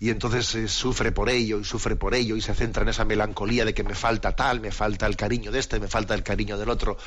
Y 0.00 0.10
entonces 0.10 0.54
eh, 0.54 0.68
sufre 0.68 1.10
por 1.12 1.28
ello 1.30 1.58
y 1.58 1.64
sufre 1.64 1.96
por 1.96 2.14
ello 2.14 2.36
y 2.36 2.40
se 2.42 2.54
centra 2.54 2.82
en 2.82 2.90
esa 2.90 3.04
melancolía 3.04 3.64
de 3.64 3.74
que 3.74 3.82
me 3.84 3.94
falta 3.94 4.36
tal, 4.36 4.60
me 4.60 4.70
falta 4.72 5.06
el 5.06 5.16
cariño 5.16 5.50
de 5.50 5.58
este, 5.58 5.80
me 5.80 5.88
falta 5.88 6.14
el 6.14 6.22
cariño 6.22 6.58
del 6.58 6.68
otro. 6.68 6.98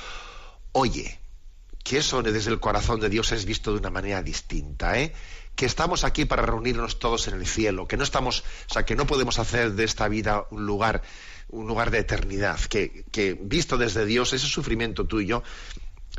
Oye, 0.74 1.20
que 1.84 1.98
eso 1.98 2.22
desde 2.22 2.52
el 2.52 2.60
corazón 2.60 3.00
de 3.00 3.10
Dios 3.10 3.32
es 3.32 3.46
visto 3.46 3.72
de 3.72 3.80
una 3.80 3.90
manera 3.90 4.22
distinta, 4.22 5.00
¿eh? 5.00 5.14
Que 5.56 5.66
estamos 5.66 6.04
aquí 6.04 6.26
para 6.26 6.44
reunirnos 6.46 7.00
todos 7.00 7.28
en 7.28 7.36
el 7.36 7.46
cielo, 7.46 7.88
que 7.88 7.98
no 7.98 8.04
estamos, 8.04 8.44
o 8.70 8.74
sea, 8.74 8.86
que 8.86 8.96
no 8.96 9.06
podemos 9.06 9.38
hacer 9.40 9.74
de 9.74 9.84
esta 9.84 10.08
vida 10.08 10.46
un 10.52 10.66
lugar, 10.66 11.02
un 11.52 11.68
lugar 11.68 11.92
de 11.92 12.00
eternidad, 12.00 12.60
que, 12.60 13.38
visto 13.42 13.78
desde 13.78 14.06
Dios, 14.06 14.34
ese 14.34 14.48
sufrimiento 14.48 15.06
tuyo, 15.06 15.44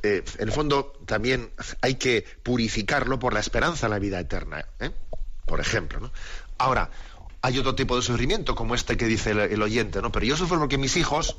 eh, 0.03 0.24
en 0.39 0.49
el 0.49 0.53
fondo 0.53 0.93
también 1.07 1.51
hay 1.80 1.97
que 1.97 2.24
purificarlo 2.43 3.18
por 3.18 3.35
la 3.35 3.41
esperanza 3.41 3.87
en 3.87 3.91
la 3.91 3.99
vida 3.99 4.20
eterna, 4.20 4.64
¿eh? 4.80 4.91
Por 5.47 5.61
ejemplo. 5.61 6.12
Ahora, 6.59 6.91
hay 7.43 7.59
otro 7.59 7.74
tipo 7.74 7.97
de 7.97 8.03
sufrimiento, 8.03 8.55
como 8.55 8.74
este 8.74 8.97
que 8.97 9.07
dice 9.07 9.33
el, 9.33 9.41
el 9.41 9.62
oyente, 9.62 10.01
¿no? 10.01 10.12
Pero 10.12 10.26
yo 10.26 10.37
sufro 10.37 10.59
porque 10.59 10.78
mis 10.78 10.97
hijos, 10.97 11.37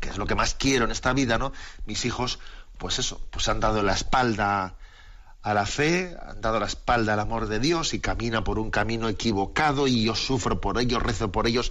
que 0.00 0.08
es 0.08 0.16
lo 0.16 0.26
que 0.26 0.34
más 0.34 0.54
quiero 0.54 0.84
en 0.84 0.90
esta 0.90 1.12
vida, 1.12 1.38
¿no? 1.38 1.52
Mis 1.86 2.04
hijos, 2.04 2.38
pues 2.78 2.98
eso, 2.98 3.20
pues 3.30 3.48
han 3.48 3.60
dado 3.60 3.82
la 3.82 3.94
espalda 3.94 4.76
a 5.46 5.54
la 5.54 5.64
fe, 5.64 6.16
han 6.26 6.40
dado 6.40 6.58
la 6.58 6.66
espalda 6.66 7.12
al 7.12 7.20
amor 7.20 7.46
de 7.46 7.60
Dios 7.60 7.94
y 7.94 8.00
caminan 8.00 8.42
por 8.42 8.58
un 8.58 8.72
camino 8.72 9.08
equivocado 9.08 9.86
y 9.86 10.02
yo 10.02 10.16
sufro 10.16 10.60
por 10.60 10.80
ellos, 10.80 11.00
rezo 11.00 11.30
por 11.30 11.46
ellos. 11.46 11.70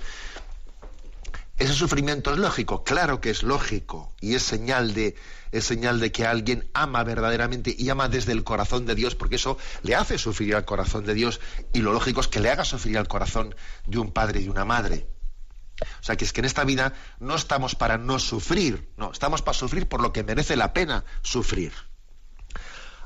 ¿Ese 1.57 1.73
sufrimiento 1.73 2.33
es 2.33 2.37
lógico? 2.37 2.83
Claro 2.83 3.21
que 3.21 3.29
es 3.29 3.41
lógico 3.41 4.13
y 4.19 4.35
es 4.35 4.43
señal 4.43 4.93
de 4.93 5.15
es 5.53 5.63
señal 5.63 6.01
de 6.01 6.11
que 6.11 6.25
alguien 6.25 6.69
ama 6.73 7.03
verdaderamente 7.05 7.73
y 7.77 7.87
ama 7.89 8.09
desde 8.09 8.33
el 8.33 8.43
corazón 8.43 8.85
de 8.85 8.93
Dios, 8.93 9.15
porque 9.15 9.37
eso 9.37 9.57
le 9.83 9.95
hace 9.95 10.17
sufrir 10.17 10.53
al 10.55 10.65
corazón 10.65 11.05
de 11.05 11.13
Dios 11.13 11.39
y 11.71 11.79
lo 11.79 11.93
lógico 11.93 12.19
es 12.19 12.27
que 12.27 12.41
le 12.41 12.49
haga 12.49 12.65
sufrir 12.65 12.97
al 12.97 13.07
corazón 13.07 13.55
de 13.85 13.99
un 13.99 14.11
padre 14.11 14.41
y 14.41 14.43
de 14.43 14.49
una 14.49 14.65
madre. 14.65 15.07
O 15.81 16.03
sea, 16.03 16.17
que 16.17 16.25
es 16.25 16.33
que 16.33 16.41
en 16.41 16.45
esta 16.45 16.65
vida 16.65 16.93
no 17.19 17.35
estamos 17.35 17.75
para 17.75 17.97
no 17.97 18.19
sufrir, 18.19 18.89
no, 18.97 19.13
estamos 19.13 19.41
para 19.41 19.57
sufrir 19.57 19.87
por 19.87 20.01
lo 20.01 20.11
que 20.11 20.23
merece 20.23 20.57
la 20.57 20.73
pena 20.73 21.05
sufrir. 21.21 21.71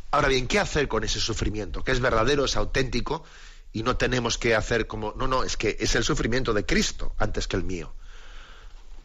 Ahora 0.10 0.28
bien, 0.28 0.48
¿qué 0.48 0.58
hacer 0.58 0.88
con 0.88 1.04
ese 1.04 1.20
sufrimiento? 1.20 1.84
Que 1.84 1.92
es 1.92 2.00
verdadero, 2.00 2.46
es 2.46 2.56
auténtico 2.56 3.24
y 3.72 3.84
no 3.84 3.98
tenemos 3.98 4.40
que 4.40 4.56
hacer 4.56 4.88
como, 4.88 5.14
no, 5.16 5.28
no, 5.28 5.44
es 5.44 5.56
que 5.56 5.78
es 5.80 5.94
el 5.94 6.04
sufrimiento 6.04 6.54
de 6.54 6.66
Cristo 6.66 7.14
antes 7.20 7.48
que 7.48 7.58
el 7.58 7.64
mío. 7.64 7.94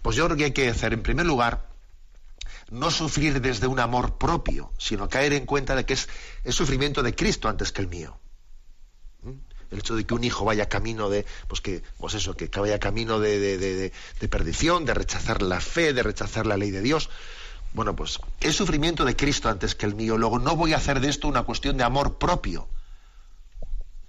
Pues 0.05 0.17
yo 0.17 0.27
creo 0.27 0.37
que 0.37 0.45
hay 0.45 0.53
que 0.53 0.69
hacer, 0.69 0.93
en 0.93 1.03
primer 1.03 1.25
lugar, 1.25 1.67
no 2.71 2.91
sufrir 2.91 3.41
desde 3.41 3.67
un 3.67 3.81
amor 3.81 4.19
propio, 4.19 4.71
sino 4.77 5.09
caer 5.09 5.33
en 5.33 5.47
cuenta 5.47 5.75
de 5.75 5.87
que 5.87 5.95
es 5.95 6.11
el 6.45 6.53
sufrimiento 6.53 7.03
de 7.03 7.15
Cristo 7.15 7.49
antes 7.49 7.73
que 7.73 7.81
el 7.81 7.89
mío. 7.89 8.15
¿Mm? 9.23 9.31
El 9.71 9.79
hecho 9.79 9.97
de 9.97 10.05
que 10.05 10.13
un 10.13 10.23
hijo 10.23 10.45
vaya 10.45 10.69
camino 10.69 11.09
de, 11.09 11.25
pues 11.49 11.63
que, 11.63 11.83
pues 11.97 12.13
eso, 12.13 12.37
que, 12.37 12.49
vaya 12.49 12.79
camino 12.79 13.19
de, 13.19 13.93
perdición, 14.29 14.85
de 14.85 14.93
rechazar 14.93 15.41
la 15.41 15.59
fe, 15.63 15.95
de 15.95 16.03
rechazar 16.03 16.45
la 16.45 16.59
ley 16.59 16.71
de 16.71 16.83
Dios. 16.83 17.09
Bueno, 17.73 17.97
pues 17.97 18.19
es 18.41 18.55
sufrimiento 18.55 19.07
de 19.07 19.17
Cristo 19.17 19.49
antes 19.49 19.75
que 19.75 19.87
el 19.87 19.95
mío. 19.95 20.19
Luego 20.19 20.39
no 20.39 20.55
voy 20.55 20.75
a 20.75 20.77
hacer 20.77 21.01
de 21.01 21.09
esto 21.09 21.29
una 21.29 21.45
cuestión 21.45 21.79
de 21.79 21.85
amor 21.85 22.19
propio, 22.19 22.69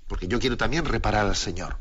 porque 0.09 0.27
yo 0.27 0.39
quiero 0.39 0.57
también 0.57 0.83
reparar 0.83 1.25
al 1.25 1.37
Señor. 1.37 1.77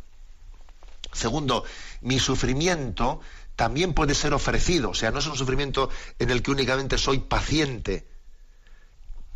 Segundo, 1.13 1.65
mi 2.01 2.19
sufrimiento 2.19 3.21
también 3.57 3.95
puede 3.95 4.15
ser 4.15 4.35
ofrecido, 4.35 4.91
o 4.91 4.95
sea, 4.95 5.11
no 5.11 5.19
es 5.21 5.27
un 5.27 5.37
sufrimiento 5.37 5.89
en 6.19 6.31
el 6.31 6.43
que 6.43 6.51
únicamente 6.51 6.99
soy 6.99 7.19
paciente, 7.19 8.07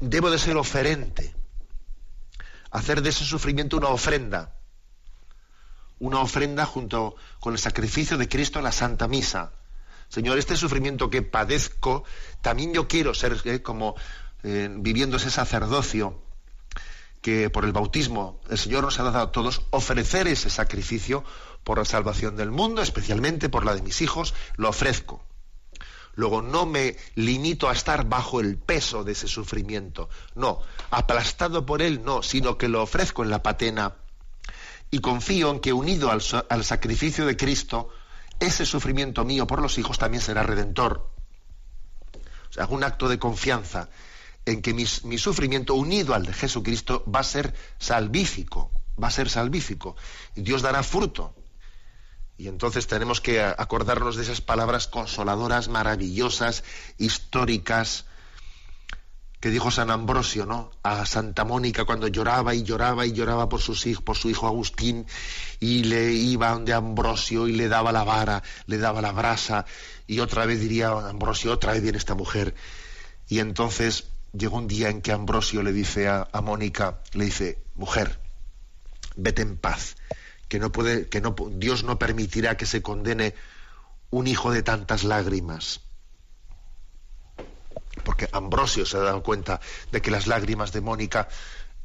debo 0.01 0.31
de 0.31 0.39
ser 0.39 0.57
oferente, 0.57 1.35
hacer 2.71 3.03
de 3.03 3.11
ese 3.11 3.25
sufrimiento 3.25 3.77
una 3.77 3.89
ofrenda, 3.89 4.55
una 6.01 6.21
ofrenda 6.21 6.67
junto 6.67 7.17
con 7.41 7.53
el 7.53 7.59
sacrificio 7.59 8.19
de 8.19 8.29
Cristo 8.29 8.59
en 8.59 8.65
la 8.65 8.73
Santa 8.73 9.09
Misa. 9.09 9.53
Señor, 10.09 10.39
este 10.39 10.57
sufrimiento 10.57 11.11
que 11.11 11.23
padezco, 11.23 12.05
también 12.41 12.73
yo 12.73 12.89
quiero 12.89 13.15
ser 13.15 13.37
eh, 13.45 13.63
como 13.63 13.95
eh, 14.43 14.69
viviendo 14.71 15.17
ese 15.17 15.31
sacerdocio 15.31 16.23
que 17.21 17.51
por 17.51 17.65
el 17.65 17.73
bautismo 17.73 18.41
el 18.49 18.59
Señor 18.59 18.85
nos 18.85 18.99
ha 19.01 19.03
dado 19.03 19.19
a 19.19 19.33
todos, 19.33 19.63
ofrecer 19.71 20.29
ese 20.29 20.51
sacrificio 20.51 21.25
por 21.69 21.77
la 21.77 21.85
salvación 21.85 22.35
del 22.35 22.51
mundo, 22.51 22.81
especialmente 22.81 23.51
por 23.51 23.67
la 23.67 23.75
de 23.75 23.83
mis 23.83 24.01
hijos, 24.01 24.33
lo 24.57 24.71
ofrezco. 24.71 25.23
Luego 26.15 26.41
no 26.41 26.65
me 26.65 26.97
limito 27.15 27.69
a 27.69 27.75
estar 27.75 28.09
bajo 28.09 28.41
el 28.41 28.57
peso 28.57 29.05
de 29.05 29.13
ese 29.13 29.29
sufrimiento, 29.29 30.09
no, 30.35 30.63
aplastado 30.91 31.67
por 31.67 31.83
él, 31.83 32.03
no, 32.03 32.23
sino 32.23 32.57
que 32.57 32.69
lo 32.69 32.83
ofrezco 32.83 33.23
en 33.23 33.29
la 33.29 33.43
patena 33.43 33.97
y 34.91 35.01
confío 35.01 35.51
en 35.51 35.61
que 35.61 35.75
unido 35.75 36.11
al, 36.11 36.65
sacrificio 36.65 37.27
de 37.27 37.37
Cristo, 37.37 37.91
ese 38.41 38.65
sufrimiento 38.65 39.27
mío 39.27 39.47
por 39.47 39.61
los 39.61 39.77
hijos 39.77 39.99
también 39.99 40.23
será 40.23 40.45
redentor. 40.45 41.11
O 42.49 42.53
sea, 42.53 42.63
hago 42.63 42.77
un 42.77 42.85
acto 42.85 43.11
de 43.11 43.19
confianza 43.19 43.91
en 44.47 44.63
que 44.63 44.73
mi, 44.73 44.87
mi 45.03 45.19
sufrimiento 45.19 45.75
unido 45.75 46.15
al 46.15 46.25
de 46.25 46.33
Jesucristo 46.33 47.05
va 47.15 47.21
a 47.21 47.25
ser 47.25 47.53
salvífico, 47.79 48.71
va 49.01 49.09
a 49.09 49.11
ser 49.11 49.29
salvífico. 49.29 49.97
Y 50.35 50.41
Dios 50.41 50.63
dará 50.63 50.83
fruto. 50.83 51.35
Y 52.39 52.47
entonces 52.47 52.87
tenemos 52.87 53.21
que 53.21 53.43
acordarnos 53.43 54.15
de 54.15 54.23
esas 54.23 54.41
palabras 54.41 54.87
consoladoras, 54.87 55.67
maravillosas, 55.67 56.63
históricas, 56.97 58.05
que 59.41 59.51
dijo 59.51 59.73
San 59.73 59.91
Ambrosio, 59.91 60.47
¿no? 60.47 60.71
A 60.85 61.05
Santa 61.05 61.45
Mónica 61.45 61.85
cuando 61.85 62.07
lloraba 62.07 62.55
y 62.55 62.63
lloraba 62.63 63.07
y 63.07 63.13
lloraba 63.13 63.49
por 63.49 63.61
sus 63.61 63.87
hijos, 63.87 64.05
por 64.05 64.17
su 64.17 64.31
hijo 64.31 64.47
Agustín, 64.47 65.05
y 65.59 65.83
le 65.83 66.13
iba 66.13 66.51
donde 66.51 66.75
Ambrosio 66.75 67.49
y 67.49 67.53
le 67.55 67.67
daba 67.67 67.91
la 67.91 68.05
vara, 68.05 68.45
le 68.67 68.79
daba 68.79 69.03
la 69.03 69.11
brasa, 69.11 69.67
y 70.07 70.21
otra 70.21 70.47
vez 70.47 70.61
diría 70.61 70.91
Ambrosio, 70.91 71.53
otra 71.53 71.73
vez 71.73 71.83
viene 71.83 71.99
esta 71.99 72.15
mujer. 72.15 72.55
Y 73.27 73.41
entonces 73.41 74.11
llegó 74.33 74.59
un 74.59 74.69
día 74.69 74.91
en 74.91 75.03
que 75.03 75.11
Ambrosio 75.11 75.65
le 75.65 75.73
dice 75.73 76.07
a, 76.07 76.29
a 76.33 76.41
Mónica, 76.41 77.01
le 77.15 77.25
dice, 77.25 77.65
mujer, 77.75 78.21
vete 79.17 79.43
en 79.43 79.57
paz 79.57 79.97
que 80.49 80.59
no 80.59 80.73
puede, 80.73 81.09
que 81.09 81.21
no, 81.21 81.35
Dios 81.53 81.85
no 81.85 81.99
permitirá 81.99 82.57
que 82.57 82.67
se 82.67 82.83
condene 82.83 83.35
un 84.11 84.27
hijo 84.27 84.51
de 84.51 84.63
tantas 84.63 85.05
lágrimas. 85.05 85.81
Porque 88.05 88.29
Ambrosio 88.33 88.87
se 88.87 88.97
ha 88.97 89.01
dado 89.01 89.23
cuenta 89.23 89.61
de 89.93 90.01
que 90.01 90.11
las 90.11 90.27
lágrimas 90.27 90.73
de 90.73 90.81
Mónica 90.81 91.29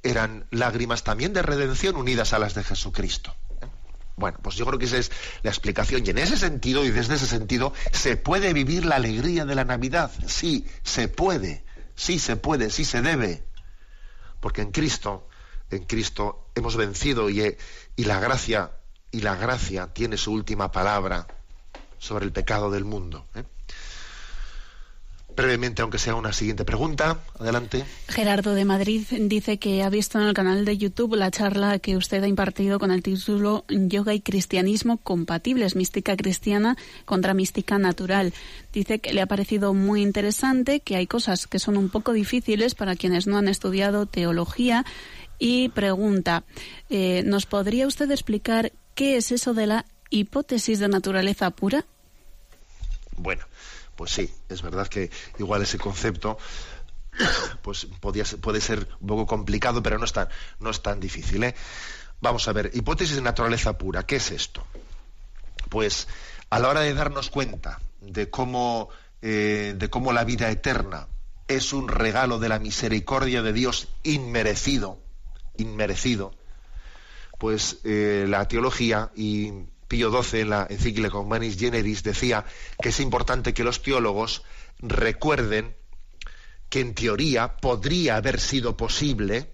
eran 0.03 0.45
lágrimas 0.51 1.03
también 1.03 1.33
de 1.33 1.41
redención 1.41 1.95
unidas 1.95 2.33
a 2.33 2.39
las 2.39 2.53
de 2.53 2.63
Jesucristo. 2.63 3.35
Bueno, 4.15 4.37
pues 4.41 4.55
yo 4.55 4.65
creo 4.65 4.77
que 4.77 4.85
esa 4.85 4.97
es 4.97 5.11
la 5.41 5.49
explicación. 5.49 6.05
Y 6.05 6.11
en 6.11 6.19
ese 6.19 6.37
sentido, 6.37 6.85
y 6.85 6.91
desde 6.91 7.15
ese 7.15 7.25
sentido, 7.25 7.73
se 7.91 8.15
puede 8.15 8.53
vivir 8.53 8.85
la 8.85 8.95
alegría 8.95 9.45
de 9.45 9.55
la 9.55 9.65
Navidad. 9.65 10.11
Sí, 10.27 10.67
se 10.83 11.07
puede. 11.07 11.63
Sí 11.95 12.19
se 12.19 12.35
puede, 12.35 12.69
sí 12.69 12.85
se 12.85 13.01
debe. 13.01 13.43
Porque 14.39 14.61
en 14.61 14.71
Cristo 14.71 15.27
en 15.75 15.85
Cristo 15.85 16.47
hemos 16.55 16.75
vencido 16.75 17.29
y, 17.29 17.55
la 17.97 18.19
gracia 18.19 18.71
tiene 19.93 20.17
su 20.17 20.31
última 20.31 20.71
palabra 20.71 21.27
sobre 21.99 22.25
el 22.25 22.31
pecado 22.31 22.71
del 22.71 22.85
mundo. 22.85 23.25
¿eh? 23.35 23.43
Brevemente, 25.35 25.81
aunque 25.81 25.97
sea 25.97 26.13
una 26.15 26.31
siguiente 26.31 26.63
pregunta, 26.63 27.19
adelante. 27.39 27.83
Gerardo 28.07 28.53
de 28.53 28.65
Madrid 28.65 29.01
dice 29.09 29.57
que 29.57 29.81
ha 29.81 29.89
visto 29.89 30.19
en 30.19 30.27
el 30.27 30.33
canal 30.35 30.63
de 30.63 30.77
YouTube 30.77 31.15
la 31.15 31.31
charla 31.31 31.79
que 31.79 31.97
usted 31.97 32.23
ha 32.23 32.27
impartido 32.27 32.77
con 32.77 32.91
el 32.91 33.01
título 33.01 33.65
Yoga 33.67 34.13
y 34.13 34.21
Cristianismo 34.21 34.97
compatibles, 34.97 35.75
mística 35.75 36.15
cristiana 36.15 36.77
contra 37.05 37.33
mística 37.33 37.79
natural. 37.79 38.31
Dice 38.73 38.99
que 38.99 39.13
le 39.13 39.21
ha 39.21 39.25
parecido 39.25 39.73
muy 39.73 40.03
interesante, 40.03 40.81
que 40.81 40.97
hay 40.97 41.07
cosas 41.07 41.47
que 41.47 41.57
son 41.57 41.77
un 41.77 41.89
poco 41.89 42.13
difíciles 42.13 42.75
para 42.75 42.95
quienes 42.95 43.25
no 43.25 43.37
han 43.37 43.47
estudiado 43.47 44.05
teología 44.05 44.85
y 45.39 45.69
pregunta, 45.69 46.43
eh, 46.89 47.23
¿nos 47.25 47.45
podría 47.45 47.87
usted 47.87 48.09
explicar 48.11 48.71
qué 48.95 49.17
es 49.17 49.31
eso 49.31 49.53
de 49.53 49.67
la 49.67 49.85
hipótesis 50.09 50.79
de 50.79 50.87
naturaleza 50.87 51.49
pura? 51.49 51.85
Bueno, 53.17 53.45
pues 53.95 54.11
sí, 54.11 54.33
es 54.49 54.61
verdad 54.61 54.87
que 54.87 55.09
igual 55.39 55.61
ese 55.61 55.77
concepto 55.77 56.37
pues 57.61 57.87
puede 57.99 58.61
ser 58.61 58.87
un 58.99 59.07
poco 59.07 59.25
complicado, 59.25 59.83
pero 59.83 59.97
no 59.97 60.05
es 60.05 60.13
tan, 60.13 60.29
no 60.59 60.69
es 60.69 60.81
tan 60.81 60.99
difícil. 60.99 61.43
¿eh? 61.43 61.55
Vamos 62.21 62.47
a 62.47 62.53
ver, 62.53 62.71
hipótesis 62.73 63.15
de 63.15 63.21
naturaleza 63.21 63.77
pura, 63.77 64.03
¿qué 64.03 64.17
es 64.17 64.31
esto? 64.31 64.65
Pues 65.69 66.07
a 66.49 66.59
la 66.59 66.69
hora 66.69 66.81
de 66.81 66.93
darnos 66.93 67.29
cuenta 67.29 67.79
de 68.01 68.29
cómo, 68.29 68.89
eh, 69.21 69.75
de 69.77 69.89
cómo 69.89 70.13
la 70.13 70.23
vida 70.23 70.49
eterna 70.49 71.07
es 71.47 71.73
un 71.73 71.87
regalo 71.87 72.39
de 72.39 72.49
la 72.49 72.59
misericordia 72.59 73.41
de 73.41 73.53
Dios 73.53 73.89
inmerecido, 74.03 74.99
inmerecido, 75.57 76.33
pues 77.39 77.79
eh, 77.83 78.25
la 78.27 78.47
teología 78.47 79.11
y 79.15 79.51
Pío 79.87 80.23
XII 80.23 80.41
en 80.41 80.49
la 80.49 80.67
encíclica 80.69 81.17
Humanis 81.17 81.57
Generis 81.57 82.03
decía 82.03 82.45
que 82.81 82.89
es 82.89 82.99
importante 82.99 83.53
que 83.53 83.63
los 83.63 83.81
teólogos 83.81 84.43
recuerden 84.79 85.75
que 86.69 86.79
en 86.79 86.95
teoría 86.95 87.57
podría 87.57 88.15
haber 88.15 88.39
sido 88.39 88.75
posible 88.75 89.53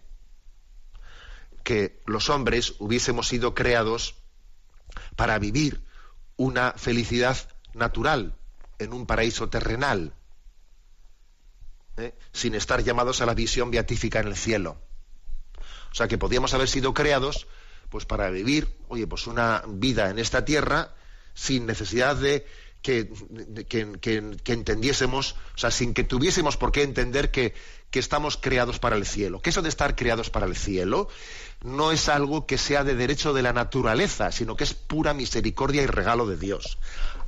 que 1.64 2.02
los 2.06 2.30
hombres 2.30 2.76
hubiésemos 2.80 3.28
sido 3.28 3.54
creados 3.54 4.16
para 5.16 5.38
vivir 5.38 5.84
una 6.38 6.72
felicidad 6.72 7.38
natural 7.74 8.36
en 8.80 8.94
un 8.94 9.06
paraíso 9.06 9.50
terrenal, 9.50 10.14
¿eh? 11.98 12.16
sin 12.32 12.56
estar 12.56 12.82
llamados 12.82 13.22
a 13.22 13.26
la 13.26 13.34
visión 13.34 13.72
beatífica 13.72 14.22
en 14.22 14.28
el 14.28 14.38
cielo. 14.38 14.78
O 15.92 15.96
sea 15.96 16.08
que 16.08 16.18
podíamos 16.18 16.54
haber 16.54 16.68
sido 16.68 16.94
creados 16.94 17.48
pues 17.90 18.06
para 18.06 18.30
vivir, 18.30 18.68
oye, 18.88 19.08
pues 19.08 19.28
una 19.28 19.64
vida 19.68 20.10
en 20.10 20.20
esta 20.20 20.46
tierra 20.46 20.94
sin 21.34 21.66
necesidad 21.66 22.16
de 22.16 22.46
que, 22.82 23.10
que, 24.00 24.54
entendiésemos, 24.54 25.36
o 25.56 25.58
sea, 25.58 25.70
sin 25.72 25.94
que 25.94 26.04
tuviésemos 26.04 26.56
por 26.56 26.72
qué 26.72 26.84
entender 26.84 27.30
que, 27.30 27.54
que 27.92 28.00
estamos 28.00 28.38
creados 28.38 28.80
para 28.80 28.96
el 28.96 29.06
cielo. 29.06 29.42
Que 29.42 29.50
eso 29.50 29.62
de 29.62 29.70
estar 29.70 29.96
creados 29.96 30.30
para 30.30 30.46
el 30.46 30.56
cielo 30.56 31.10
no 31.62 31.92
es 31.92 32.08
algo 32.08 32.46
que 32.46 32.58
sea 32.58 32.84
de 32.84 32.96
derecho 32.96 33.34
de 33.34 33.42
la 33.42 33.52
naturaleza, 33.52 34.32
sino 34.32 34.56
que 34.56 34.64
es 34.64 34.74
pura 34.74 35.14
misericordia 35.14 35.82
y 35.82 35.88
regalo 35.88 36.26
de 36.26 36.38
Dios. 36.38 36.78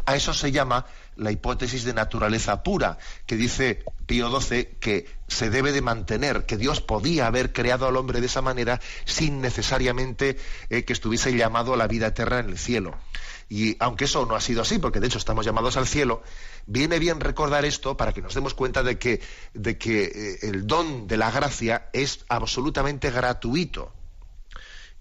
A 0.05 0.15
eso 0.15 0.33
se 0.33 0.51
llama 0.51 0.85
la 1.15 1.31
hipótesis 1.31 1.83
de 1.83 1.93
naturaleza 1.93 2.63
pura, 2.63 2.97
que 3.25 3.35
dice 3.35 3.83
Pío 4.05 4.39
XII 4.39 4.77
que 4.79 5.07
se 5.27 5.49
debe 5.49 5.71
de 5.71 5.81
mantener, 5.81 6.45
que 6.45 6.57
Dios 6.57 6.81
podía 6.81 7.27
haber 7.27 7.53
creado 7.53 7.87
al 7.87 7.97
hombre 7.97 8.19
de 8.19 8.27
esa 8.27 8.41
manera 8.41 8.79
sin 9.05 9.41
necesariamente 9.41 10.37
eh, 10.69 10.83
que 10.83 10.93
estuviese 10.93 11.35
llamado 11.35 11.73
a 11.73 11.77
la 11.77 11.87
vida 11.87 12.07
eterna 12.07 12.39
en 12.39 12.49
el 12.49 12.57
cielo. 12.57 12.97
Y 13.51 13.75
aunque 13.79 14.05
eso 14.05 14.25
no 14.25 14.35
ha 14.35 14.39
sido 14.39 14.61
así, 14.61 14.79
porque 14.79 15.01
de 15.01 15.07
hecho 15.07 15.17
estamos 15.17 15.45
llamados 15.45 15.75
al 15.75 15.85
cielo, 15.85 16.23
viene 16.67 16.99
bien 16.99 17.19
recordar 17.19 17.65
esto 17.65 17.97
para 17.97 18.13
que 18.13 18.21
nos 18.21 18.33
demos 18.33 18.53
cuenta 18.53 18.81
de 18.81 18.97
que, 18.97 19.21
eh, 19.53 20.39
el 20.43 20.65
don 20.67 21.05
de 21.05 21.17
la 21.17 21.29
gracia 21.31 21.89
es 21.91 22.23
absolutamente 22.29 23.11
gratuito. 23.11 23.91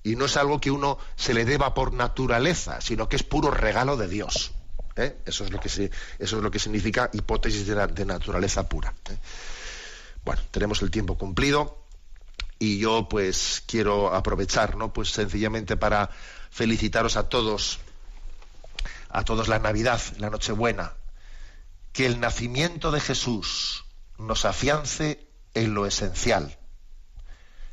Y 0.03 0.16
no 0.16 0.24
es 0.24 0.36
algo 0.36 0.61
que 0.61 0.72
uno 0.72 0.98
se 1.14 1.32
le 1.32 1.44
deba 1.44 1.74
por 1.74 1.92
naturaleza, 1.92 2.80
sino 2.80 3.09
que 3.09 3.16
es 3.16 3.22
puro 3.22 3.53
regalo 3.53 3.96
de 3.96 4.09
Dios. 4.09 4.53
¿Eh? 5.01 5.16
Eso, 5.24 5.44
es 5.44 5.51
lo 5.51 5.61
que 5.61 5.68
eso 5.68 5.90
es 6.18 6.32
lo 6.32 6.51
que 6.51 6.59
significa 6.59 7.11
hipótesis 7.12 7.66
de, 7.66 8.05
naturaleza 8.05 8.68
pura. 8.68 8.94
¿eh? 9.11 9.16
Bueno, 10.24 10.42
tenemos 10.51 10.82
el 10.82 10.90
tiempo 10.90 11.16
cumplido 11.16 11.84
y 12.59 12.78
yo 12.78 13.09
pues 13.09 13.62
quiero 13.66 14.14
aprovechar, 14.14 14.76
¿no? 14.76 14.92
Pues 14.92 15.11
sencillamente 15.11 15.76
para 15.76 16.11
felicitaros 16.51 17.16
a 17.16 17.28
todos, 17.28 17.80
a 19.09 19.24
todos 19.24 19.48
la 19.48 19.59
Navidad, 19.59 20.01
la 20.18 20.30
Nochebuena, 20.30 20.92
que 21.92 22.07
el 22.07 22.20
nacimiento 22.20 22.90
de 22.90 23.01
Jesús 23.01 23.84
nos 24.18 24.44
afiance 24.44 25.26
en 25.55 25.74
lo 25.74 25.86
esencial, 25.86 26.59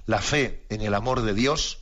la 0.05 0.21
fe 0.21 0.65
en 0.69 0.81
el 0.81 0.93
amor 0.93 1.21
de 1.21 1.33
Dios 1.33 1.79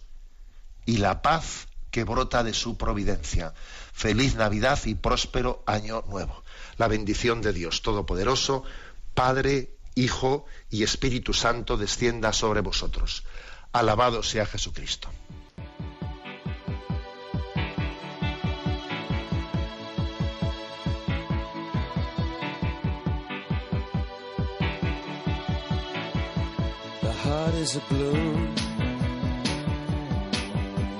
y 0.85 0.97
la 0.97 1.21
paz 1.21 1.67
que 1.91 2.03
brota 2.03 2.43
de 2.43 2.53
su 2.53 2.77
providencia. 2.77 3.53
Feliz 3.95 4.35
Navidad 4.35 4.77
y 4.83 4.93
próspero 4.93 5.63
año 5.65 6.03
nuevo. 6.09 6.43
La 6.77 6.89
bendición 6.89 7.41
de 7.41 7.53
Dios 7.53 7.81
Todopoderoso, 7.81 8.65
Padre, 9.13 9.71
Hijo 9.95 10.45
y 10.69 10.83
Espíritu 10.83 11.33
Santo 11.33 11.77
descienda 11.77 12.33
sobre 12.33 12.59
vosotros. 12.59 13.23
Alabado 13.71 14.21
sea 14.21 14.45
Jesucristo. 14.45 15.09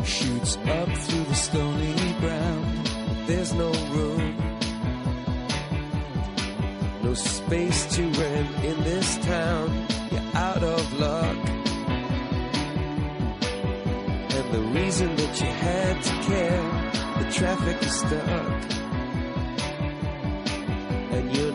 shoots 0.06 0.58
up 0.58 0.90
through 0.98 1.24
the 1.26 1.36
stony 1.36 2.14
ground. 2.20 2.85
There's 3.28 3.54
no 3.54 3.72
room, 3.72 4.38
no 7.02 7.14
space 7.16 7.86
to 7.96 8.04
rent 8.04 8.64
in 8.64 8.84
this 8.84 9.18
town. 9.26 9.88
You're 10.12 10.36
out 10.36 10.64
of 10.64 11.00
luck. 11.00 11.38
And 14.36 14.54
the 14.54 14.62
reason 14.80 15.16
that 15.16 15.42
you 15.42 15.48
had 15.48 16.04
to 16.04 16.14
care, 16.30 17.24
the 17.24 17.32
traffic 17.32 17.82
is 17.82 17.96
stuck. 17.96 18.62
And 21.12 21.36
you're 21.36 21.55